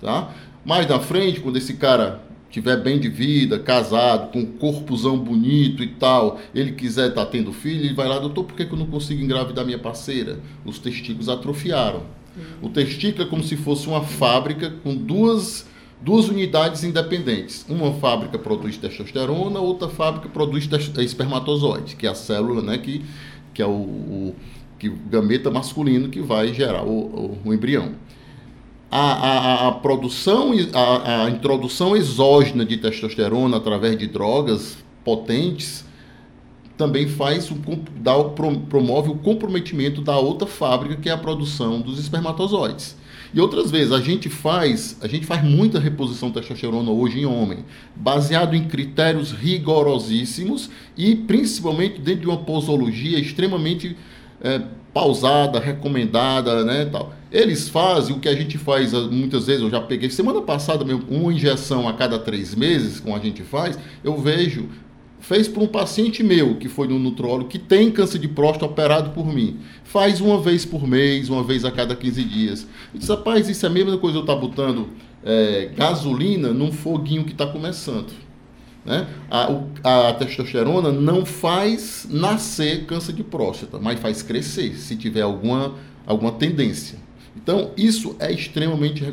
Tá? 0.00 0.32
Mais 0.64 0.86
na 0.86 1.00
frente, 1.00 1.40
quando 1.40 1.56
esse 1.56 1.74
cara 1.74 2.22
tiver 2.50 2.76
bem 2.78 2.98
de 2.98 3.08
vida, 3.08 3.58
casado, 3.58 4.32
com 4.32 4.40
um 4.40 4.46
corpozão 4.46 5.18
bonito 5.18 5.82
e 5.82 5.88
tal, 5.88 6.40
ele 6.54 6.72
quiser 6.72 7.10
estar 7.10 7.26
tá 7.26 7.30
tendo 7.30 7.52
filho, 7.52 7.84
ele 7.84 7.94
vai 7.94 8.08
lá, 8.08 8.18
doutor, 8.18 8.44
por 8.44 8.56
que, 8.56 8.64
que 8.64 8.72
eu 8.72 8.78
não 8.78 8.86
consigo 8.86 9.22
engravidar 9.22 9.64
minha 9.64 9.78
parceira? 9.78 10.40
Os 10.64 10.78
testículos 10.78 11.28
atrofiaram. 11.28 12.02
Uhum. 12.36 12.68
O 12.68 12.68
testículo 12.70 13.24
é 13.24 13.26
como 13.28 13.42
se 13.42 13.56
fosse 13.56 13.86
uma 13.86 14.02
fábrica 14.02 14.70
com 14.82 14.94
duas, 14.94 15.66
duas 16.00 16.28
unidades 16.28 16.84
independentes. 16.84 17.66
Uma 17.68 17.92
fábrica 17.94 18.38
produz 18.38 18.76
testosterona, 18.78 19.60
outra 19.60 19.88
fábrica 19.88 20.28
produz 20.28 20.68
espermatozoide, 20.98 21.96
que 21.96 22.06
é 22.06 22.10
a 22.10 22.14
célula, 22.14 22.62
né, 22.62 22.78
que, 22.78 23.04
que 23.52 23.60
é 23.60 23.66
o, 23.66 23.70
o 23.70 24.36
que, 24.78 24.88
gameta 24.88 25.50
masculino 25.50 26.08
que 26.08 26.20
vai 26.20 26.54
gerar 26.54 26.84
o, 26.84 26.90
o, 26.90 27.38
o 27.44 27.54
embrião 27.54 27.92
a, 28.90 29.00
a, 29.00 29.68
a 29.68 29.72
produção, 29.72 30.52
a, 30.72 31.24
a 31.24 31.30
introdução 31.30 31.96
exógena 31.96 32.64
de 32.64 32.76
testosterona 32.76 33.58
através 33.58 33.98
de 33.98 34.06
drogas 34.06 34.78
potentes 35.04 35.84
também 36.76 37.08
faz 37.08 37.50
dá, 37.96 38.12
promove 38.68 39.10
o 39.10 39.16
comprometimento 39.16 40.00
da 40.00 40.16
outra 40.16 40.46
fábrica 40.46 40.96
que 40.96 41.08
é 41.08 41.12
a 41.12 41.18
produção 41.18 41.80
dos 41.80 41.98
espermatozoides. 41.98 42.96
E 43.34 43.40
outras 43.40 43.70
vezes 43.70 43.92
a 43.92 44.00
gente 44.00 44.30
faz, 44.30 44.96
a 45.02 45.08
gente 45.08 45.26
faz 45.26 45.44
muita 45.44 45.78
reposição 45.78 46.28
de 46.28 46.34
testosterona 46.34 46.90
hoje 46.90 47.20
em 47.20 47.26
homem, 47.26 47.58
baseado 47.94 48.54
em 48.54 48.66
critérios 48.66 49.32
rigorosíssimos 49.32 50.70
e 50.96 51.14
principalmente 51.14 52.00
dentro 52.00 52.22
de 52.22 52.26
uma 52.26 52.38
posologia 52.38 53.18
extremamente 53.18 53.96
é, 54.40 54.62
pausada, 54.98 55.60
recomendada, 55.60 56.64
né, 56.64 56.84
tal. 56.86 57.14
Eles 57.30 57.68
fazem 57.68 58.16
o 58.16 58.18
que 58.18 58.28
a 58.28 58.34
gente 58.34 58.58
faz 58.58 58.92
ah, 58.92 59.02
muitas 59.02 59.46
vezes. 59.46 59.62
Eu 59.62 59.70
já 59.70 59.80
peguei 59.80 60.10
semana 60.10 60.42
passada 60.42 60.84
mesmo, 60.84 61.04
uma 61.08 61.32
injeção 61.32 61.88
a 61.88 61.92
cada 61.92 62.18
três 62.18 62.52
meses, 62.52 62.98
como 62.98 63.14
a 63.14 63.20
gente 63.20 63.44
faz. 63.44 63.78
Eu 64.02 64.16
vejo 64.16 64.68
fez 65.20 65.46
para 65.46 65.62
um 65.62 65.68
paciente 65.68 66.22
meu, 66.22 66.56
que 66.56 66.68
foi 66.68 66.88
no 66.88 66.98
nutrólogo, 66.98 67.48
que 67.48 67.58
tem 67.58 67.92
câncer 67.92 68.18
de 68.18 68.26
próstata 68.26 68.66
operado 68.66 69.10
por 69.10 69.32
mim. 69.32 69.58
Faz 69.84 70.20
uma 70.20 70.40
vez 70.40 70.64
por 70.64 70.84
mês, 70.86 71.28
uma 71.28 71.44
vez 71.44 71.64
a 71.64 71.70
cada 71.70 71.94
15 71.94 72.24
dias. 72.24 72.66
Eu 72.92 72.98
disse, 72.98 73.12
rapaz, 73.12 73.48
isso 73.48 73.64
é 73.64 73.68
a 73.68 73.72
mesma 73.72 73.98
coisa 73.98 74.18
eu 74.18 74.22
estar 74.22 74.34
tá 74.34 74.40
botando 74.40 74.88
é, 75.24 75.70
gasolina 75.76 76.48
num 76.48 76.72
foguinho 76.72 77.24
que 77.24 77.32
está 77.32 77.46
começando. 77.46 78.12
Né? 78.88 79.06
A, 79.30 80.08
a, 80.08 80.14
testosterona 80.14 80.90
não 80.90 81.26
faz 81.26 82.06
nascer 82.08 82.86
câncer 82.86 83.12
de 83.12 83.22
próstata, 83.22 83.78
mas 83.78 84.00
faz 84.00 84.22
crescer, 84.22 84.74
se 84.76 84.96
tiver 84.96 85.20
alguma, 85.20 85.74
alguma 86.06 86.32
tendência. 86.32 86.96
Então, 87.36 87.70
isso 87.76 88.16
é 88.18 88.32
extremamente 88.32 89.04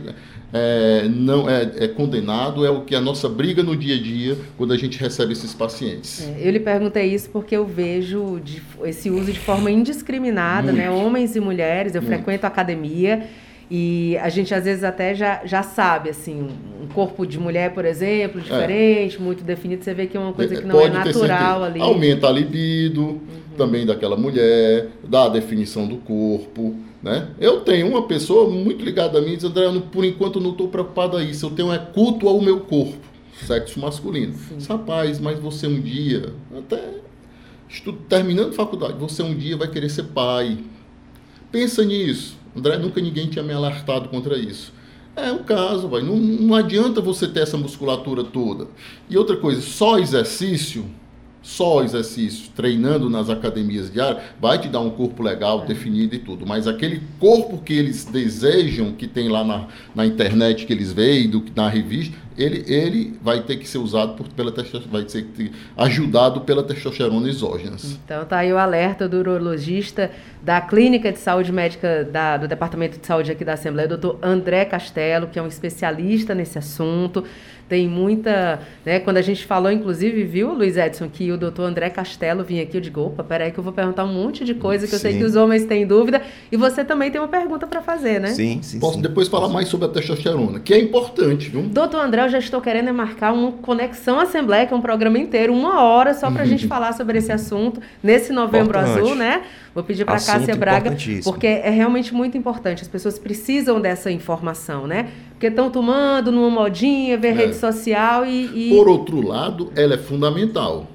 é, 0.53 1.09
não 1.09 1.49
é, 1.49 1.69
é, 1.75 1.87
condenado, 1.89 2.65
é 2.65 2.69
o 2.69 2.83
que 2.83 2.95
a 2.95 3.01
nossa 3.01 3.27
briga 3.27 3.61
no 3.61 3.75
dia 3.75 3.95
a 3.95 4.01
dia 4.01 4.37
quando 4.57 4.71
a 4.71 4.77
gente 4.77 4.97
recebe 4.97 5.33
esses 5.33 5.53
pacientes. 5.53 6.25
É, 6.25 6.47
eu 6.47 6.51
lhe 6.51 6.59
perguntei 6.61 7.13
isso 7.13 7.29
porque 7.29 7.57
eu 7.57 7.65
vejo 7.65 8.39
de, 8.39 8.63
esse 8.85 9.09
uso 9.09 9.33
de 9.33 9.39
forma 9.39 9.69
indiscriminada, 9.69 10.71
né? 10.71 10.89
homens 10.89 11.35
e 11.35 11.41
mulheres, 11.41 11.95
eu 11.95 12.01
Muito. 12.01 12.13
frequento 12.13 12.47
academia 12.47 13.27
e 13.69 14.17
a 14.21 14.29
gente 14.29 14.53
às 14.53 14.63
vezes 14.63 14.83
até 14.83 15.15
já, 15.15 15.41
já 15.45 15.63
sabe, 15.63 16.09
assim, 16.09 16.49
um 16.81 16.87
corpo 16.87 17.25
de 17.25 17.39
mulher, 17.39 17.73
por 17.73 17.83
exemplo, 17.83 18.39
diferente, 18.39 19.17
é. 19.17 19.19
muito 19.19 19.43
definido, 19.43 19.83
você 19.83 19.93
vê 19.93 20.05
que 20.05 20.15
é 20.15 20.19
uma 20.19 20.33
coisa 20.33 20.53
é, 20.53 20.61
que 20.61 20.67
não 20.67 20.79
é 20.79 20.89
natural 20.89 21.63
ali. 21.63 21.81
Aumenta 21.81 22.27
a 22.27 22.31
libido 22.31 23.01
uhum. 23.01 23.19
também 23.57 23.85
daquela 23.85 24.15
mulher, 24.15 24.89
dá 25.03 25.25
a 25.25 25.29
definição 25.29 25.87
do 25.87 25.97
corpo. 25.97 26.75
Né? 27.01 27.27
Eu 27.39 27.61
tenho 27.61 27.87
uma 27.87 28.07
pessoa 28.07 28.49
muito 28.49 28.83
ligada 28.83 29.19
a 29.19 29.21
mim, 29.21 29.35
diz, 29.35 29.43
André, 29.43 29.65
por 29.91 30.03
enquanto 30.03 30.39
não 30.39 30.51
estou 30.51 30.67
preocupado 30.67 31.17
a 31.17 31.23
isso, 31.23 31.45
eu 31.45 31.51
tenho 31.51 31.71
é 31.71 31.77
culto 31.77 32.27
ao 32.27 32.41
meu 32.41 32.61
corpo, 32.61 32.97
sexo 33.45 33.79
masculino. 33.79 34.33
Sim. 34.33 34.57
Rapaz, 34.67 35.19
mas 35.19 35.39
você 35.39 35.67
um 35.67 35.79
dia, 35.79 36.33
até 36.55 36.81
estudo, 37.69 37.99
terminando 38.09 38.53
faculdade, 38.53 38.97
você 38.97 39.21
um 39.23 39.35
dia 39.35 39.57
vai 39.57 39.67
querer 39.67 39.89
ser 39.89 40.03
pai. 40.03 40.57
Pensa 41.51 41.83
nisso. 41.83 42.37
André, 42.55 42.77
nunca 42.77 43.01
ninguém 43.01 43.27
tinha 43.27 43.43
me 43.43 43.53
alertado 43.53 44.09
contra 44.09 44.37
isso. 44.37 44.73
É 45.15 45.31
um 45.31 45.43
caso, 45.43 45.87
vai. 45.87 46.01
Não, 46.01 46.15
não 46.15 46.55
adianta 46.55 47.01
você 47.01 47.27
ter 47.27 47.41
essa 47.41 47.57
musculatura 47.57 48.23
toda. 48.23 48.67
E 49.09 49.17
outra 49.17 49.37
coisa, 49.37 49.61
só 49.61 49.97
exercício 49.97 50.85
só 51.45 51.83
exercício, 51.83 52.49
treinando 52.55 53.07
nas 53.07 53.29
academias 53.29 53.91
diárias, 53.91 54.23
vai 54.41 54.57
te 54.57 54.67
dar 54.67 54.79
um 54.79 54.89
corpo 54.89 55.21
legal, 55.21 55.63
definido 55.63 56.15
e 56.15 56.19
tudo. 56.19 56.43
Mas 56.43 56.67
aquele 56.67 57.03
corpo 57.19 57.59
que 57.59 57.71
eles 57.71 58.03
desejam, 58.03 58.93
que 58.93 59.07
tem 59.07 59.29
lá 59.29 59.43
na, 59.43 59.67
na 59.93 60.07
internet 60.07 60.65
que 60.65 60.73
eles 60.73 60.91
veem, 60.91 61.29
do, 61.29 61.45
na 61.55 61.69
revista, 61.69 62.17
ele, 62.35 62.65
ele 62.67 63.17
vai 63.21 63.41
ter 63.41 63.57
que 63.57 63.67
ser 63.67 63.77
usado 63.77 64.15
por, 64.15 64.27
pela 64.29 64.51
vai 64.89 65.07
ser 65.07 65.27
ajudado 65.77 66.41
pela 66.41 66.63
testosterona 66.63 67.29
exógena. 67.29 67.77
Então 68.03 68.25
tá 68.25 68.39
aí 68.39 68.51
o 68.51 68.57
alerta 68.57 69.07
do 69.07 69.19
urologista 69.19 70.09
da 70.41 70.59
Clínica 70.59 71.11
de 71.11 71.19
Saúde 71.19 71.51
Médica 71.51 72.03
da, 72.03 72.37
do 72.37 72.47
Departamento 72.47 72.99
de 72.99 73.05
Saúde 73.05 73.31
aqui 73.31 73.45
da 73.45 73.53
Assembleia, 73.53 73.87
doutor 73.87 74.17
André 74.21 74.65
Castelo, 74.65 75.27
que 75.27 75.37
é 75.37 75.41
um 75.41 75.47
especialista 75.47 76.33
nesse 76.33 76.57
assunto 76.57 77.23
tem 77.67 77.87
muita. 77.87 78.59
Né, 78.85 78.99
quando 78.99 79.17
a 79.17 79.21
gente 79.21 79.45
falou, 79.45 79.71
inclusive, 79.71 80.23
viu, 80.23 80.53
Luiz 80.53 80.77
Edson, 80.77 81.09
que 81.09 81.31
o 81.31 81.37
doutor 81.37 81.63
André 81.63 81.89
Castelo 81.89 82.43
vinha 82.43 82.63
aqui, 82.63 82.77
eu 82.77 82.81
digo, 82.81 83.01
opa, 83.01 83.23
peraí 83.23 83.51
que 83.51 83.57
eu 83.57 83.63
vou 83.63 83.73
perguntar 83.73 84.03
um 84.03 84.13
monte 84.13 84.43
de 84.43 84.53
coisa 84.53 84.85
que 84.85 84.91
sim. 84.91 84.95
eu 84.95 84.99
sei 84.99 85.17
que 85.17 85.23
os 85.23 85.35
homens 85.35 85.65
têm 85.65 85.85
dúvida. 85.85 86.21
E 86.51 86.57
você 86.57 86.83
também 86.83 87.09
tem 87.09 87.19
uma 87.19 87.27
pergunta 87.27 87.65
para 87.65 87.81
fazer, 87.81 88.19
né? 88.19 88.29
Sim, 88.29 88.59
sim. 88.61 88.79
Posso 88.79 88.95
sim. 88.95 89.01
depois 89.01 89.27
falar 89.27 89.49
mais 89.49 89.67
sobre 89.67 89.87
a 89.87 89.89
testosterona, 89.89 90.59
que 90.59 90.73
é 90.73 90.79
importante, 90.79 91.49
viu? 91.49 91.63
Doutor 91.63 92.01
André, 92.01 92.25
eu 92.25 92.29
já 92.29 92.39
estou 92.39 92.61
querendo 92.61 92.93
marcar 92.93 93.33
uma 93.33 93.51
Conexão 93.53 94.19
Assembleia, 94.19 94.65
que 94.65 94.73
é 94.73 94.77
um 94.77 94.81
programa 94.81 95.17
inteiro, 95.17 95.53
uma 95.53 95.81
hora 95.81 96.13
só 96.13 96.29
para 96.29 96.43
a 96.43 96.45
gente 96.45 96.67
falar 96.67 96.93
sobre 96.93 97.17
esse 97.17 97.31
assunto 97.31 97.81
nesse 98.03 98.31
novembro 98.31 98.77
importante. 98.77 98.99
azul, 98.99 99.15
né? 99.15 99.43
Vou 99.75 99.83
pedir 99.83 100.05
para 100.05 100.15
a 100.15 100.21
Cássia 100.21 100.55
Braga, 100.55 100.95
porque 101.21 101.45
é 101.45 101.69
realmente 101.69 102.13
muito 102.13 102.37
importante. 102.37 102.81
As 102.81 102.87
pessoas 102.87 103.19
precisam 103.19 103.81
dessa 103.81 104.09
informação, 104.09 104.87
né? 104.87 105.11
Porque 105.31 105.47
estão 105.47 105.69
tomando 105.69 106.31
numa 106.31 106.49
modinha, 106.49 107.17
ver 107.17 107.27
é. 107.27 107.33
rede 107.33 107.55
social 107.57 108.25
e, 108.25 108.69
e. 108.69 108.69
Por 108.69 108.87
outro 108.87 109.19
lado, 109.19 109.73
ela 109.75 109.95
é 109.95 109.97
fundamental. 109.97 110.87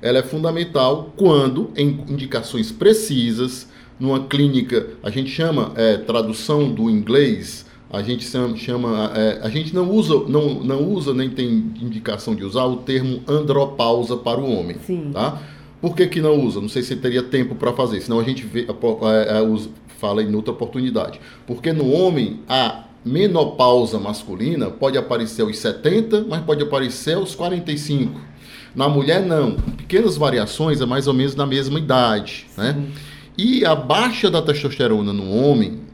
Ela 0.00 0.20
é 0.20 0.22
fundamental 0.22 1.12
quando, 1.16 1.70
em 1.76 2.02
indicações 2.08 2.72
precisas, 2.72 3.68
numa 4.00 4.20
clínica, 4.20 4.86
a 5.02 5.10
gente 5.10 5.28
chama 5.28 5.72
é, 5.76 5.98
tradução 5.98 6.72
do 6.72 6.88
inglês, 6.88 7.66
a 7.90 8.00
gente 8.00 8.24
chama, 8.56 9.12
é, 9.14 9.40
a 9.42 9.50
gente 9.50 9.74
não 9.74 9.90
usa, 9.90 10.14
não, 10.28 10.54
não 10.62 10.82
usa 10.84 11.12
nem 11.12 11.28
tem 11.28 11.72
indicação 11.78 12.34
de 12.34 12.42
usar 12.42 12.64
o 12.64 12.76
termo 12.76 13.20
andropausa 13.28 14.16
para 14.16 14.40
o 14.40 14.50
homem, 14.50 14.78
Sim. 14.86 15.10
tá? 15.12 15.42
Por 15.80 15.94
que, 15.94 16.06
que 16.06 16.20
não 16.20 16.40
usa? 16.44 16.60
Não 16.60 16.68
sei 16.68 16.82
se 16.82 16.96
teria 16.96 17.22
tempo 17.22 17.54
para 17.54 17.72
fazer, 17.72 18.00
senão 18.00 18.18
a 18.18 18.24
gente 18.24 18.44
vê, 18.44 18.66
é, 18.66 19.38
é, 19.38 19.42
usa, 19.42 19.70
fala 19.98 20.22
em 20.22 20.34
outra 20.34 20.52
oportunidade. 20.52 21.20
Porque 21.46 21.72
no 21.72 21.90
homem, 21.92 22.40
a 22.48 22.84
menopausa 23.04 23.98
masculina 23.98 24.70
pode 24.70 24.98
aparecer 24.98 25.42
aos 25.42 25.56
70, 25.58 26.26
mas 26.28 26.42
pode 26.42 26.62
aparecer 26.62 27.14
aos 27.14 27.34
45. 27.34 28.20
Na 28.74 28.88
mulher, 28.88 29.24
não. 29.24 29.52
Pequenas 29.52 30.16
variações, 30.16 30.80
é 30.80 30.86
mais 30.86 31.06
ou 31.06 31.14
menos 31.14 31.34
na 31.34 31.46
mesma 31.46 31.78
idade. 31.78 32.46
Né? 32.56 32.76
E 33.36 33.64
a 33.64 33.74
baixa 33.74 34.30
da 34.30 34.42
testosterona 34.42 35.12
no 35.12 35.30
homem 35.30 35.87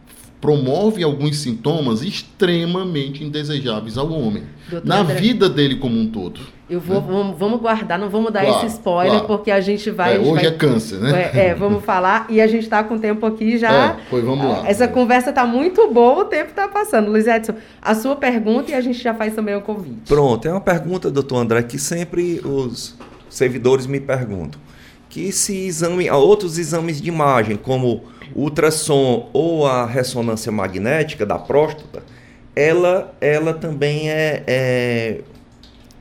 promove 0.45 1.03
alguns 1.03 1.39
sintomas 1.39 2.03
extremamente 2.03 3.25
indesejáveis 3.25 3.97
ao 3.97 4.13
homem, 4.13 4.43
Doutor 4.71 4.87
na 4.87 4.99
André, 4.99 5.15
vida 5.15 5.49
dele 5.49 5.77
como 5.77 5.99
um 5.99 6.07
todo. 6.07 6.39
Eu 6.69 6.81
vou, 6.81 7.01
né? 7.01 7.07
vamos, 7.09 7.39
vamos, 7.39 7.61
guardar, 7.63 7.99
não 7.99 8.11
vamos 8.11 8.31
dar 8.31 8.45
claro, 8.45 8.67
esse 8.67 8.77
spoiler, 8.77 9.21
claro. 9.21 9.27
porque 9.27 9.51
a 9.51 9.63
gente 9.63 9.91
vai. 9.91 10.17
É, 10.17 10.19
hoje 10.19 10.33
vai, 10.33 10.47
é 10.47 10.51
câncer, 10.51 10.99
né? 10.99 11.31
É, 11.33 11.47
é, 11.47 11.55
vamos 11.55 11.83
falar, 11.87 12.27
e 12.29 12.43
a 12.43 12.47
gente 12.47 12.65
está 12.65 12.85
com 12.85 12.97
o 12.97 12.99
tempo 12.99 13.25
aqui 13.25 13.57
já. 13.57 13.73
É, 13.73 13.97
pois 14.11 14.23
vamos 14.23 14.47
lá. 14.47 14.69
Essa 14.69 14.87
conversa 14.87 15.31
está 15.31 15.47
muito 15.47 15.91
boa, 15.91 16.25
o 16.25 16.25
tempo 16.27 16.51
está 16.51 16.69
passando. 16.69 17.11
Luiz 17.11 17.27
Edson, 17.27 17.55
a 17.81 17.95
sua 17.95 18.15
pergunta 18.15 18.71
e 18.71 18.75
a 18.75 18.83
gente 18.83 19.03
já 19.03 19.15
faz 19.15 19.35
também 19.35 19.57
o 19.57 19.63
convite. 19.63 20.03
Pronto, 20.07 20.47
é 20.47 20.51
uma 20.51 20.61
pergunta, 20.61 21.11
doutor 21.11 21.39
André, 21.39 21.63
que 21.63 21.79
sempre 21.79 22.43
os 22.45 22.95
servidores 23.31 23.87
me 23.87 23.99
perguntam. 23.99 24.61
Que 25.09 25.33
se 25.33 25.57
exame, 25.67 26.11
outros 26.11 26.59
exames 26.59 27.01
de 27.01 27.09
imagem, 27.09 27.57
como 27.57 28.03
ultrassom 28.35 29.29
ou 29.33 29.67
a 29.67 29.87
ressonância 29.87 30.51
magnética 30.51 31.25
da 31.27 31.39
próstata, 31.39 32.03
ela, 32.55 33.15
ela 33.21 33.53
também 33.53 34.11
é, 34.11 34.45
é 34.47 35.21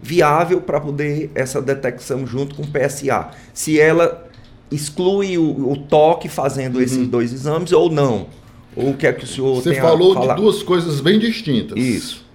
viável 0.02 0.62
para 0.62 0.80
poder 0.80 1.32
essa 1.34 1.62
detecção 1.62 2.28
junto 2.28 2.56
com 2.56 2.64
o 2.64 2.68
PSA. 2.68 3.32
Se 3.54 3.80
ela 3.80 4.28
exclui 4.72 5.38
o, 5.38 5.72
o 5.72 5.78
toque 5.78 6.28
fazendo 6.28 6.76
uhum. 6.76 6.82
esses 6.82 7.08
dois 7.08 7.34
exames 7.34 7.72
ou 7.72 7.90
não. 7.90 8.28
Ou 8.76 8.92
o 8.92 8.98
que 8.98 9.06
é 9.06 9.14
que 9.14 9.24
o 9.24 9.28
senhor 9.28 9.56
Você 9.56 9.76
falou 9.76 10.20
de 10.20 10.36
duas 10.36 10.64
coisas 10.64 11.00
bem 11.00 11.20
distintas. 11.20 11.78
Isso. 11.78 12.26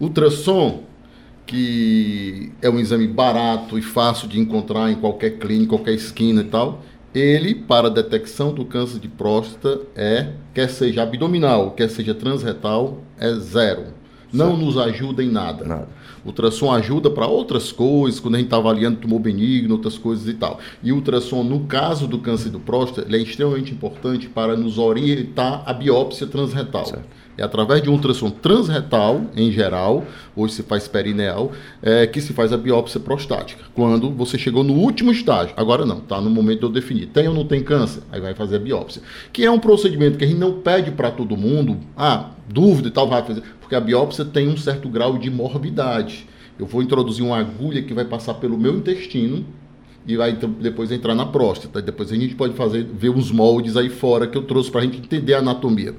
Ultrassom, 0.00 0.84
que 1.46 2.50
é 2.62 2.68
um 2.70 2.80
exame 2.80 3.06
barato 3.06 3.78
e 3.78 3.82
fácil 3.82 4.26
de 4.26 4.40
encontrar 4.40 4.90
em 4.90 4.96
qualquer 4.96 5.38
clínica, 5.38 5.70
qualquer 5.70 5.94
esquina 5.94 6.40
e 6.40 6.44
tal 6.44 6.82
ele, 7.14 7.54
para 7.54 7.88
a 7.88 7.90
detecção 7.90 8.52
do 8.52 8.64
câncer 8.64 8.98
de 8.98 9.08
próstata, 9.08 9.80
é, 9.94 10.32
quer 10.54 10.68
seja 10.68 11.02
abdominal, 11.02 11.72
quer 11.72 11.90
seja 11.90 12.14
transretal, 12.14 13.02
é 13.18 13.34
zero. 13.34 13.84
Não 14.32 14.56
nos 14.56 14.78
ajuda 14.78 15.22
em 15.22 15.30
nada. 15.30 15.64
nada. 15.64 15.88
O 16.24 16.28
ultrassom 16.28 16.72
ajuda 16.72 17.10
para 17.10 17.26
outras 17.26 17.70
coisas, 17.70 18.18
quando 18.18 18.36
a 18.36 18.38
gente 18.38 18.46
está 18.46 18.56
avaliando 18.56 18.96
tumor 18.96 19.20
benigno, 19.20 19.74
outras 19.74 19.98
coisas 19.98 20.26
e 20.26 20.34
tal. 20.34 20.58
E 20.82 20.90
o 20.90 20.96
ultrassom, 20.96 21.42
no 21.42 21.60
caso 21.66 22.06
do 22.06 22.18
câncer 22.18 22.48
do 22.48 22.58
próstata, 22.58 23.06
ele 23.06 23.18
é 23.18 23.20
extremamente 23.20 23.72
importante 23.72 24.28
para 24.28 24.56
nos 24.56 24.78
orientar 24.78 25.62
a 25.66 25.72
biópsia 25.74 26.26
transretal. 26.26 26.86
Certo. 26.86 27.21
É 27.36 27.42
através 27.42 27.82
de 27.82 27.88
um 27.88 27.94
ultrassom 27.94 28.30
transretal, 28.30 29.22
em 29.34 29.50
geral, 29.50 30.04
hoje 30.36 30.54
se 30.54 30.62
faz 30.62 30.86
perineal, 30.86 31.52
é, 31.82 32.06
que 32.06 32.20
se 32.20 32.32
faz 32.32 32.52
a 32.52 32.58
biópsia 32.58 33.00
prostática. 33.00 33.64
Quando 33.74 34.10
você 34.10 34.36
chegou 34.36 34.62
no 34.62 34.74
último 34.74 35.10
estágio. 35.10 35.54
Agora 35.56 35.86
não, 35.86 35.98
está 35.98 36.20
no 36.20 36.28
momento 36.28 36.60
de 36.60 36.66
eu 36.66 36.70
definir. 36.70 37.06
Tem 37.06 37.26
ou 37.28 37.34
não 37.34 37.46
tem 37.46 37.62
câncer? 37.62 38.02
Aí 38.12 38.20
vai 38.20 38.34
fazer 38.34 38.56
a 38.56 38.58
biópsia. 38.58 39.02
Que 39.32 39.44
é 39.44 39.50
um 39.50 39.58
procedimento 39.58 40.18
que 40.18 40.24
a 40.24 40.26
gente 40.26 40.38
não 40.38 40.60
pede 40.60 40.90
para 40.90 41.10
todo 41.10 41.36
mundo. 41.36 41.78
Ah, 41.96 42.30
dúvida 42.48 42.88
e 42.88 42.90
tal, 42.90 43.08
vai 43.08 43.22
fazer. 43.22 43.42
Porque 43.60 43.74
a 43.74 43.80
biópsia 43.80 44.24
tem 44.24 44.48
um 44.48 44.56
certo 44.56 44.88
grau 44.88 45.16
de 45.16 45.30
morbidade. 45.30 46.26
Eu 46.58 46.66
vou 46.66 46.82
introduzir 46.82 47.24
uma 47.24 47.38
agulha 47.38 47.82
que 47.82 47.94
vai 47.94 48.04
passar 48.04 48.34
pelo 48.34 48.58
meu 48.58 48.76
intestino 48.76 49.44
e 50.06 50.16
vai 50.16 50.32
depois 50.32 50.90
entrar 50.92 51.14
na 51.14 51.24
próstata. 51.24 51.80
Depois 51.80 52.12
a 52.12 52.14
gente 52.14 52.34
pode 52.34 52.54
fazer 52.54 52.84
ver 52.84 53.10
uns 53.10 53.30
moldes 53.30 53.76
aí 53.76 53.88
fora 53.88 54.26
que 54.26 54.36
eu 54.36 54.42
trouxe 54.42 54.70
para 54.70 54.80
a 54.80 54.84
gente 54.84 54.98
entender 54.98 55.34
a 55.34 55.38
anatomia. 55.38 55.94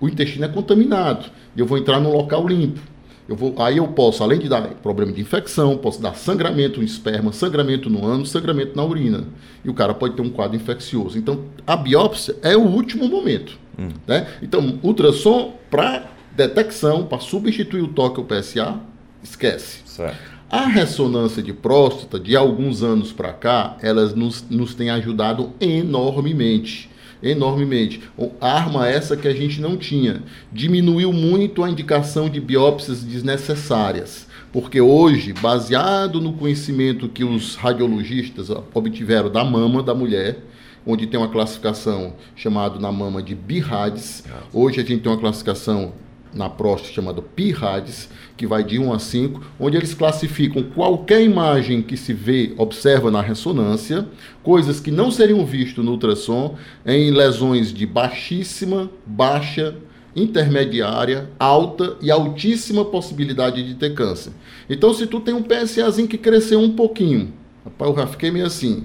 O 0.00 0.08
intestino 0.08 0.44
é 0.44 0.48
contaminado 0.48 1.26
e 1.54 1.60
eu 1.60 1.66
vou 1.66 1.76
entrar 1.76 2.00
num 2.00 2.12
local 2.12 2.46
limpo. 2.48 2.80
Eu 3.28 3.36
vou, 3.36 3.54
aí 3.58 3.76
eu 3.76 3.86
posso, 3.86 4.24
além 4.24 4.40
de 4.40 4.48
dar 4.48 4.62
problema 4.82 5.12
de 5.12 5.20
infecção, 5.20 5.76
posso 5.76 6.02
dar 6.02 6.14
sangramento 6.16 6.80
no 6.80 6.84
esperma, 6.84 7.32
sangramento 7.32 7.88
no 7.88 8.04
ânus, 8.04 8.30
sangramento 8.30 8.74
na 8.74 8.84
urina. 8.84 9.24
E 9.64 9.70
o 9.70 9.74
cara 9.74 9.94
pode 9.94 10.16
ter 10.16 10.22
um 10.22 10.30
quadro 10.30 10.56
infeccioso. 10.56 11.16
Então, 11.16 11.44
a 11.64 11.76
biópsia 11.76 12.34
é 12.42 12.56
o 12.56 12.62
último 12.62 13.06
momento. 13.08 13.56
Hum. 13.78 13.90
Né? 14.04 14.26
Então, 14.42 14.80
ultrassom 14.82 15.54
para 15.70 16.10
detecção, 16.34 17.06
para 17.06 17.20
substituir 17.20 17.82
o 17.82 17.88
toque 17.88 18.18
ou 18.18 18.26
PSA, 18.26 18.80
esquece. 19.22 19.82
Certo. 19.84 20.18
A 20.50 20.66
ressonância 20.66 21.40
de 21.40 21.52
próstata, 21.52 22.18
de 22.18 22.34
alguns 22.34 22.82
anos 22.82 23.12
para 23.12 23.32
cá, 23.32 23.76
elas 23.80 24.12
nos, 24.12 24.44
nos 24.50 24.74
tem 24.74 24.90
ajudado 24.90 25.52
enormemente 25.60 26.90
enormemente. 27.22 28.02
Arma 28.40 28.88
essa 28.88 29.16
que 29.16 29.28
a 29.28 29.34
gente 29.34 29.60
não 29.60 29.76
tinha. 29.76 30.22
Diminuiu 30.52 31.12
muito 31.12 31.62
a 31.62 31.70
indicação 31.70 32.28
de 32.28 32.40
biópsias 32.40 33.02
desnecessárias. 33.02 34.26
Porque 34.52 34.80
hoje, 34.80 35.32
baseado 35.32 36.20
no 36.20 36.32
conhecimento 36.32 37.08
que 37.08 37.22
os 37.22 37.54
radiologistas 37.54 38.50
obtiveram 38.74 39.30
da 39.30 39.44
mama 39.44 39.82
da 39.82 39.94
mulher, 39.94 40.38
onde 40.86 41.06
tem 41.06 41.20
uma 41.20 41.28
classificação 41.28 42.14
chamada 42.34 42.78
na 42.78 42.90
mama 42.90 43.22
de 43.22 43.34
BIRADS, 43.34 44.24
hoje 44.52 44.80
a 44.80 44.84
gente 44.84 45.02
tem 45.02 45.12
uma 45.12 45.20
classificação 45.20 45.92
na 46.32 46.48
próstata 46.48 46.94
chamada 46.94 47.22
PIRADS, 47.22 48.08
que 48.36 48.46
vai 48.46 48.64
de 48.64 48.78
1 48.78 48.92
a 48.92 48.98
5, 48.98 49.40
onde 49.58 49.76
eles 49.76 49.94
classificam 49.94 50.62
qualquer 50.62 51.22
imagem 51.22 51.82
que 51.82 51.96
se 51.96 52.12
vê, 52.12 52.54
observa 52.56 53.10
na 53.10 53.20
ressonância, 53.20 54.06
coisas 54.42 54.80
que 54.80 54.90
não 54.90 55.10
seriam 55.10 55.44
vistas 55.44 55.84
no 55.84 55.92
ultrassom, 55.92 56.56
em 56.86 57.10
lesões 57.10 57.72
de 57.72 57.84
baixíssima, 57.86 58.90
baixa, 59.04 59.76
intermediária, 60.14 61.30
alta 61.38 61.96
e 62.00 62.10
altíssima 62.10 62.84
possibilidade 62.84 63.62
de 63.62 63.74
ter 63.74 63.94
câncer. 63.94 64.32
Então, 64.68 64.92
se 64.92 65.06
tu 65.06 65.20
tem 65.20 65.34
um 65.34 65.42
PSAzinho 65.42 66.08
que 66.08 66.18
cresceu 66.18 66.60
um 66.60 66.72
pouquinho, 66.72 67.32
rapaz, 67.64 67.90
eu 67.90 67.96
já 67.96 68.06
fiquei 68.06 68.30
meio 68.30 68.46
assim, 68.46 68.84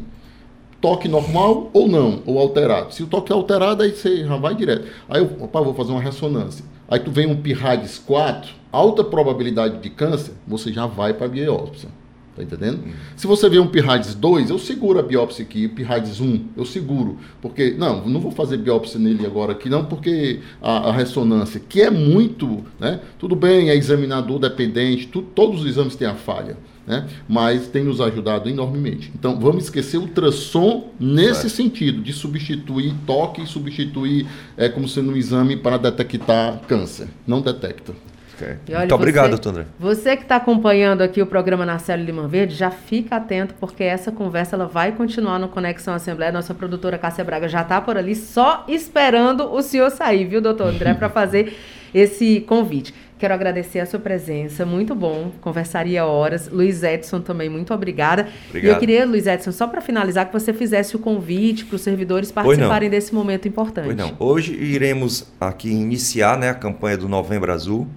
toque 0.82 1.08
normal 1.08 1.70
ou 1.74 1.88
não, 1.88 2.22
ou 2.26 2.38
alterado. 2.38 2.94
Se 2.94 3.02
o 3.02 3.08
toque 3.08 3.32
é 3.32 3.36
alterado, 3.36 3.82
aí 3.82 3.92
você 3.92 4.24
já 4.24 4.38
vai 4.38 4.54
direto. 4.54 4.88
Aí 5.10 5.22
eu, 5.22 5.32
opa, 5.40 5.62
vou 5.62 5.74
fazer 5.74 5.92
uma 5.92 6.02
ressonância. 6.02 6.64
Aí 6.88 7.00
tu 7.00 7.12
vem 7.12 7.26
um 7.26 7.36
PIRADS 7.36 8.00
4, 8.00 8.52
alta 8.72 9.04
probabilidade 9.04 9.80
de 9.80 9.90
câncer, 9.90 10.34
você 10.48 10.72
já 10.72 10.86
vai 10.86 11.14
para 11.14 11.26
a 11.26 11.30
biópsia. 11.30 11.90
Tá 12.36 12.44
entendendo? 12.44 12.84
Uhum. 12.84 12.92
Se 13.16 13.26
você 13.26 13.48
vê 13.48 13.60
um 13.60 13.68
PIRADS 13.68 14.14
2, 14.14 14.50
eu 14.50 14.60
seguro 14.60 15.00
a 15.00 15.02
biópsia 15.02 15.46
aqui. 15.46 15.68
O 15.68 15.70
PIRADS 15.70 16.20
1, 16.20 16.48
eu 16.58 16.66
seguro. 16.66 17.18
Porque, 17.42 17.72
não, 17.72 18.06
não 18.06 18.20
vou 18.20 18.32
fazer 18.32 18.58
biópsia 18.58 19.00
nele 19.00 19.26
agora 19.26 19.54
aqui, 19.54 19.70
não, 19.70 19.86
porque 19.86 20.42
a, 20.62 20.90
a 20.90 20.92
ressonância, 20.92 21.62
que 21.62 21.82
é 21.82 21.90
muito, 21.90 22.66
né? 22.78 23.00
Tudo 23.18 23.38
bem, 23.38 23.70
é 23.70 23.76
examinador 23.76 24.38
dependente, 24.38 25.08
tu, 25.08 25.22
todos 25.22 25.62
os 25.62 25.68
exames 25.68 25.96
têm 25.96 26.08
a 26.08 26.16
falha 26.16 26.58
né? 26.86 27.08
mas 27.28 27.68
tem 27.68 27.84
nos 27.84 28.00
ajudado 28.00 28.50
enormemente. 28.50 29.12
Então, 29.18 29.40
vamos 29.40 29.66
esquecer 29.66 29.98
o 29.98 30.02
ultrassom 30.02 30.92
nesse 31.00 31.50
sentido, 31.50 32.02
de 32.02 32.14
substituir 32.14 32.94
toque 33.06 33.42
e 33.42 33.48
substituir 33.48 34.28
é, 34.56 34.70
como 34.70 34.88
sendo 34.88 35.12
um 35.12 35.16
exame 35.16 35.58
para 35.58 35.78
detectar 35.78 36.60
câncer. 36.68 37.08
Não 37.26 37.42
detecta. 37.42 37.94
Okay. 38.36 38.58
Olha, 38.68 38.80
Muito 38.80 38.96
obrigado, 38.96 39.30
doutor 39.30 39.50
André. 39.50 39.66
Você 39.80 40.18
que 40.18 40.24
está 40.24 40.36
acompanhando 40.36 41.02
aqui 41.02 41.22
o 41.22 41.26
programa 41.26 41.66
na 41.66 41.80
Célula 41.80 42.06
Limão 42.06 42.28
Verde, 42.28 42.54
já 42.54 42.70
fica 42.70 43.16
atento, 43.16 43.56
porque 43.60 43.84
essa 43.84 44.12
conversa 44.12 44.58
ela 44.58 44.66
vai 44.66 44.92
continuar 44.92 45.40
no 45.40 45.48
Conexão 45.48 45.94
Assembleia. 45.94 46.34
Nossa 46.34 46.54
produtora 46.54 46.98
Cássia 46.98 47.24
Braga 47.24 47.48
já 47.48 47.62
está 47.62 47.80
por 47.80 47.98
ali, 47.98 48.14
só 48.14 48.66
esperando 48.68 49.46
o 49.52 49.62
senhor 49.62 49.90
sair, 49.90 50.26
viu, 50.26 50.42
doutor 50.42 50.68
André, 50.68 50.94
para 50.94 51.10
fazer 51.10 51.56
esse 51.94 52.42
convite. 52.42 52.94
Quero 53.18 53.34
agradecer 53.34 53.80
a 53.80 53.86
sua 53.86 54.00
presença, 54.00 54.66
muito 54.66 54.94
bom, 54.94 55.32
conversaria 55.40 56.06
horas. 56.06 56.50
Luiz 56.50 56.84
Edson 56.84 57.22
também, 57.22 57.50
muito 57.50 57.74
obrigada. 57.74 58.28
Obrigado. 58.50 58.72
E 58.72 58.76
eu 58.76 58.78
queria, 58.78 59.06
Luiz 59.06 59.26
Edson, 59.26 59.54
só 59.54 59.68
para 59.68 59.80
finalizar, 59.80 60.26
que 60.26 60.34
você 60.34 60.52
fizesse 60.52 60.98
o 60.98 61.00
convite 61.00 61.64
para 61.64 61.78
os 61.78 61.82
servidores 61.82 62.30
participarem 62.30 62.90
desse 62.90 63.16
momento 63.16 63.48
importante. 63.48 63.86
Pois 63.86 63.98
não. 63.98 64.14
Hoje 64.20 64.54
iremos 64.54 65.32
aqui 65.40 65.70
iniciar 65.70 66.38
né, 66.38 66.50
a 66.50 66.54
campanha 66.54 66.98
do 66.98 67.08
Novembro 67.08 67.54
Azul, 67.54 67.88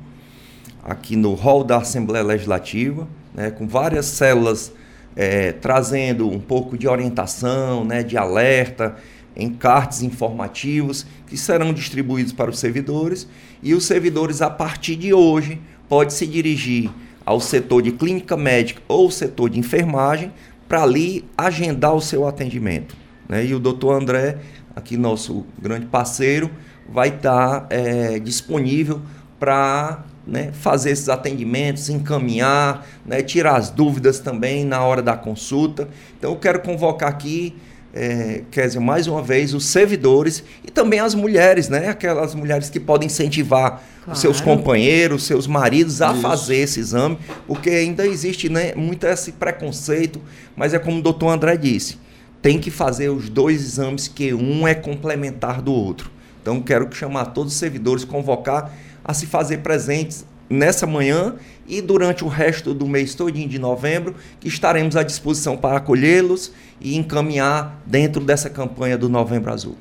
aqui 0.84 1.16
no 1.16 1.34
hall 1.34 1.64
da 1.64 1.78
Assembleia 1.78 2.24
Legislativa, 2.24 3.08
né, 3.34 3.50
com 3.50 3.66
várias 3.66 4.06
células 4.06 4.72
é, 5.16 5.50
trazendo 5.50 6.30
um 6.30 6.38
pouco 6.38 6.78
de 6.78 6.86
orientação, 6.86 7.84
né, 7.84 8.04
de 8.04 8.16
alerta, 8.16 8.94
encartes 9.36 10.02
informativos 10.02 11.04
que 11.26 11.36
serão 11.36 11.72
distribuídos 11.72 12.32
para 12.32 12.50
os 12.50 12.58
servidores 12.60 13.26
e 13.62 13.74
os 13.74 13.84
servidores 13.84 14.42
a 14.42 14.50
partir 14.50 14.96
de 14.96 15.12
hoje 15.12 15.60
pode 15.88 16.12
se 16.12 16.26
dirigir 16.26 16.90
ao 17.24 17.40
setor 17.40 17.82
de 17.82 17.92
clínica 17.92 18.36
médica 18.36 18.80
ou 18.88 19.10
setor 19.10 19.50
de 19.50 19.58
enfermagem 19.58 20.32
para 20.68 20.82
ali 20.82 21.24
agendar 21.36 21.94
o 21.94 22.00
seu 22.00 22.26
atendimento. 22.26 22.96
Né? 23.28 23.46
E 23.46 23.54
o 23.54 23.58
doutor 23.58 24.00
André, 24.00 24.38
aqui 24.74 24.96
nosso 24.96 25.46
grande 25.60 25.86
parceiro, 25.86 26.50
vai 26.88 27.08
estar 27.08 27.60
tá, 27.60 27.66
é, 27.70 28.18
disponível 28.18 29.02
para 29.38 30.04
né, 30.26 30.52
fazer 30.52 30.90
esses 30.90 31.08
atendimentos, 31.08 31.88
encaminhar, 31.88 32.86
né, 33.04 33.22
tirar 33.22 33.56
as 33.56 33.70
dúvidas 33.70 34.20
também 34.20 34.64
na 34.64 34.82
hora 34.82 35.02
da 35.02 35.16
consulta. 35.16 35.88
Então 36.18 36.32
eu 36.32 36.36
quero 36.36 36.60
convocar 36.60 37.08
aqui 37.08 37.54
é, 37.92 38.42
quer 38.50 38.66
dizer, 38.66 38.80
mais 38.80 39.06
uma 39.06 39.22
vez, 39.22 39.54
os 39.54 39.64
servidores 39.64 40.44
e 40.66 40.70
também 40.70 41.00
as 41.00 41.14
mulheres, 41.14 41.68
né? 41.68 41.88
Aquelas 41.88 42.34
mulheres 42.34 42.68
que 42.68 42.78
podem 42.78 43.06
incentivar 43.06 43.82
claro. 44.04 44.12
os 44.12 44.20
seus 44.20 44.40
companheiros, 44.40 45.24
seus 45.24 45.46
maridos 45.46 46.02
a 46.02 46.12
Isso. 46.12 46.20
fazer 46.20 46.56
esse 46.56 46.80
exame, 46.80 47.18
porque 47.46 47.70
ainda 47.70 48.06
existe 48.06 48.48
né, 48.48 48.74
muito 48.74 49.06
esse 49.06 49.32
preconceito, 49.32 50.20
mas 50.54 50.74
é 50.74 50.78
como 50.78 50.98
o 50.98 51.02
doutor 51.02 51.28
André 51.28 51.56
disse, 51.56 51.98
tem 52.42 52.58
que 52.58 52.70
fazer 52.70 53.08
os 53.08 53.28
dois 53.28 53.62
exames, 53.62 54.06
que 54.06 54.32
um 54.34 54.68
é 54.68 54.74
complementar 54.74 55.60
do 55.62 55.72
outro. 55.72 56.10
Então, 56.40 56.60
quero 56.60 56.88
chamar 56.94 57.26
todos 57.26 57.52
os 57.52 57.58
servidores, 57.58 58.04
convocar 58.04 58.72
a 59.04 59.12
se 59.12 59.26
fazer 59.26 59.58
presentes 59.58 60.24
nessa 60.48 60.86
manhã 60.86 61.34
e 61.66 61.82
durante 61.82 62.24
o 62.24 62.28
resto 62.28 62.72
do 62.72 62.86
mês 62.86 63.14
todinho 63.14 63.48
de 63.48 63.58
novembro, 63.58 64.14
que 64.40 64.48
estaremos 64.48 64.96
à 64.96 65.02
disposição 65.02 65.56
para 65.56 65.76
acolhê-los 65.76 66.52
e 66.80 66.96
encaminhar 66.96 67.80
dentro 67.84 68.24
dessa 68.24 68.48
campanha 68.48 68.96
do 68.96 69.08
Novembro 69.08 69.52
Azul. 69.52 69.76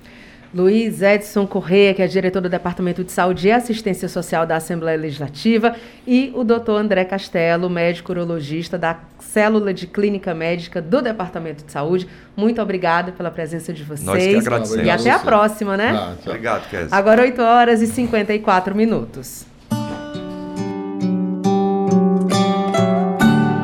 Luiz 0.54 1.02
Edson 1.02 1.46
Correia, 1.46 1.94
que 1.94 2.02
é 2.02 2.08
diretor 2.08 2.42
do 2.42 2.50
Departamento 2.50 3.04
de 3.04 3.12
Saúde 3.12 3.48
e 3.48 3.52
Assistência 3.52 4.08
Social 4.08 4.46
da 4.46 4.56
Assembleia 4.56 4.98
Legislativa, 4.98 5.76
e 6.06 6.32
o 6.34 6.44
doutor 6.44 6.80
André 6.80 7.04
Castelo, 7.04 7.70
médico 7.70 8.12
urologista 8.12 8.78
da 8.78 8.98
Célula 9.20 9.74
de 9.74 9.86
Clínica 9.86 10.34
Médica 10.34 10.82
do 10.82 11.02
Departamento 11.02 11.66
de 11.66 11.72
Saúde. 11.72 12.08
Muito 12.36 12.62
obrigada 12.62 13.12
pela 13.12 13.30
presença 13.30 13.74
de 13.74 13.84
vocês. 13.84 14.06
Nós 14.06 14.24
que 14.24 14.36
agradecemos. 14.36 14.86
E 14.86 14.90
até 14.90 15.12
a 15.12 15.20
próxima, 15.20 15.76
né? 15.76 15.92
Ah, 15.94 16.16
Obrigado, 16.26 16.70
Kézia. 16.70 16.90
Agora 16.92 17.22
8 17.24 17.42
horas 17.42 17.82
e 17.82 17.88
54 17.88 18.74
minutos. 18.74 19.46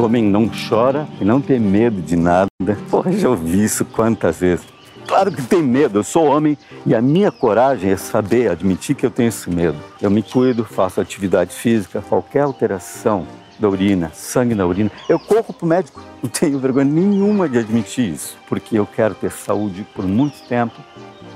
Homem 0.05 0.23
não 0.23 0.49
chora 0.69 1.07
e 1.19 1.25
não 1.25 1.39
tem 1.41 1.59
medo 1.59 2.01
de 2.01 2.15
nada. 2.15 2.47
Porra, 2.89 3.11
já 3.11 3.29
ouvi 3.29 3.63
isso 3.63 3.85
quantas 3.85 4.39
vezes. 4.39 4.65
Claro 5.07 5.31
que 5.31 5.41
tem 5.41 5.61
medo, 5.61 5.99
eu 5.99 6.03
sou 6.03 6.25
homem 6.25 6.57
e 6.85 6.95
a 6.95 7.01
minha 7.01 7.31
coragem 7.31 7.91
é 7.91 7.97
saber, 7.97 8.49
admitir 8.49 8.95
que 8.95 9.05
eu 9.05 9.11
tenho 9.11 9.29
esse 9.29 9.49
medo. 9.49 9.77
Eu 10.01 10.09
me 10.09 10.23
cuido, 10.23 10.63
faço 10.63 11.01
atividade 11.01 11.53
física, 11.53 12.01
qualquer 12.01 12.41
alteração 12.41 13.27
da 13.59 13.69
urina, 13.69 14.11
sangue 14.13 14.55
na 14.55 14.65
urina, 14.65 14.91
eu 15.07 15.19
corro 15.19 15.53
para 15.53 15.65
o 15.65 15.67
médico. 15.67 16.01
Não 16.21 16.29
tenho 16.29 16.57
vergonha 16.57 16.85
nenhuma 16.85 17.47
de 17.47 17.59
admitir 17.59 18.13
isso, 18.13 18.37
porque 18.47 18.77
eu 18.77 18.85
quero 18.85 19.13
ter 19.13 19.31
saúde 19.31 19.85
por 19.93 20.05
muito 20.05 20.41
tempo 20.47 20.75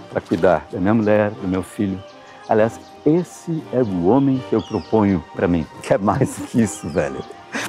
para 0.10 0.22
cuidar 0.22 0.68
da 0.72 0.80
minha 0.80 0.94
mulher, 0.94 1.32
do 1.32 1.48
meu 1.48 1.62
filho. 1.62 2.02
Aliás, 2.50 2.80
esse 3.06 3.64
é 3.72 3.82
o 3.82 4.08
homem 4.08 4.42
que 4.50 4.56
eu 4.56 4.62
proponho 4.62 5.24
para 5.36 5.48
mim. 5.48 5.66
Quer 5.84 6.00
mais 6.00 6.38
que 6.38 6.62
isso, 6.62 6.90
velho? 6.90 7.20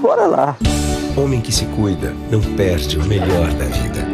Bora 0.01 0.27
lá! 0.27 0.57
Homem 1.17 1.41
que 1.41 1.51
se 1.51 1.65
cuida 1.67 2.15
não 2.31 2.41
perde 2.55 2.97
o 2.99 3.05
melhor 3.05 3.53
da 3.55 3.65
vida. 3.65 4.07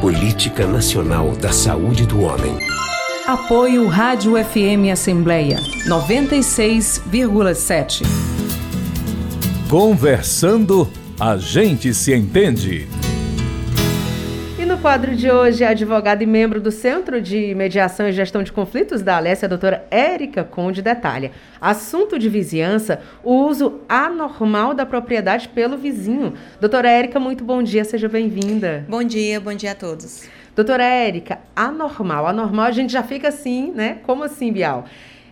Política 0.00 0.66
Nacional 0.66 1.32
da 1.32 1.52
Saúde 1.52 2.06
do 2.06 2.22
Homem. 2.22 2.56
Apoio 3.26 3.86
Rádio 3.88 4.42
FM 4.42 4.90
Assembleia 4.92 5.58
96,7. 5.86 8.02
Conversando, 9.68 10.88
a 11.18 11.36
gente 11.38 11.94
se 11.94 12.14
entende 12.14 12.86
quadro 14.84 15.16
de 15.16 15.30
hoje, 15.30 15.64
a 15.64 15.70
advogada 15.70 16.22
e 16.22 16.26
membro 16.26 16.60
do 16.60 16.70
Centro 16.70 17.18
de 17.18 17.54
Mediação 17.54 18.06
e 18.06 18.12
Gestão 18.12 18.42
de 18.42 18.52
Conflitos 18.52 19.00
da 19.00 19.16
Alessia, 19.16 19.46
a 19.46 19.48
doutora 19.48 19.86
Érica 19.90 20.44
Conde, 20.44 20.82
detalha. 20.82 21.32
Assunto 21.58 22.18
de 22.18 22.28
vizinhança, 22.28 23.00
o 23.22 23.46
uso 23.46 23.80
anormal 23.88 24.74
da 24.74 24.84
propriedade 24.84 25.48
pelo 25.48 25.78
vizinho. 25.78 26.34
Doutora 26.60 26.90
Érica, 26.90 27.18
muito 27.18 27.42
bom 27.42 27.62
dia, 27.62 27.82
seja 27.82 28.10
bem-vinda. 28.10 28.84
Bom 28.86 29.02
dia, 29.02 29.40
bom 29.40 29.54
dia 29.54 29.70
a 29.70 29.74
todos. 29.74 30.28
Doutora 30.54 30.84
Érica, 30.84 31.38
anormal. 31.56 32.26
Anormal 32.26 32.66
a 32.66 32.70
gente 32.70 32.92
já 32.92 33.02
fica 33.02 33.28
assim, 33.28 33.72
né? 33.74 34.00
Como 34.02 34.22
assim, 34.22 34.52
Bial? 34.52 34.84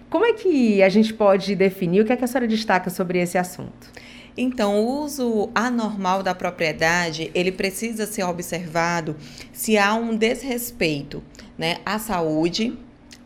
Como 0.09 0.25
é 0.25 0.33
que 0.33 0.83
a 0.83 0.89
gente 0.89 1.13
pode 1.13 1.55
definir? 1.55 2.01
O 2.01 2.07
que, 2.07 2.13
é 2.15 2.17
que 2.17 2.25
a 2.25 2.27
senhora 2.27 2.49
destaca 2.49 2.89
sobre 2.89 3.19
esse 3.19 3.37
assunto? 3.37 3.91
Então, 4.37 4.83
o 4.83 5.03
uso 5.03 5.51
anormal 5.55 6.23
da 6.23 6.35
propriedade, 6.35 7.31
ele 7.35 7.53
precisa 7.53 8.07
ser 8.07 8.23
observado 8.25 9.17
se 9.53 9.77
há 9.77 9.95
um 9.95 10.17
desrespeito 10.17 11.23
né, 11.59 11.79
à 11.85 11.99
saúde, 11.99 12.79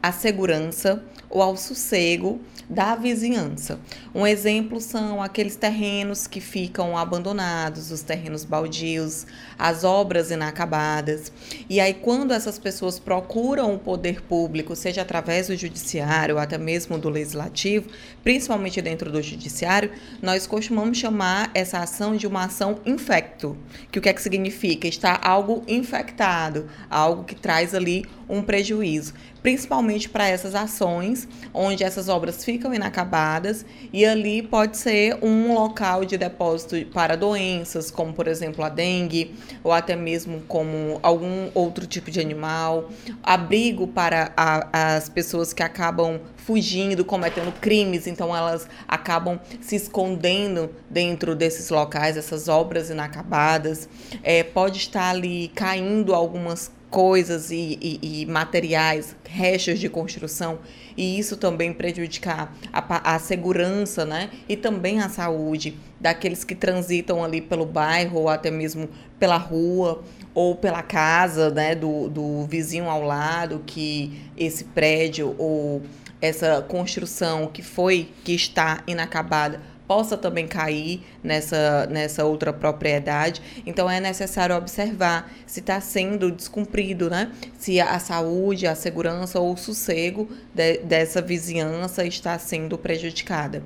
à 0.02 0.10
segurança 0.10 1.04
ou 1.30 1.40
ao 1.42 1.56
sossego 1.56 2.40
da 2.68 2.96
vizinhança. 2.96 3.78
Um 4.14 4.26
exemplo 4.26 4.80
são 4.80 5.22
aqueles 5.22 5.56
terrenos 5.56 6.26
que 6.26 6.40
ficam 6.40 6.98
abandonados, 6.98 7.90
os 7.90 8.02
terrenos 8.02 8.44
baldios, 8.44 9.26
as 9.58 9.84
obras 9.84 10.30
inacabadas. 10.30 11.32
E 11.70 11.80
aí, 11.80 11.94
quando 11.94 12.32
essas 12.32 12.58
pessoas 12.58 12.98
procuram 12.98 13.74
o 13.74 13.78
poder 13.78 14.22
público, 14.22 14.74
seja 14.74 15.02
através 15.02 15.46
do 15.46 15.56
judiciário 15.56 16.34
ou 16.34 16.40
até 16.40 16.58
mesmo 16.58 16.98
do 16.98 17.08
legislativo, 17.08 17.88
principalmente 18.22 18.82
dentro 18.82 19.12
do 19.12 19.22
judiciário, 19.22 19.92
nós 20.20 20.46
costumamos 20.46 20.98
chamar 20.98 21.50
essa 21.54 21.78
ação 21.78 22.16
de 22.16 22.26
uma 22.26 22.44
ação 22.44 22.80
infecto. 22.84 23.56
Que 23.92 23.98
o 23.98 24.02
que 24.02 24.08
é 24.08 24.12
que 24.12 24.22
significa? 24.22 24.88
Está 24.88 25.20
algo 25.22 25.62
infectado, 25.68 26.68
algo 26.90 27.24
que 27.24 27.34
traz 27.34 27.74
ali 27.74 28.04
um 28.28 28.42
prejuízo, 28.42 29.14
principalmente 29.40 30.08
para 30.08 30.26
essas 30.26 30.54
ações 30.54 31.28
onde 31.54 31.84
essas 31.84 32.08
obras 32.08 32.44
ficam 32.44 32.55
inacabadas 32.74 33.64
e 33.92 34.04
ali 34.04 34.42
pode 34.42 34.76
ser 34.76 35.18
um 35.22 35.54
local 35.54 36.04
de 36.04 36.16
depósito 36.16 36.76
para 36.92 37.16
doenças, 37.16 37.90
como 37.90 38.12
por 38.12 38.26
exemplo 38.26 38.64
a 38.64 38.68
dengue, 38.68 39.34
ou 39.62 39.72
até 39.72 39.94
mesmo 39.94 40.40
como 40.48 40.98
algum 41.02 41.50
outro 41.54 41.86
tipo 41.86 42.10
de 42.10 42.20
animal, 42.20 42.90
abrigo 43.22 43.86
para 43.86 44.32
a, 44.36 44.96
as 44.96 45.08
pessoas 45.08 45.52
que 45.52 45.62
acabam 45.62 46.20
fugindo, 46.36 47.04
cometendo 47.04 47.52
crimes, 47.60 48.06
então 48.06 48.34
elas 48.34 48.68
acabam 48.86 49.40
se 49.60 49.74
escondendo 49.74 50.70
dentro 50.88 51.34
desses 51.34 51.70
locais, 51.70 52.16
essas 52.16 52.48
obras 52.48 52.88
inacabadas. 52.88 53.88
É, 54.22 54.42
pode 54.44 54.78
estar 54.78 55.10
ali 55.10 55.48
caindo 55.48 56.14
algumas 56.14 56.70
coisas 56.88 57.50
e, 57.50 57.78
e, 57.80 58.22
e, 58.22 58.26
materiais, 58.26 59.16
restos 59.24 59.78
de 59.78 59.88
construção, 59.88 60.58
e 60.96 61.18
isso 61.18 61.36
também 61.36 61.72
prejudicar 61.72 62.54
a, 62.72 63.14
a, 63.14 63.18
segurança 63.18 64.04
né? 64.04 64.30
e 64.48 64.56
também 64.56 65.00
a 65.00 65.08
saúde 65.08 65.76
daqueles 66.00 66.42
que 66.44 66.54
transitam 66.54 67.22
ali 67.22 67.40
pelo 67.40 67.66
bairro 67.66 68.20
ou 68.20 68.28
até 68.28 68.50
mesmo 68.50 68.88
pela 69.18 69.36
rua 69.36 70.02
ou 70.34 70.54
pela 70.54 70.82
casa 70.82 71.50
né? 71.50 71.74
do, 71.74 72.08
do 72.08 72.44
vizinho 72.46 72.88
ao 72.88 73.02
lado, 73.02 73.62
que 73.66 74.20
esse 74.36 74.64
prédio 74.64 75.34
ou 75.38 75.82
essa 76.20 76.62
construção 76.62 77.46
que 77.46 77.62
foi, 77.62 78.08
que 78.24 78.32
está 78.34 78.82
inacabada, 78.86 79.60
possa 79.86 80.16
também 80.16 80.46
cair 80.46 81.02
nessa, 81.22 81.86
nessa 81.86 82.24
outra 82.24 82.52
propriedade. 82.52 83.40
Então 83.64 83.88
é 83.88 84.00
necessário 84.00 84.56
observar 84.56 85.30
se 85.46 85.60
está 85.60 85.80
sendo 85.80 86.30
descumprido, 86.30 87.08
né? 87.08 87.30
Se 87.58 87.80
a 87.80 87.98
saúde, 87.98 88.66
a 88.66 88.74
segurança 88.74 89.38
ou 89.38 89.52
o 89.52 89.56
sossego 89.56 90.28
de, 90.54 90.78
dessa 90.78 91.22
vizinhança 91.22 92.04
está 92.04 92.38
sendo 92.38 92.76
prejudicada. 92.76 93.62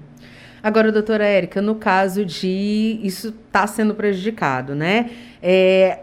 Agora, 0.62 0.92
doutora 0.92 1.24
Érica, 1.24 1.62
no 1.62 1.74
caso 1.76 2.24
de 2.24 3.00
isso 3.02 3.34
está 3.46 3.66
sendo 3.66 3.94
prejudicado, 3.94 4.74
né? 4.74 5.10
É, 5.42 6.00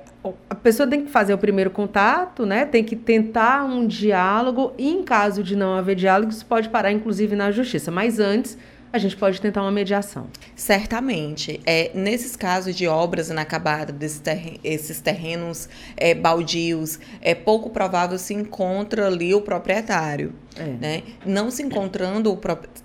a 0.49 0.55
pessoa 0.55 0.87
tem 0.87 1.05
que 1.05 1.11
fazer 1.11 1.33
o 1.33 1.37
primeiro 1.37 1.69
contato, 1.69 2.45
né? 2.45 2.65
Tem 2.65 2.83
que 2.83 2.95
tentar 2.95 3.63
um 3.63 3.85
diálogo 3.85 4.73
e, 4.77 4.89
em 4.89 5.03
caso 5.03 5.43
de 5.43 5.55
não 5.55 5.75
haver 5.75 5.95
diálogo, 5.95 6.31
isso 6.31 6.45
pode 6.45 6.69
parar, 6.69 6.91
inclusive, 6.91 7.35
na 7.35 7.51
justiça. 7.51 7.91
Mas 7.91 8.19
antes, 8.19 8.57
a 8.91 8.97
gente 8.97 9.15
pode 9.15 9.39
tentar 9.41 9.61
uma 9.61 9.71
mediação. 9.71 10.27
Certamente. 10.55 11.59
É, 11.65 11.91
nesses 11.93 12.35
casos 12.35 12.75
de 12.75 12.87
obras 12.87 13.29
inacabadas, 13.29 13.95
desses 13.95 14.19
terren 14.19 14.57
esses 14.63 15.01
terrenos 15.01 15.67
é, 15.95 16.13
baldios, 16.13 16.99
é 17.21 17.35
pouco 17.35 17.69
provável 17.69 18.17
se 18.17 18.33
encontra 18.33 19.07
ali 19.07 19.33
o 19.33 19.41
proprietário. 19.41 20.33
É. 20.55 20.63
Né? 20.63 21.03
Não 21.25 21.51
se 21.51 21.63
encontrando, 21.63 22.31
o 22.31 22.39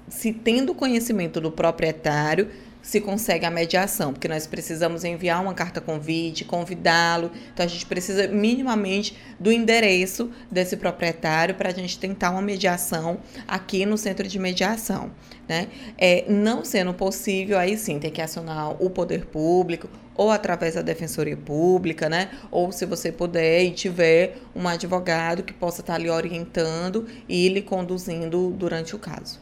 se 0.08 0.32
tendo 0.32 0.74
conhecimento 0.74 1.40
do 1.40 1.50
proprietário, 1.50 2.48
se 2.82 3.00
consegue 3.00 3.46
a 3.46 3.50
mediação, 3.50 4.12
porque 4.12 4.26
nós 4.28 4.46
precisamos 4.46 5.04
enviar 5.04 5.40
uma 5.40 5.54
carta 5.54 5.80
convite, 5.80 6.44
convidá-lo. 6.44 7.30
Então 7.54 7.64
a 7.64 7.68
gente 7.68 7.86
precisa 7.86 8.26
minimamente 8.26 9.16
do 9.38 9.52
endereço 9.52 10.30
desse 10.50 10.76
proprietário 10.76 11.54
para 11.54 11.70
a 11.70 11.72
gente 11.72 11.98
tentar 11.98 12.30
uma 12.30 12.42
mediação 12.42 13.20
aqui 13.46 13.86
no 13.86 13.96
centro 13.96 14.26
de 14.26 14.38
mediação. 14.38 15.12
Né? 15.48 15.68
É, 15.96 16.24
não 16.28 16.64
sendo 16.64 16.92
possível, 16.92 17.58
aí 17.58 17.76
sim 17.78 17.98
tem 17.98 18.10
que 18.10 18.20
acionar 18.20 18.70
o 18.82 18.90
poder 18.90 19.26
público 19.26 19.88
ou 20.14 20.30
através 20.30 20.74
da 20.74 20.82
defensoria 20.82 21.36
pública, 21.36 22.08
né? 22.08 22.30
Ou 22.50 22.70
se 22.70 22.84
você 22.84 23.10
puder 23.10 23.64
e 23.64 23.70
tiver 23.70 24.36
um 24.54 24.68
advogado 24.68 25.42
que 25.42 25.52
possa 25.52 25.80
estar 25.80 25.98
lhe 25.98 26.10
orientando 26.10 27.06
e 27.28 27.48
lhe 27.48 27.62
conduzindo 27.62 28.50
durante 28.50 28.94
o 28.94 28.98
caso. 28.98 29.40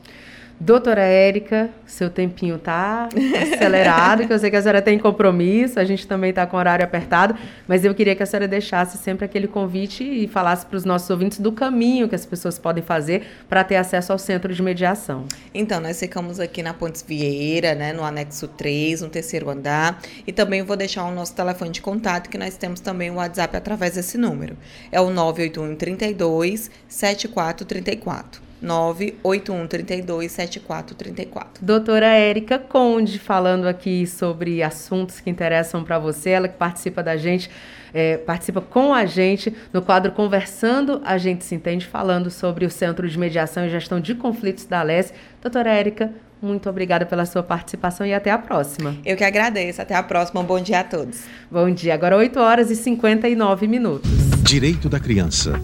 Doutora 0.63 1.01
Érica, 1.01 1.71
seu 1.87 2.11
tempinho 2.11 2.59
tá 2.59 3.09
acelerado, 3.55 4.27
que 4.27 4.33
eu 4.33 4.39
sei 4.39 4.51
que 4.51 4.57
a 4.57 4.61
senhora 4.61 4.83
tem 4.83 4.99
compromisso, 4.99 5.81
a 5.81 5.85
gente 5.87 6.07
também 6.07 6.29
está 6.29 6.47
com 6.47 6.55
horário 6.55 6.85
apertado, 6.85 7.35
mas 7.67 7.83
eu 7.83 7.95
queria 7.95 8.15
que 8.15 8.23
a 8.23 8.27
senhora 8.27 8.47
deixasse 8.47 8.99
sempre 8.99 9.25
aquele 9.25 9.49
convite 9.49 10.05
e 10.05 10.29
falasse 10.29 10.67
para 10.67 10.77
os 10.77 10.85
nossos 10.85 11.09
ouvintes 11.09 11.39
do 11.39 11.51
caminho 11.51 12.11
que 12.11 12.15
as 12.15 12.27
pessoas 12.27 12.59
podem 12.59 12.85
fazer 12.85 13.27
para 13.49 13.65
ter 13.65 13.77
acesso 13.77 14.13
ao 14.13 14.19
centro 14.19 14.53
de 14.53 14.63
mediação. 14.63 15.25
Então, 15.55 15.81
nós 15.81 15.99
ficamos 15.99 16.39
aqui 16.39 16.63
na 16.63 16.75
Pontes 16.75 17.03
Vieira, 17.09 17.75
né, 17.75 17.95
no 17.95 18.05
anexo 18.05 18.47
3, 18.47 19.01
no 19.01 19.09
terceiro 19.09 19.49
andar, 19.49 19.99
e 20.27 20.33
também 20.33 20.63
vou 20.63 20.77
deixar 20.77 21.05
o 21.05 21.11
nosso 21.11 21.35
telefone 21.35 21.71
de 21.71 21.81
contato, 21.81 22.29
que 22.29 22.37
nós 22.37 22.59
temos 22.59 22.81
também 22.81 23.11
o 23.11 23.15
WhatsApp 23.15 23.57
através 23.57 23.95
desse 23.95 24.19
número. 24.19 24.59
É 24.93 25.01
o 25.01 25.09
981 25.09 25.75
32 25.77 26.71
7434. 26.87 28.50
981 28.61 29.67
32 29.67 30.33
7434. 30.33 31.65
Doutora 31.65 32.07
Érica 32.07 32.59
Conde 32.59 33.19
falando 33.19 33.67
aqui 33.67 34.07
sobre 34.07 34.63
assuntos 34.63 35.21
que 35.21 35.31
interessam 35.31 35.83
para 35.83 35.99
você, 35.99 36.31
ela 36.31 36.49
que 36.49 36.57
participa 36.57 37.03
da 37.03 37.17
gente, 37.17 37.51
é, 37.93 38.17
participa 38.19 38.61
com 38.61 38.93
a 38.93 39.07
gente 39.07 39.55
no 39.73 39.83
quadro 39.83 40.13
Conversando, 40.13 41.01
a 41.05 41.17
gente 41.17 41.45
se 41.45 41.55
entende, 41.55 41.87
falando 41.87 42.31
sobre 42.31 42.65
o 42.65 42.71
Centro 42.71 43.09
de 43.09 43.19
Mediação 43.19 43.67
e 43.67 43.71
Gestão 43.71 44.01
de 44.01 44.15
Conflitos 44.15 44.67
da 44.67 44.81
Alesse. 44.81 45.13
Doutora 45.41 45.71
Érica, 45.71 46.13
muito 46.43 46.69
obrigada 46.69 47.05
pela 47.07 47.27
sua 47.27 47.43
participação 47.43 48.07
e 48.07 48.15
até 48.15 48.31
a 48.31 48.39
próxima. 48.39 48.97
Eu 49.05 49.17
que 49.17 49.25
agradeço. 49.25 49.83
Até 49.83 49.95
a 49.95 50.03
próxima. 50.03 50.41
Um 50.41 50.45
bom 50.45 50.61
dia 50.61 50.81
a 50.81 50.85
todos. 50.85 51.23
Bom 51.51 51.71
dia. 51.71 51.93
Agora 51.93 52.17
8 52.17 52.39
horas 52.41 52.71
e 52.71 52.77
59 52.77 53.67
minutos. 53.67 54.11
Direito 54.43 54.89
da 54.89 54.99
criança. 54.99 55.61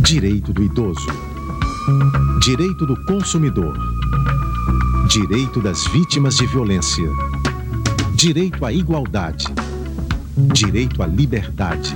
Direito 0.00 0.52
do 0.52 0.62
idoso 0.62 1.33
Direito 2.40 2.86
do 2.86 2.96
consumidor. 3.04 3.76
Direito 5.06 5.60
das 5.60 5.86
vítimas 5.88 6.36
de 6.36 6.46
violência. 6.46 7.06
Direito 8.14 8.64
à 8.64 8.72
igualdade. 8.72 9.44
Direito 10.34 11.02
à 11.02 11.06
liberdade. 11.06 11.94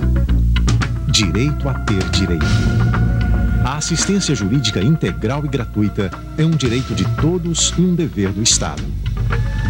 Direito 1.07 1.67
a 1.67 1.73
ter 1.73 2.07
direito. 2.11 2.45
A 3.65 3.77
assistência 3.77 4.35
jurídica 4.35 4.79
integral 4.79 5.43
e 5.43 5.47
gratuita 5.47 6.11
é 6.37 6.45
um 6.45 6.51
direito 6.51 6.93
de 6.93 7.05
todos 7.15 7.73
e 7.75 7.81
um 7.81 7.95
dever 7.95 8.31
do 8.31 8.43
Estado. 8.43 8.83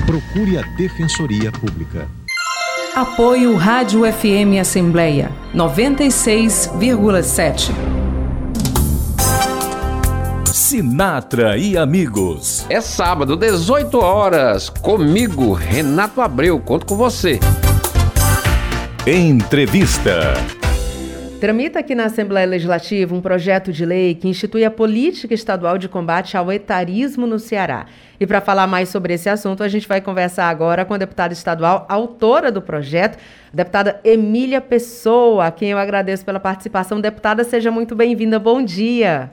Procure 0.06 0.58
a 0.58 0.64
Defensoria 0.76 1.50
Pública. 1.50 2.10
Apoio 2.94 3.56
Rádio 3.56 4.02
FM 4.02 4.60
Assembleia 4.60 5.32
96,7. 5.56 8.09
Sinatra 10.70 11.58
e 11.58 11.76
amigos. 11.76 12.64
É 12.70 12.80
sábado, 12.80 13.36
18 13.36 14.00
horas. 14.00 14.70
Comigo, 14.70 15.52
Renato 15.52 16.22
Abreu. 16.22 16.60
Conto 16.60 16.86
com 16.86 16.96
você. 16.96 17.40
Entrevista. 19.08 20.32
Tramita 21.42 21.80
aqui 21.80 21.96
na 21.96 22.06
Assembleia 22.06 22.46
Legislativa 22.46 23.16
um 23.16 23.20
projeto 23.20 23.74
de 23.74 23.84
lei 23.84 24.14
que 24.14 24.28
institui 24.28 24.64
a 24.64 24.70
política 24.70 25.34
estadual 25.34 25.76
de 25.76 25.90
combate 25.90 26.38
ao 26.38 26.52
etarismo 26.52 27.26
no 27.26 27.40
Ceará. 27.40 27.88
E 28.20 28.28
para 28.28 28.40
falar 28.40 28.68
mais 28.68 28.90
sobre 28.90 29.16
esse 29.16 29.28
assunto, 29.28 29.64
a 29.64 29.68
gente 29.68 29.88
vai 29.88 30.02
conversar 30.02 30.50
agora 30.50 30.86
com 30.86 30.94
a 30.94 30.98
deputada 30.98 31.34
estadual, 31.34 31.88
autora 31.90 32.52
do 32.52 32.62
projeto, 32.62 33.18
a 33.52 33.56
deputada 33.56 34.00
Emília 34.04 34.62
Pessoa, 34.62 35.48
a 35.48 35.52
quem 35.52 35.72
eu 35.72 35.80
agradeço 35.80 36.24
pela 36.24 36.40
participação. 36.40 37.02
Deputada, 37.02 37.44
seja 37.44 37.72
muito 37.72 37.96
bem-vinda. 37.96 38.38
Bom 38.38 38.62
dia. 38.62 39.32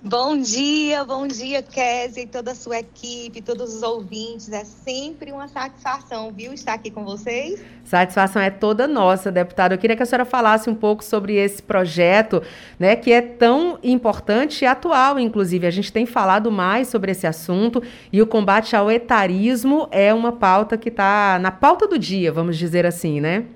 Bom 0.00 0.38
dia, 0.38 1.04
bom 1.04 1.26
dia, 1.26 1.60
Kézia 1.60 2.22
e 2.22 2.26
toda 2.26 2.52
a 2.52 2.54
sua 2.54 2.78
equipe, 2.78 3.42
todos 3.42 3.74
os 3.74 3.82
ouvintes. 3.82 4.48
É 4.52 4.64
sempre 4.64 5.32
uma 5.32 5.48
satisfação, 5.48 6.30
viu, 6.30 6.52
estar 6.52 6.74
aqui 6.74 6.88
com 6.88 7.04
vocês. 7.04 7.60
Satisfação 7.82 8.40
é 8.40 8.48
toda 8.48 8.86
nossa, 8.86 9.32
deputada. 9.32 9.74
Eu 9.74 9.78
queria 9.78 9.96
que 9.96 10.02
a 10.04 10.06
senhora 10.06 10.24
falasse 10.24 10.70
um 10.70 10.74
pouco 10.74 11.02
sobre 11.02 11.34
esse 11.34 11.60
projeto, 11.60 12.40
né, 12.78 12.94
que 12.94 13.10
é 13.10 13.20
tão 13.20 13.76
importante 13.82 14.62
e 14.62 14.66
atual, 14.68 15.18
inclusive. 15.18 15.66
A 15.66 15.70
gente 15.72 15.92
tem 15.92 16.06
falado 16.06 16.48
mais 16.48 16.86
sobre 16.86 17.10
esse 17.10 17.26
assunto 17.26 17.82
e 18.12 18.22
o 18.22 18.26
combate 18.26 18.76
ao 18.76 18.88
etarismo 18.88 19.88
é 19.90 20.14
uma 20.14 20.30
pauta 20.30 20.78
que 20.78 20.90
está 20.90 21.40
na 21.40 21.50
pauta 21.50 21.88
do 21.88 21.98
dia, 21.98 22.30
vamos 22.30 22.56
dizer 22.56 22.86
assim, 22.86 23.20
né? 23.20 23.46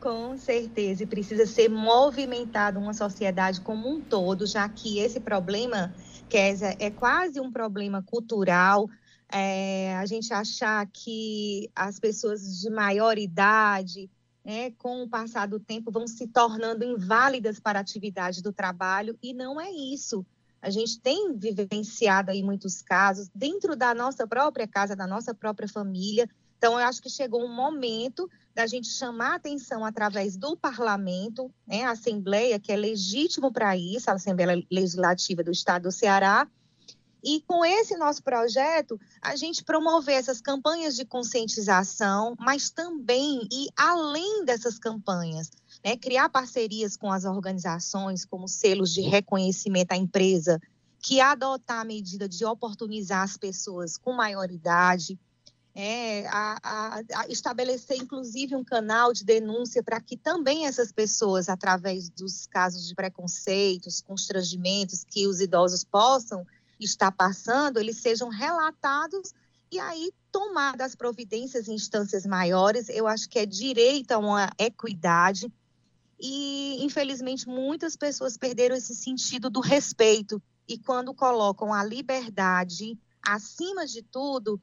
Com 0.00 0.34
certeza, 0.38 1.02
e 1.02 1.06
precisa 1.06 1.44
ser 1.44 1.68
movimentado 1.68 2.80
uma 2.80 2.94
sociedade 2.94 3.60
como 3.60 3.86
um 3.86 4.02
todo, 4.02 4.46
já 4.46 4.66
que 4.66 4.98
esse 4.98 5.20
problema, 5.20 5.94
Kézia, 6.26 6.74
é 6.78 6.90
quase 6.90 7.38
um 7.38 7.52
problema 7.52 8.02
cultural. 8.02 8.88
É, 9.30 9.94
a 9.96 10.06
gente 10.06 10.32
achar 10.32 10.86
que 10.90 11.70
as 11.76 12.00
pessoas 12.00 12.60
de 12.60 12.70
maior 12.70 13.18
idade, 13.18 14.10
né, 14.42 14.70
com 14.78 15.02
o 15.02 15.08
passar 15.08 15.46
do 15.46 15.60
tempo, 15.60 15.90
vão 15.92 16.06
se 16.06 16.26
tornando 16.28 16.82
inválidas 16.82 17.60
para 17.60 17.78
a 17.78 17.82
atividade 17.82 18.42
do 18.42 18.54
trabalho, 18.54 19.18
e 19.22 19.34
não 19.34 19.60
é 19.60 19.70
isso. 19.70 20.24
A 20.62 20.70
gente 20.70 20.98
tem 20.98 21.36
vivenciado 21.36 22.30
aí 22.30 22.42
muitos 22.42 22.80
casos 22.80 23.28
dentro 23.34 23.76
da 23.76 23.94
nossa 23.94 24.26
própria 24.26 24.66
casa, 24.66 24.96
da 24.96 25.06
nossa 25.06 25.34
própria 25.34 25.68
família. 25.68 26.26
Então, 26.60 26.78
eu 26.78 26.86
acho 26.86 27.00
que 27.00 27.08
chegou 27.08 27.42
um 27.42 27.48
momento 27.48 28.28
da 28.54 28.66
gente 28.66 28.86
chamar 28.86 29.36
atenção 29.36 29.82
através 29.82 30.36
do 30.36 30.54
parlamento, 30.54 31.50
né, 31.66 31.84
a 31.84 31.92
Assembleia, 31.92 32.60
que 32.60 32.70
é 32.70 32.76
legítimo 32.76 33.50
para 33.50 33.74
isso, 33.78 34.10
a 34.10 34.12
Assembleia 34.12 34.62
Legislativa 34.70 35.42
do 35.42 35.50
Estado 35.50 35.84
do 35.84 35.90
Ceará, 35.90 36.46
e 37.24 37.40
com 37.46 37.64
esse 37.64 37.96
nosso 37.96 38.22
projeto, 38.22 39.00
a 39.22 39.36
gente 39.36 39.64
promover 39.64 40.16
essas 40.16 40.38
campanhas 40.42 40.94
de 40.94 41.06
conscientização, 41.06 42.36
mas 42.38 42.68
também 42.68 43.48
e 43.50 43.68
além 43.74 44.44
dessas 44.44 44.78
campanhas, 44.78 45.50
né, 45.82 45.96
criar 45.96 46.28
parcerias 46.28 46.94
com 46.94 47.10
as 47.10 47.24
organizações, 47.24 48.26
como 48.26 48.46
selos 48.46 48.92
de 48.92 49.00
reconhecimento 49.00 49.92
à 49.92 49.96
empresa, 49.96 50.60
que 50.98 51.22
adotar 51.22 51.80
a 51.80 51.84
medida 51.86 52.28
de 52.28 52.44
oportunizar 52.44 53.22
as 53.22 53.38
pessoas 53.38 53.96
com 53.96 54.12
maior 54.12 54.50
idade, 54.50 55.18
é, 55.74 56.26
a, 56.28 56.58
a, 56.62 57.02
a 57.14 57.28
estabelecer, 57.28 57.96
inclusive, 57.96 58.56
um 58.56 58.64
canal 58.64 59.12
de 59.12 59.24
denúncia 59.24 59.82
para 59.82 60.00
que 60.00 60.16
também 60.16 60.66
essas 60.66 60.90
pessoas, 60.90 61.48
através 61.48 62.08
dos 62.10 62.46
casos 62.46 62.88
de 62.88 62.94
preconceitos, 62.94 64.02
constrangimentos 64.02 65.04
que 65.04 65.26
os 65.26 65.40
idosos 65.40 65.84
possam 65.84 66.44
estar 66.78 67.12
passando, 67.12 67.78
eles 67.78 67.98
sejam 67.98 68.28
relatados 68.28 69.32
e 69.70 69.78
aí 69.78 70.12
tomar 70.32 70.80
as 70.80 70.94
providências 70.94 71.68
em 71.68 71.74
instâncias 71.74 72.26
maiores. 72.26 72.88
Eu 72.88 73.06
acho 73.06 73.28
que 73.28 73.38
é 73.38 73.46
direito 73.46 74.12
a 74.12 74.18
uma 74.18 74.50
equidade. 74.58 75.52
E, 76.18 76.84
infelizmente, 76.84 77.48
muitas 77.48 77.96
pessoas 77.96 78.36
perderam 78.36 78.76
esse 78.76 78.94
sentido 78.94 79.48
do 79.48 79.60
respeito. 79.60 80.42
E 80.68 80.78
quando 80.78 81.14
colocam 81.14 81.72
a 81.72 81.84
liberdade 81.84 82.98
acima 83.22 83.86
de 83.86 84.02
tudo, 84.02 84.60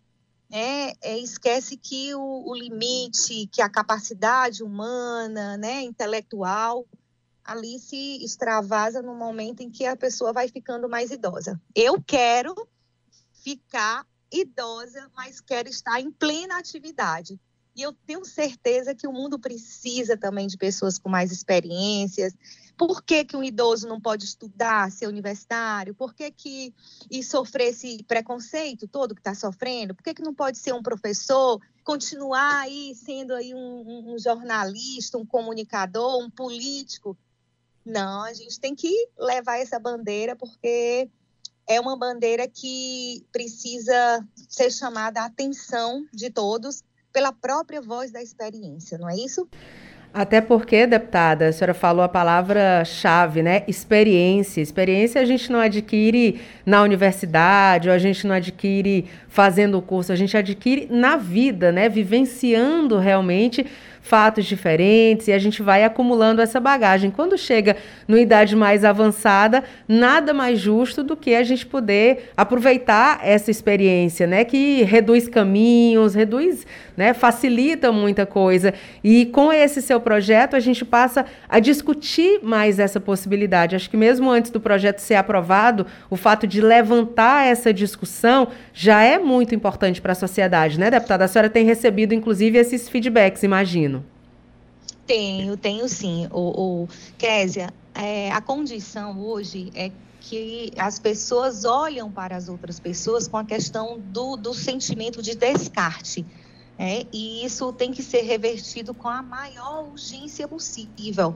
né, 0.49 0.93
é, 1.01 1.17
esquece 1.17 1.75
que 1.75 2.15
o, 2.15 2.43
o, 2.45 2.55
limite, 2.55 3.47
que 3.51 3.61
a 3.61 3.69
capacidade 3.69 4.63
humana, 4.63 5.57
né, 5.57 5.81
intelectual, 5.81 6.85
ali 7.43 7.79
se 7.79 8.23
extravasa 8.23 9.01
no 9.01 9.15
momento 9.15 9.61
em 9.61 9.69
que 9.69 9.85
a 9.85 9.95
pessoa 9.95 10.33
vai 10.33 10.47
ficando 10.47 10.89
mais 10.89 11.11
idosa. 11.11 11.59
Eu 11.75 12.01
quero 12.01 12.55
ficar 13.43 14.05
idosa, 14.31 15.09
mas 15.15 15.39
quero 15.39 15.69
estar 15.69 15.99
em 15.99 16.11
plena 16.11 16.57
atividade. 16.57 17.39
E 17.75 17.81
eu 17.81 17.93
tenho 17.93 18.25
certeza 18.25 18.95
que 18.95 19.07
o 19.07 19.13
mundo 19.13 19.37
precisa 19.37 20.17
também 20.17 20.47
de 20.47 20.57
pessoas 20.57 20.97
com 20.97 21.09
mais 21.09 21.31
experiências, 21.31 22.33
por 22.77 23.01
que, 23.01 23.25
que 23.25 23.35
um 23.35 23.43
idoso 23.43 23.87
não 23.87 23.99
pode 23.99 24.25
estudar, 24.25 24.91
ser 24.91 25.07
universitário? 25.07 25.95
Por 25.95 26.13
que, 26.13 26.29
que 26.29 26.73
e 27.09 27.23
sofrer 27.23 27.69
esse 27.69 28.03
preconceito 28.03 28.87
todo 28.87 29.15
que 29.15 29.21
está 29.21 29.33
sofrendo? 29.33 29.95
Por 29.95 30.03
que, 30.03 30.13
que 30.13 30.21
não 30.21 30.33
pode 30.33 30.59
ser 30.59 30.73
um 30.73 30.83
professor, 30.83 31.59
continuar 31.83 32.61
aí 32.61 32.93
sendo 32.93 33.33
aí 33.33 33.53
um, 33.55 34.13
um 34.13 34.19
jornalista, 34.19 35.17
um 35.17 35.25
comunicador, 35.25 36.23
um 36.23 36.29
político? 36.29 37.17
Não, 37.83 38.21
a 38.21 38.33
gente 38.33 38.59
tem 38.59 38.75
que 38.75 38.93
levar 39.17 39.57
essa 39.57 39.79
bandeira 39.79 40.35
porque 40.35 41.09
é 41.65 41.81
uma 41.81 41.97
bandeira 41.97 42.47
que 42.47 43.25
precisa 43.31 44.25
ser 44.47 44.71
chamada 44.71 45.21
a 45.21 45.25
atenção 45.25 46.05
de 46.13 46.29
todos 46.29 46.83
pela 47.11 47.33
própria 47.33 47.81
voz 47.81 48.11
da 48.11 48.21
experiência, 48.21 48.97
não 48.99 49.09
é 49.09 49.15
isso? 49.15 49.49
Até 50.13 50.41
porque, 50.41 50.87
deputada, 50.87 51.49
a 51.49 51.51
senhora 51.51 51.75
falou 51.75 52.03
a 52.03 52.09
palavra-chave, 52.09 53.43
né? 53.43 53.63
Experiência. 53.67 54.61
Experiência 54.61 55.21
a 55.21 55.25
gente 55.25 55.51
não 55.51 55.59
adquire 55.59 56.41
na 56.65 56.81
universidade, 56.81 57.87
ou 57.87 57.93
a 57.93 57.99
gente 57.99 58.25
não 58.25 58.33
adquire 58.33 59.05
fazendo 59.27 59.77
o 59.77 59.81
curso, 59.81 60.11
a 60.11 60.15
gente 60.15 60.35
adquire 60.35 60.87
na 60.89 61.17
vida, 61.17 61.71
né? 61.71 61.87
Vivenciando 61.87 62.97
realmente 62.97 63.65
fatos 64.07 64.45
diferentes 64.45 65.27
e 65.27 65.33
a 65.33 65.37
gente 65.37 65.61
vai 65.61 65.83
acumulando 65.83 66.41
essa 66.41 66.59
bagagem. 66.59 67.11
Quando 67.11 67.37
chega 67.37 67.75
numa 68.07 68.19
idade 68.19 68.55
mais 68.55 68.85
avançada, 68.85 69.63
nada 69.87 70.33
mais 70.33 70.59
justo 70.59 71.03
do 71.03 71.15
que 71.17 71.35
a 71.35 71.43
gente 71.43 71.65
poder 71.65 72.31
aproveitar 72.35 73.19
essa 73.21 73.51
experiência, 73.51 74.25
né, 74.25 74.45
que 74.45 74.81
reduz 74.83 75.27
caminhos, 75.27 76.15
reduz, 76.15 76.65
né, 76.97 77.13
facilita 77.13 77.91
muita 77.91 78.25
coisa. 78.25 78.73
E 79.03 79.27
com 79.27 79.53
esse 79.53 79.81
seu 79.81 80.01
projeto, 80.01 80.55
a 80.55 80.59
gente 80.59 80.83
passa 80.83 81.25
a 81.47 81.59
discutir 81.59 82.39
mais 82.41 82.79
essa 82.79 82.99
possibilidade. 82.99 83.75
Acho 83.75 83.89
que 83.89 83.95
mesmo 83.95 84.31
antes 84.31 84.49
do 84.49 84.59
projeto 84.59 84.97
ser 84.97 85.15
aprovado, 85.15 85.85
o 86.09 86.17
fato 86.17 86.47
de 86.47 86.59
levantar 86.59 87.45
essa 87.45 87.71
discussão 87.71 88.47
já 88.73 89.03
é 89.03 89.19
muito 89.19 89.53
importante 89.53 90.01
para 90.01 90.13
a 90.13 90.15
sociedade, 90.15 90.79
né, 90.79 90.89
deputada? 90.89 91.25
A 91.25 91.27
senhora 91.27 91.49
tem 91.49 91.63
recebido, 91.63 92.15
inclusive, 92.15 92.57
esses 92.57 92.89
feedbacks, 92.89 93.43
imagino. 93.43 94.03
Tenho, 95.05 95.55
tenho 95.55 95.87
sim. 95.87 96.27
O, 96.31 96.83
o 96.83 96.87
Késia, 97.17 97.69
é, 97.93 98.31
a 98.31 98.41
condição 98.41 99.19
hoje 99.19 99.71
é 99.75 99.91
que 100.19 100.73
as 100.77 100.99
pessoas 100.99 101.63
olham 101.63 102.11
para 102.11 102.35
as 102.35 102.49
outras 102.49 102.79
pessoas 102.79 103.27
com 103.27 103.37
a 103.37 103.45
questão 103.45 103.97
do, 103.97 104.35
do 104.35 104.53
sentimento 104.53 105.21
de 105.21 105.35
descarte. 105.35 106.25
É, 106.77 107.05
e 107.11 107.43
isso 107.43 107.73
tem 107.73 107.91
que 107.91 108.03
ser 108.03 108.21
revertido 108.21 108.93
com 108.93 109.07
a 109.07 109.23
maior 109.23 109.87
urgência 109.89 110.47
possível. 110.47 111.35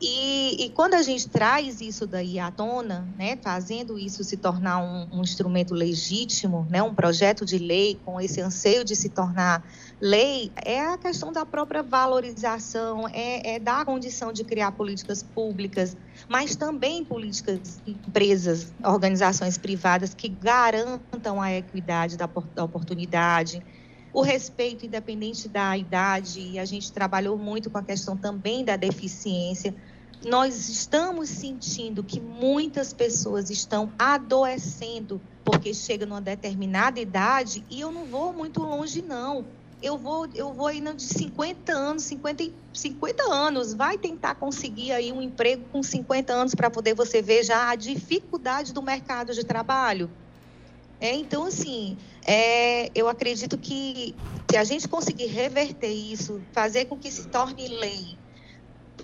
E, 0.00 0.64
e, 0.64 0.70
quando 0.70 0.94
a 0.94 1.02
gente 1.02 1.28
traz 1.28 1.80
isso 1.80 2.06
daí 2.06 2.38
à 2.38 2.50
tona, 2.50 3.06
né, 3.18 3.36
fazendo 3.36 3.98
isso 3.98 4.24
se 4.24 4.36
tornar 4.36 4.78
um, 4.78 5.18
um, 5.18 5.22
instrumento 5.22 5.74
legítimo, 5.74 6.66
né, 6.70 6.82
um 6.82 6.94
projeto 6.94 7.44
de 7.44 7.58
lei 7.58 7.98
com 8.04 8.20
esse 8.20 8.40
anseio 8.40 8.84
de 8.84 8.96
se 8.96 9.10
tornar 9.10 9.62
lei, 10.00 10.50
é 10.64 10.80
a 10.80 10.96
questão 10.96 11.32
da 11.32 11.44
própria 11.44 11.82
valorização, 11.82 13.06
é, 13.08 13.56
é 13.56 13.58
da 13.58 13.84
condição 13.84 14.32
de 14.32 14.42
criar 14.42 14.72
políticas 14.72 15.22
públicas, 15.22 15.96
mas 16.28 16.56
também 16.56 17.04
políticas, 17.04 17.80
empresas, 17.86 18.72
organizações 18.82 19.58
privadas 19.58 20.14
que 20.14 20.28
garantam 20.28 21.40
a 21.40 21.52
equidade 21.52 22.16
da, 22.16 22.28
da 22.54 22.64
oportunidade, 22.64 23.62
o 24.12 24.22
respeito 24.22 24.84
independente 24.86 25.48
da 25.48 25.76
idade, 25.76 26.40
e 26.40 26.58
a 26.58 26.64
gente 26.64 26.92
trabalhou 26.92 27.38
muito 27.38 27.70
com 27.70 27.78
a 27.78 27.82
questão 27.82 28.16
também 28.16 28.64
da 28.64 28.76
deficiência. 28.76 29.74
Nós 30.24 30.68
estamos 30.68 31.30
sentindo 31.30 32.04
que 32.04 32.20
muitas 32.20 32.92
pessoas 32.92 33.48
estão 33.48 33.90
adoecendo 33.98 35.20
porque 35.44 35.72
chega 35.72 36.04
numa 36.04 36.20
determinada 36.20 37.00
idade 37.00 37.64
e 37.70 37.80
eu 37.80 37.90
não 37.90 38.04
vou 38.04 38.32
muito 38.32 38.60
longe 38.60 39.00
não. 39.00 39.46
Eu 39.82 39.96
vou 39.96 40.28
eu 40.34 40.52
vou 40.52 40.66
ainda 40.66 40.92
de 40.92 41.02
50 41.02 41.72
anos, 41.72 42.02
50 42.02 42.44
50 42.72 43.22
anos, 43.32 43.72
vai 43.72 43.96
tentar 43.96 44.34
conseguir 44.34 44.92
aí 44.92 45.10
um 45.10 45.22
emprego 45.22 45.64
com 45.72 45.82
50 45.82 46.32
anos 46.32 46.54
para 46.54 46.68
poder 46.68 46.94
você 46.94 47.22
ver 47.22 47.42
já 47.42 47.70
a 47.70 47.74
dificuldade 47.74 48.74
do 48.74 48.82
mercado 48.82 49.32
de 49.32 49.42
trabalho. 49.42 50.10
É, 51.00 51.14
então, 51.14 51.46
assim, 51.46 51.96
é, 52.26 52.90
eu 52.94 53.08
acredito 53.08 53.56
que 53.56 54.14
se 54.50 54.56
a 54.56 54.64
gente 54.64 54.86
conseguir 54.86 55.26
reverter 55.26 55.92
isso, 55.92 56.42
fazer 56.52 56.84
com 56.84 56.98
que 56.98 57.10
se 57.10 57.28
torne 57.28 57.68
lei, 57.68 58.18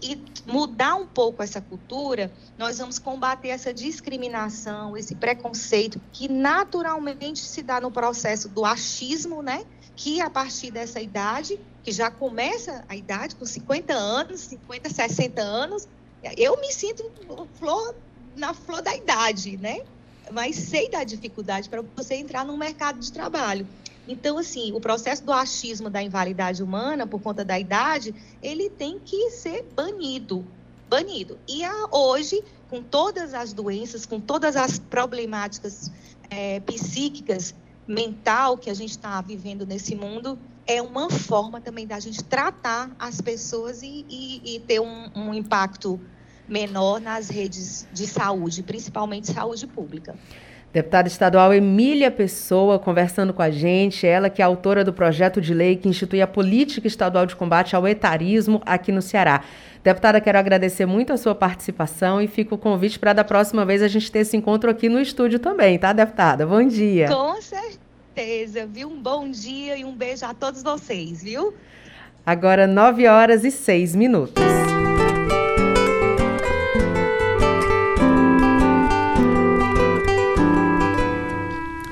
e 0.02 0.22
mudar 0.46 0.94
um 0.94 1.06
pouco 1.06 1.42
essa 1.42 1.60
cultura, 1.60 2.32
nós 2.58 2.78
vamos 2.78 2.98
combater 2.98 3.48
essa 3.48 3.72
discriminação, 3.72 4.96
esse 4.96 5.14
preconceito 5.14 6.00
que 6.12 6.28
naturalmente 6.28 7.40
se 7.40 7.62
dá 7.62 7.80
no 7.80 7.90
processo 7.90 8.48
do 8.48 8.64
achismo, 8.64 9.42
né? 9.42 9.64
Que 9.94 10.20
a 10.20 10.28
partir 10.28 10.70
dessa 10.70 11.00
idade, 11.00 11.58
que 11.82 11.90
já 11.90 12.10
começa 12.10 12.84
a 12.88 12.96
idade 12.96 13.36
com 13.36 13.46
50 13.46 13.94
anos, 13.94 14.40
50, 14.40 14.90
60 14.90 15.40
anos, 15.40 15.88
eu 16.36 16.60
me 16.60 16.72
sinto 16.72 17.04
flor, 17.54 17.94
na 18.36 18.52
flor 18.52 18.82
da 18.82 18.94
idade, 18.94 19.56
né? 19.56 19.80
Mas 20.32 20.56
sei 20.56 20.90
da 20.90 21.04
dificuldade 21.04 21.68
para 21.68 21.82
você 21.96 22.14
entrar 22.14 22.44
no 22.44 22.56
mercado 22.56 22.98
de 22.98 23.12
trabalho. 23.12 23.66
Então, 24.08 24.38
assim, 24.38 24.72
o 24.72 24.80
processo 24.80 25.24
do 25.24 25.32
achismo 25.32 25.90
da 25.90 26.02
invalidade 26.02 26.62
humana, 26.62 27.06
por 27.06 27.20
conta 27.20 27.44
da 27.44 27.58
idade, 27.58 28.14
ele 28.42 28.70
tem 28.70 28.98
que 28.98 29.30
ser 29.30 29.64
banido. 29.74 30.44
Banido. 30.88 31.38
E 31.48 31.64
a, 31.64 31.88
hoje, 31.90 32.42
com 32.70 32.82
todas 32.82 33.34
as 33.34 33.52
doenças, 33.52 34.06
com 34.06 34.20
todas 34.20 34.54
as 34.54 34.78
problemáticas 34.78 35.90
é, 36.30 36.60
psíquicas, 36.60 37.54
mental 37.86 38.56
que 38.58 38.70
a 38.70 38.74
gente 38.74 38.90
está 38.90 39.20
vivendo 39.20 39.64
nesse 39.64 39.94
mundo, 39.94 40.38
é 40.66 40.82
uma 40.82 41.08
forma 41.08 41.60
também 41.60 41.86
da 41.86 41.98
gente 42.00 42.22
tratar 42.24 42.90
as 42.98 43.20
pessoas 43.20 43.82
e, 43.82 44.04
e, 44.08 44.56
e 44.56 44.60
ter 44.60 44.80
um, 44.80 45.10
um 45.14 45.34
impacto 45.34 46.00
menor 46.48 47.00
nas 47.00 47.28
redes 47.28 47.86
de 47.92 48.06
saúde, 48.06 48.62
principalmente 48.62 49.32
saúde 49.32 49.66
pública. 49.66 50.14
Deputada 50.72 51.08
estadual 51.08 51.54
Emília 51.54 52.10
Pessoa 52.10 52.78
conversando 52.78 53.32
com 53.32 53.40
a 53.40 53.50
gente, 53.50 54.06
ela 54.06 54.28
que 54.28 54.42
é 54.42 54.44
autora 54.44 54.84
do 54.84 54.92
projeto 54.92 55.40
de 55.40 55.54
lei 55.54 55.74
que 55.76 55.88
institui 55.88 56.20
a 56.20 56.26
política 56.26 56.86
estadual 56.86 57.24
de 57.24 57.34
combate 57.34 57.74
ao 57.74 57.88
etarismo 57.88 58.60
aqui 58.66 58.92
no 58.92 59.00
Ceará. 59.00 59.42
Deputada, 59.82 60.20
quero 60.20 60.38
agradecer 60.38 60.84
muito 60.84 61.14
a 61.14 61.16
sua 61.16 61.34
participação 61.34 62.20
e 62.20 62.28
fico 62.28 62.56
o 62.56 62.58
convite 62.58 62.98
para 62.98 63.14
da 63.14 63.24
próxima 63.24 63.64
vez 63.64 63.80
a 63.82 63.88
gente 63.88 64.12
ter 64.12 64.18
esse 64.18 64.36
encontro 64.36 64.68
aqui 64.68 64.88
no 64.88 65.00
estúdio 65.00 65.38
também, 65.38 65.78
tá, 65.78 65.94
deputada? 65.94 66.44
Bom 66.44 66.66
dia. 66.66 67.08
Com 67.08 67.40
certeza, 67.40 68.66
viu? 68.66 68.88
Um 68.90 69.00
bom 69.00 69.30
dia 69.30 69.78
e 69.78 69.84
um 69.84 69.94
beijo 69.94 70.26
a 70.26 70.34
todos 70.34 70.62
vocês, 70.62 71.22
viu? 71.22 71.54
Agora, 72.26 72.66
9 72.66 73.06
horas 73.06 73.44
e 73.44 73.50
6 73.50 73.94
minutos. 73.94 74.42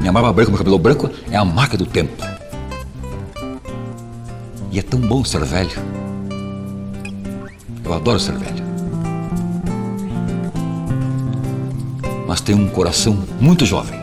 Minha 0.05 0.13
barba 0.13 0.35
branca, 0.35 0.51
meu 0.51 0.59
cabelo 0.59 0.79
branco 0.79 1.11
é 1.31 1.37
a 1.39 1.47
marca 1.47 1.79
do 1.79 1.87
tempo. 1.87 2.23
E 4.71 4.79
é 4.79 4.83
tão 4.83 5.01
bom 5.01 5.25
ser 5.25 5.43
velho. 5.47 5.71
Eu 7.83 7.91
adoro 7.91 8.21
ser 8.21 8.35
velho. 8.35 8.63
Mas 12.29 12.43
tenho 12.43 12.59
um 12.59 12.69
coração 12.69 13.19
muito 13.41 13.65
jovem. 13.65 13.99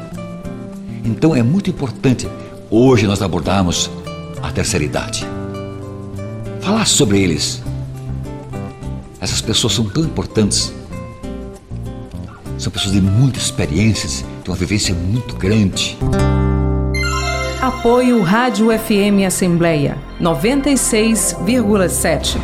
Então 1.05 1.35
é 1.35 1.43
muito 1.43 1.69
importante 1.69 2.27
hoje 2.71 3.05
nós 3.05 3.21
abordarmos 3.21 3.91
a 4.41 4.51
terceira 4.51 4.83
idade. 4.83 5.23
Falar 6.61 6.87
sobre 6.87 7.21
eles. 7.21 7.61
Essas 9.19 9.39
pessoas 9.39 9.73
são 9.73 9.85
tão 9.85 10.03
importantes. 10.03 10.73
São 12.57 12.71
pessoas 12.71 12.91
de 12.91 13.01
muitas 13.01 13.43
experiências, 13.43 14.25
tem 14.41 14.51
uma 14.51 14.57
vivência 14.57 14.93
muito 14.93 15.35
grande. 15.35 15.97
Apoio 17.61 18.21
Rádio 18.23 18.77
FM 18.77 19.25
Assembleia 19.25 19.97
96,7. 20.19 22.37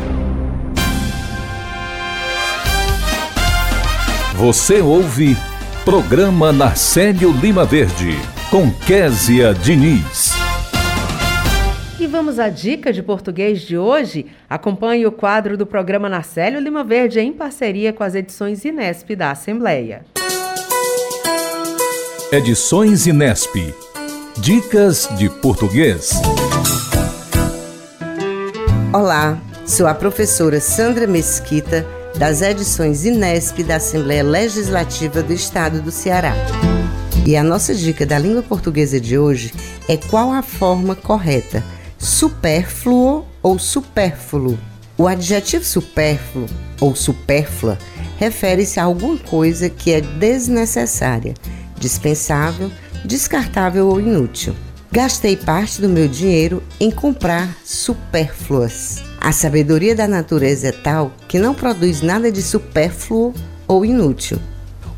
Você 4.36 4.80
ouve 4.80 5.36
Programa 5.84 6.50
Narcélio 6.52 7.32
Lima 7.32 7.64
Verde, 7.64 8.16
com 8.50 8.70
Késia 8.86 9.52
Diniz. 9.52 10.32
E 11.98 12.06
vamos 12.06 12.38
à 12.38 12.48
dica 12.48 12.92
de 12.92 13.02
português 13.02 13.62
de 13.62 13.76
hoje? 13.76 14.26
Acompanhe 14.48 15.04
o 15.04 15.10
quadro 15.10 15.56
do 15.56 15.66
programa 15.66 16.08
Narcélio 16.08 16.60
Lima 16.60 16.84
Verde 16.84 17.18
em 17.18 17.32
parceria 17.32 17.92
com 17.92 18.04
as 18.04 18.14
edições 18.14 18.64
Inesp 18.64 19.16
da 19.16 19.32
Assembleia. 19.32 20.04
Edições 22.30 23.06
Inesp. 23.06 23.74
Dicas 24.36 25.08
de 25.16 25.30
português. 25.30 26.10
Olá, 28.92 29.40
sou 29.64 29.86
a 29.86 29.94
professora 29.94 30.60
Sandra 30.60 31.06
Mesquita, 31.06 31.86
das 32.18 32.42
edições 32.42 33.06
Inesp 33.06 33.62
da 33.62 33.76
Assembleia 33.76 34.22
Legislativa 34.22 35.22
do 35.22 35.32
Estado 35.32 35.80
do 35.80 35.90
Ceará. 35.90 36.34
E 37.24 37.34
a 37.34 37.42
nossa 37.42 37.74
dica 37.74 38.04
da 38.04 38.18
língua 38.18 38.42
portuguesa 38.42 39.00
de 39.00 39.16
hoje 39.16 39.50
é 39.88 39.96
qual 39.96 40.30
a 40.30 40.42
forma 40.42 40.94
correta, 40.94 41.64
supérfluo 41.98 43.24
ou 43.42 43.58
supérfluo. 43.58 44.58
O 44.98 45.08
adjetivo 45.08 45.64
supérfluo 45.64 46.46
ou 46.78 46.94
supérflua 46.94 47.78
refere-se 48.18 48.78
a 48.78 48.84
alguma 48.84 49.16
coisa 49.16 49.70
que 49.70 49.92
é 49.92 50.02
desnecessária 50.02 51.32
dispensável, 51.78 52.70
descartável 53.04 53.88
ou 53.88 54.00
inútil. 54.00 54.54
Gastei 54.90 55.36
parte 55.36 55.80
do 55.80 55.88
meu 55.88 56.08
dinheiro 56.08 56.62
em 56.80 56.90
comprar 56.90 57.56
supérfluas. 57.64 59.02
A 59.20 59.32
sabedoria 59.32 59.94
da 59.94 60.08
natureza 60.08 60.68
é 60.68 60.72
tal 60.72 61.12
que 61.28 61.38
não 61.38 61.54
produz 61.54 62.00
nada 62.00 62.32
de 62.32 62.42
supérfluo 62.42 63.34
ou 63.66 63.84
inútil. 63.84 64.38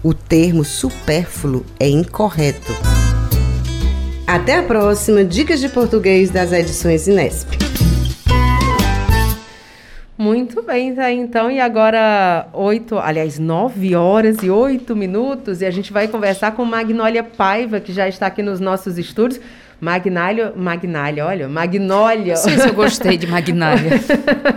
O 0.02 0.14
termo 0.14 0.64
supérfluo 0.64 1.64
é 1.78 1.88
incorreto. 1.88 2.72
Até 4.26 4.58
a 4.58 4.62
próxima 4.62 5.24
Dicas 5.24 5.58
de 5.58 5.68
Português 5.68 6.30
das 6.30 6.52
edições 6.52 7.08
Inesp. 7.08 7.69
Muito 10.20 10.60
bem, 10.60 10.94
tá 10.94 11.10
então. 11.10 11.50
E 11.50 11.58
agora, 11.58 12.46
oito, 12.52 12.98
aliás, 12.98 13.38
nove 13.38 13.96
horas 13.96 14.42
e 14.42 14.50
oito 14.50 14.94
minutos, 14.94 15.62
e 15.62 15.64
a 15.64 15.70
gente 15.70 15.94
vai 15.94 16.08
conversar 16.08 16.52
com 16.52 16.62
Magnólia 16.62 17.24
Paiva, 17.24 17.80
que 17.80 17.90
já 17.90 18.06
está 18.06 18.26
aqui 18.26 18.42
nos 18.42 18.60
nossos 18.60 18.98
estúdios. 18.98 19.40
Magnálio, 19.80 20.52
Magnália, 20.56 21.24
olha, 21.24 21.48
Magnólia. 21.48 22.34
Não 22.34 22.42
sei 22.42 22.58
se 22.58 22.68
eu 22.68 22.74
gostei 22.74 23.16
de 23.16 23.26
Magnália. 23.26 23.92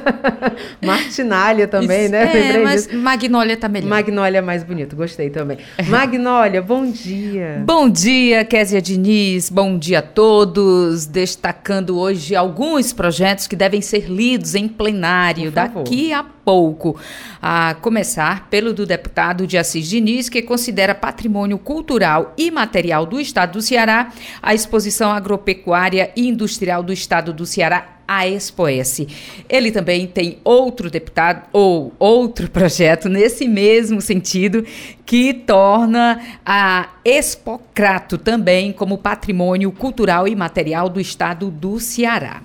Martinália 0.84 1.68
também, 1.68 2.04
Isso, 2.04 2.12
né? 2.12 2.24
É, 2.24 2.34
Lembrei 2.34 2.64
mas 2.64 2.88
disso. 2.88 2.98
Magnólia 2.98 3.56
tá 3.56 3.70
melhor. 3.70 3.88
Magnólia 3.88 4.40
é 4.40 4.42
mais 4.42 4.64
bonito, 4.64 4.96
gostei 4.96 5.30
também. 5.30 5.58
Magnólia, 5.88 6.62
bom 6.62 6.86
dia. 6.86 7.64
Bom 7.66 7.90
dia, 7.90 8.44
Késia 8.44 8.82
Diniz. 8.82 9.50
Bom 9.50 9.78
dia 9.78 10.00
a 10.00 10.02
todos. 10.02 11.06
Destacando 11.06 11.98
hoje 11.98 12.36
alguns 12.36 12.92
projetos 12.92 13.48
que 13.48 13.56
devem 13.56 13.82
ser 13.82 14.10
lidos 14.10 14.56
em 14.56 14.68
plenário 14.68 15.52
daqui 15.52 16.12
a 16.12 16.24
pouco. 16.44 17.00
A 17.42 17.76
começar 17.76 18.48
pelo 18.50 18.74
do 18.74 18.86
deputado 18.86 19.48
de 19.48 19.58
Assis 19.58 19.88
Diniz, 19.88 20.30
que 20.30 20.42
considera 20.42 20.96
patrimônio 20.96 21.58
cultural 21.58 22.34
e 22.38 22.52
material 22.52 23.06
do 23.06 23.20
Estado 23.20 23.54
do 23.54 23.62
Ceará 23.62 24.12
a 24.42 24.54
exposição 24.54 25.12
agropecuária 25.12 26.12
e 26.16 26.28
industrial 26.28 26.84
do 26.84 26.94
Estado 26.94 27.34
do 27.34 27.46
Ceará 27.46 27.94
a 28.08 28.28
Expoesse. 28.28 29.08
Ele 29.50 29.72
também 29.72 30.08
tem 30.08 30.38
outro 30.44 30.90
deputado 30.90 31.48
ou 31.52 31.94
outro 31.98 32.50
projeto 32.50 33.08
nesse 33.08 33.48
mesmo 33.48 34.02
sentido 34.02 34.66
que 35.06 35.34
torna 35.34 36.22
a 36.46 36.90
Expocrato 37.04 38.18
também 38.18 38.72
como 38.72 38.98
patrimônio 38.98 39.72
cultural 39.72 40.28
e 40.28 40.36
material 40.36 40.90
do 40.90 41.00
estado 41.00 41.50
do 41.50 41.80
Ceará. 41.80 42.42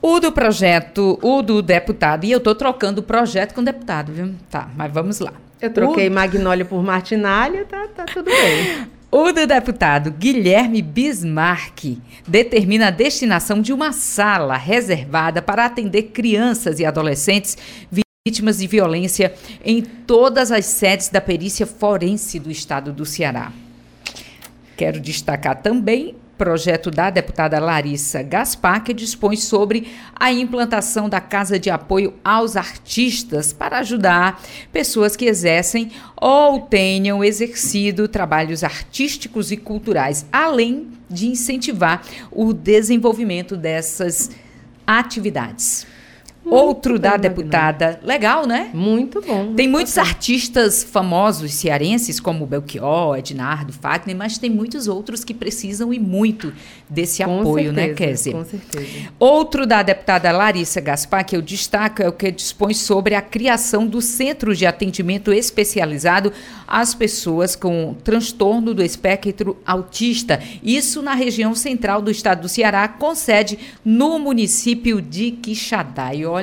O 0.00 0.20
do 0.20 0.30
projeto, 0.30 1.18
o 1.22 1.42
do 1.42 1.60
deputado, 1.60 2.24
e 2.24 2.30
eu 2.30 2.38
tô 2.40 2.54
trocando 2.54 3.02
projeto 3.02 3.52
com 3.54 3.64
deputado, 3.64 4.12
viu? 4.12 4.34
Tá, 4.50 4.68
mas 4.76 4.92
vamos 4.92 5.18
lá. 5.18 5.32
Eu 5.60 5.72
troquei 5.72 6.08
O- 6.08 6.12
Magnólia 6.12 6.64
por 6.64 6.82
Martinália, 6.82 7.64
tá, 7.64 7.86
tá 7.88 8.04
tudo 8.06 8.26
bem. 8.30 8.86
O 9.10 9.32
do 9.32 9.46
deputado 9.46 10.10
Guilherme 10.10 10.82
Bismarck 10.82 11.96
determina 12.26 12.88
a 12.88 12.90
destinação 12.90 13.62
de 13.62 13.72
uma 13.72 13.90
sala 13.90 14.54
reservada 14.58 15.40
para 15.40 15.64
atender 15.64 16.02
crianças 16.12 16.78
e 16.78 16.84
adolescentes 16.84 17.56
vítimas 18.26 18.58
de 18.58 18.66
violência 18.66 19.32
em 19.64 19.80
todas 19.80 20.52
as 20.52 20.66
sedes 20.66 21.08
da 21.08 21.22
perícia 21.22 21.66
forense 21.66 22.38
do 22.38 22.50
estado 22.50 22.92
do 22.92 23.06
Ceará. 23.06 23.50
Quero 24.76 25.00
destacar 25.00 25.56
também 25.62 26.14
projeto 26.38 26.90
da 26.90 27.10
deputada 27.10 27.58
Larissa 27.58 28.22
Gaspar, 28.22 28.84
que 28.84 28.94
dispõe 28.94 29.36
sobre 29.36 29.88
a 30.14 30.32
implantação 30.32 31.08
da 31.08 31.20
Casa 31.20 31.58
de 31.58 31.68
Apoio 31.68 32.14
aos 32.24 32.56
Artistas 32.56 33.52
para 33.52 33.80
ajudar 33.80 34.40
pessoas 34.72 35.16
que 35.16 35.26
exercem 35.26 35.90
ou 36.16 36.60
tenham 36.60 37.22
exercido 37.24 38.06
trabalhos 38.06 38.62
artísticos 38.62 39.50
e 39.50 39.56
culturais, 39.56 40.24
além 40.32 40.86
de 41.10 41.26
incentivar 41.26 42.02
o 42.30 42.52
desenvolvimento 42.52 43.56
dessas 43.56 44.30
atividades. 44.86 45.97
Outro 46.50 46.98
da 46.98 47.16
deputada. 47.16 48.00
Legal, 48.02 48.46
né? 48.46 48.70
Muito 48.72 49.20
bom. 49.20 49.54
Tem 49.54 49.68
muitos 49.68 49.98
artistas 49.98 50.82
famosos 50.84 51.52
cearenses, 51.54 52.20
como 52.20 52.46
Belchior, 52.46 53.18
Ednardo, 53.18 53.72
Fagner, 53.72 54.16
mas 54.16 54.38
tem 54.38 54.50
muitos 54.50 54.88
outros 54.88 55.24
que 55.24 55.34
precisam 55.34 55.92
e 55.92 55.98
muito 55.98 56.52
desse 56.88 57.24
com 57.24 57.40
apoio, 57.40 57.72
né, 57.72 57.86
certeza, 57.86 58.00
né, 58.00 58.10
Kézia? 58.10 58.32
Com 58.32 58.44
certeza. 58.44 59.12
Outro 59.18 59.66
da 59.66 59.82
deputada 59.82 60.30
Larissa 60.32 60.80
Gaspar, 60.80 61.24
que 61.24 61.36
eu 61.36 61.42
destaco, 61.42 62.02
é 62.02 62.08
o 62.08 62.12
que 62.12 62.30
dispõe 62.30 62.74
sobre 62.74 63.14
a 63.14 63.22
criação 63.22 63.86
do 63.86 64.00
Centro 64.00 64.54
de 64.54 64.66
Atendimento 64.66 65.32
Especializado 65.32 66.32
às 66.66 66.94
pessoas 66.94 67.56
com 67.56 67.96
transtorno 68.04 68.74
do 68.74 68.82
espectro 68.82 69.56
autista. 69.64 70.40
Isso 70.62 71.02
na 71.02 71.14
região 71.14 71.54
central 71.54 72.00
do 72.00 72.10
estado 72.10 72.42
do 72.42 72.48
Ceará, 72.48 72.86
com 72.88 73.14
sede 73.14 73.58
no 73.84 74.18
município 74.18 75.00
de 75.00 75.30
Quixadá. 75.30 76.14
E 76.14 76.24
olha, 76.24 76.37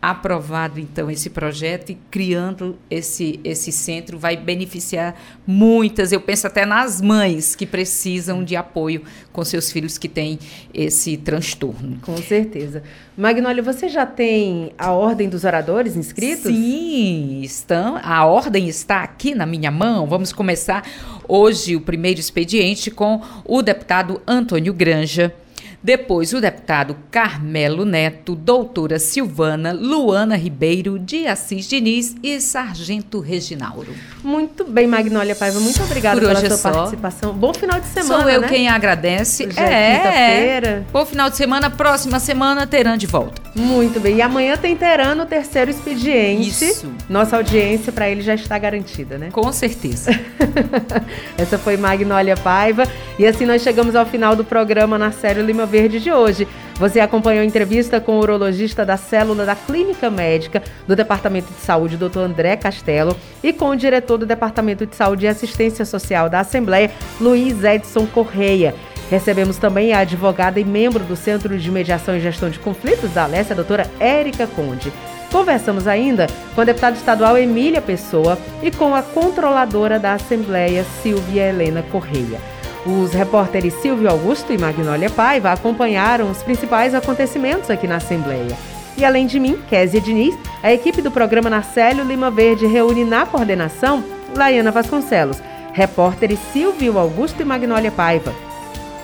aprovado 0.00 0.78
então 0.78 1.10
esse 1.10 1.28
projeto 1.28 1.90
e 1.90 1.98
criando 2.10 2.78
esse 2.88 3.40
esse 3.42 3.72
centro 3.72 4.18
vai 4.18 4.36
beneficiar 4.36 5.14
muitas, 5.46 6.12
eu 6.12 6.20
penso 6.20 6.46
até 6.46 6.64
nas 6.64 7.00
mães 7.00 7.56
que 7.56 7.66
precisam 7.66 8.44
de 8.44 8.54
apoio 8.54 9.02
com 9.32 9.44
seus 9.44 9.72
filhos 9.72 9.98
que 9.98 10.08
têm 10.08 10.38
esse 10.72 11.16
transtorno. 11.16 11.98
Com 12.02 12.16
certeza. 12.18 12.82
Magnólia, 13.16 13.62
você 13.62 13.88
já 13.88 14.06
tem 14.06 14.72
a 14.78 14.92
ordem 14.92 15.28
dos 15.28 15.44
oradores 15.44 15.96
inscritos? 15.96 16.52
Sim, 16.52 17.40
estão. 17.42 17.98
A 18.02 18.24
ordem 18.24 18.68
está 18.68 19.02
aqui 19.02 19.34
na 19.34 19.46
minha 19.46 19.70
mão. 19.70 20.06
Vamos 20.06 20.32
começar 20.32 20.84
hoje 21.26 21.74
o 21.74 21.80
primeiro 21.80 22.20
expediente 22.20 22.90
com 22.90 23.20
o 23.44 23.62
deputado 23.62 24.22
Antônio 24.26 24.72
Granja 24.72 25.34
depois, 25.88 26.34
o 26.34 26.40
deputado 26.42 26.94
Carmelo 27.10 27.86
Neto, 27.86 28.34
doutora 28.34 28.98
Silvana, 28.98 29.72
Luana 29.72 30.36
Ribeiro, 30.36 30.98
de 30.98 31.26
Assis 31.26 31.66
Diniz 31.66 32.14
e 32.22 32.42
Sargento 32.42 33.20
Reginaldo. 33.20 33.86
Muito 34.22 34.64
bem, 34.66 34.86
Magnólia 34.86 35.34
Paiva. 35.34 35.58
Muito 35.58 35.82
obrigada 35.82 36.20
pela 36.20 36.32
é 36.32 36.46
sua 36.46 36.56
só. 36.58 36.72
participação. 36.72 37.32
Bom 37.32 37.54
final 37.54 37.80
de 37.80 37.86
semana. 37.86 38.22
Sou 38.22 38.30
eu 38.30 38.42
né? 38.42 38.48
quem 38.48 38.68
agradece. 38.68 39.46
Hoje 39.46 39.58
é, 39.58 39.62
é 39.62 39.96
quinta-feira. 39.96 40.86
Bom 40.92 41.06
final 41.06 41.30
de 41.30 41.38
semana. 41.38 41.70
Próxima 41.70 42.20
semana, 42.20 42.66
Teran 42.66 42.98
de 42.98 43.06
volta. 43.06 43.40
Muito 43.54 43.98
bem. 43.98 44.16
E 44.16 44.20
amanhã 44.20 44.58
tem 44.58 44.76
Teran 44.76 45.14
no 45.14 45.24
terceiro 45.24 45.70
expediente. 45.70 46.66
Isso. 46.66 46.92
Nossa 47.08 47.34
audiência 47.34 47.90
para 47.90 48.10
ele 48.10 48.20
já 48.20 48.34
está 48.34 48.58
garantida, 48.58 49.16
né? 49.16 49.30
Com 49.32 49.50
certeza. 49.54 50.10
Essa 51.38 51.56
foi 51.56 51.78
Magnólia 51.78 52.36
Paiva. 52.36 52.86
E 53.18 53.26
assim 53.26 53.46
nós 53.46 53.62
chegamos 53.62 53.96
ao 53.96 54.04
final 54.04 54.36
do 54.36 54.44
programa 54.44 54.98
na 54.98 55.10
série 55.10 55.40
Lima 55.40 55.64
Verde 55.64 55.77
de 55.86 56.10
hoje. 56.10 56.48
Você 56.74 56.98
acompanhou 56.98 57.42
a 57.42 57.44
entrevista 57.44 58.00
com 58.00 58.12
o 58.16 58.20
urologista 58.20 58.84
da 58.84 58.96
célula 58.96 59.44
da 59.44 59.54
Clínica 59.54 60.10
Médica 60.10 60.62
do 60.86 60.96
Departamento 60.96 61.52
de 61.52 61.60
Saúde, 61.60 61.96
Dr. 61.96 62.18
André 62.18 62.56
Castelo, 62.56 63.16
e 63.42 63.52
com 63.52 63.70
o 63.70 63.76
diretor 63.76 64.18
do 64.18 64.26
Departamento 64.26 64.84
de 64.86 64.96
Saúde 64.96 65.26
e 65.26 65.28
Assistência 65.28 65.84
Social 65.84 66.28
da 66.28 66.40
Assembleia, 66.40 66.90
Luiz 67.20 67.62
Edson 67.62 68.06
Correia. 68.06 68.74
Recebemos 69.10 69.56
também 69.56 69.92
a 69.92 70.00
advogada 70.00 70.58
e 70.58 70.64
membro 70.64 71.04
do 71.04 71.16
Centro 71.16 71.56
de 71.56 71.70
Mediação 71.70 72.16
e 72.16 72.20
Gestão 72.20 72.50
de 72.50 72.58
Conflitos 72.58 73.12
da 73.12 73.24
Alessa, 73.24 73.52
a 73.52 73.56
doutora 73.56 73.88
Érica 74.00 74.46
Conde. 74.46 74.92
Conversamos 75.30 75.86
ainda 75.86 76.26
com 76.54 76.60
a 76.60 76.64
deputada 76.64 76.96
estadual 76.96 77.36
Emília 77.36 77.82
Pessoa 77.82 78.38
e 78.62 78.70
com 78.70 78.94
a 78.94 79.02
controladora 79.02 79.98
da 79.98 80.14
Assembleia, 80.14 80.84
Silvia 81.02 81.48
Helena 81.48 81.82
Correia. 81.82 82.57
Os 82.86 83.12
repórteres 83.12 83.74
Silvio 83.74 84.08
Augusto 84.08 84.52
e 84.52 84.58
Magnólia 84.58 85.10
Paiva 85.10 85.52
acompanharam 85.52 86.30
os 86.30 86.42
principais 86.42 86.94
acontecimentos 86.94 87.70
aqui 87.70 87.86
na 87.86 87.96
Assembleia. 87.96 88.56
E 88.96 89.04
além 89.04 89.26
de 89.26 89.38
mim, 89.38 89.58
Kézia 89.68 90.00
Diniz, 90.00 90.36
a 90.62 90.72
equipe 90.72 91.02
do 91.02 91.10
programa 91.10 91.50
Narcélio 91.50 92.04
Lima 92.04 92.30
Verde 92.30 92.66
reúne 92.66 93.04
na 93.04 93.26
coordenação 93.26 94.02
Laiana 94.34 94.70
Vasconcelos, 94.70 95.40
repórteres 95.72 96.38
Silvio 96.52 96.98
Augusto 96.98 97.40
e 97.42 97.44
Magnólia 97.44 97.90
Paiva, 97.90 98.32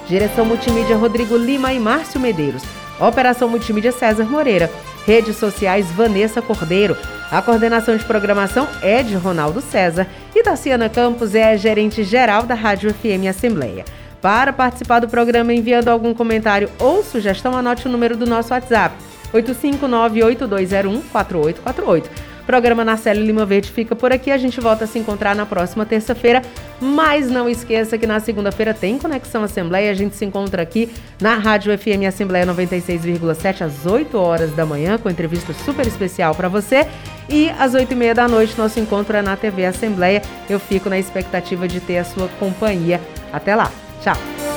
direção 0.09 0.45
multimídia 0.45 0.97
Rodrigo 0.97 1.37
Lima 1.37 1.73
e 1.73 1.79
Márcio 1.79 2.21
Medeiros, 2.21 2.63
operação 3.01 3.49
multimídia 3.49 3.93
César 3.93 4.25
Moreira, 4.25 4.71
redes 5.07 5.37
sociais 5.37 5.91
Vanessa 5.93 6.41
Cordeiro, 6.41 6.97
a 7.31 7.43
coordenação 7.43 7.95
de 7.97 8.05
programação 8.05 8.67
é 8.81 9.03
de 9.03 9.15
Ronaldo 9.15 9.61
César 9.61 10.07
e 10.35 10.43
Daciana 10.43 10.89
Campos 10.89 11.35
é 11.35 11.51
a 11.51 11.57
gerente 11.57 12.03
geral 12.05 12.45
da 12.45 12.55
Rádio 12.55 12.95
FM 12.95 13.29
Assembleia. 13.29 13.85
Para 14.21 14.53
participar 14.53 15.01
do 15.01 15.09
programa 15.09 15.53
enviando 15.53 15.89
algum 15.89 16.15
comentário 16.15 16.71
ou 16.79 17.03
sugestão, 17.03 17.57
anote 17.57 17.89
o 17.89 17.91
número 17.91 18.17
do 18.17 18.25
nosso 18.25 18.55
WhatsApp: 18.55 18.95
859-8201-4848. 19.35 22.05
Programa 22.47 22.85
Narcélio 22.85 23.25
Lima 23.25 23.47
Verde 23.47 23.71
fica 23.71 23.97
por 23.97 24.13
aqui. 24.13 24.31
A 24.31 24.37
gente 24.37 24.61
volta 24.61 24.85
a 24.85 24.87
se 24.87 24.99
encontrar 24.99 25.35
na 25.35 25.47
próxima 25.47 25.87
terça-feira. 25.87 26.43
Mas 26.81 27.31
não 27.31 27.49
esqueça 27.49 27.97
que 27.97 28.07
na 28.07 28.21
segunda-feira 28.21 28.75
tem 28.75 28.99
Conexão 28.99 29.43
Assembleia. 29.43 29.91
A 29.91 29.95
gente 29.95 30.17
se 30.17 30.25
encontra 30.25 30.63
aqui 30.63 30.91
na 31.21 31.37
Rádio 31.37 31.77
FM 31.77 32.07
Assembleia 32.07 32.47
96,7 32.47 33.63
às 33.63 33.87
8 33.87 34.19
horas 34.19 34.53
da 34.53 34.67
manhã, 34.67 34.99
com 34.99 35.09
entrevista 35.09 35.53
super 35.53 35.87
especial 35.87 36.35
para 36.35 36.49
você. 36.49 36.87
E 37.29 37.49
às 37.59 37.75
8 37.75 37.91
e 37.91 37.95
meia 37.95 38.15
da 38.15 38.29
noite, 38.29 38.59
nosso 38.59 38.79
encontro 38.79 39.17
é 39.17 39.23
na 39.23 39.37
TV 39.37 39.65
Assembleia. 39.65 40.21
Eu 40.49 40.61
fico 40.61 40.91
na 40.91 40.99
expectativa 40.99 41.67
de 41.67 41.81
ter 41.81 41.99
a 41.99 42.05
sua 42.05 42.29
companhia. 42.39 43.01
Até 43.33 43.55
lá. 43.57 43.71
Tchau. 44.03 44.54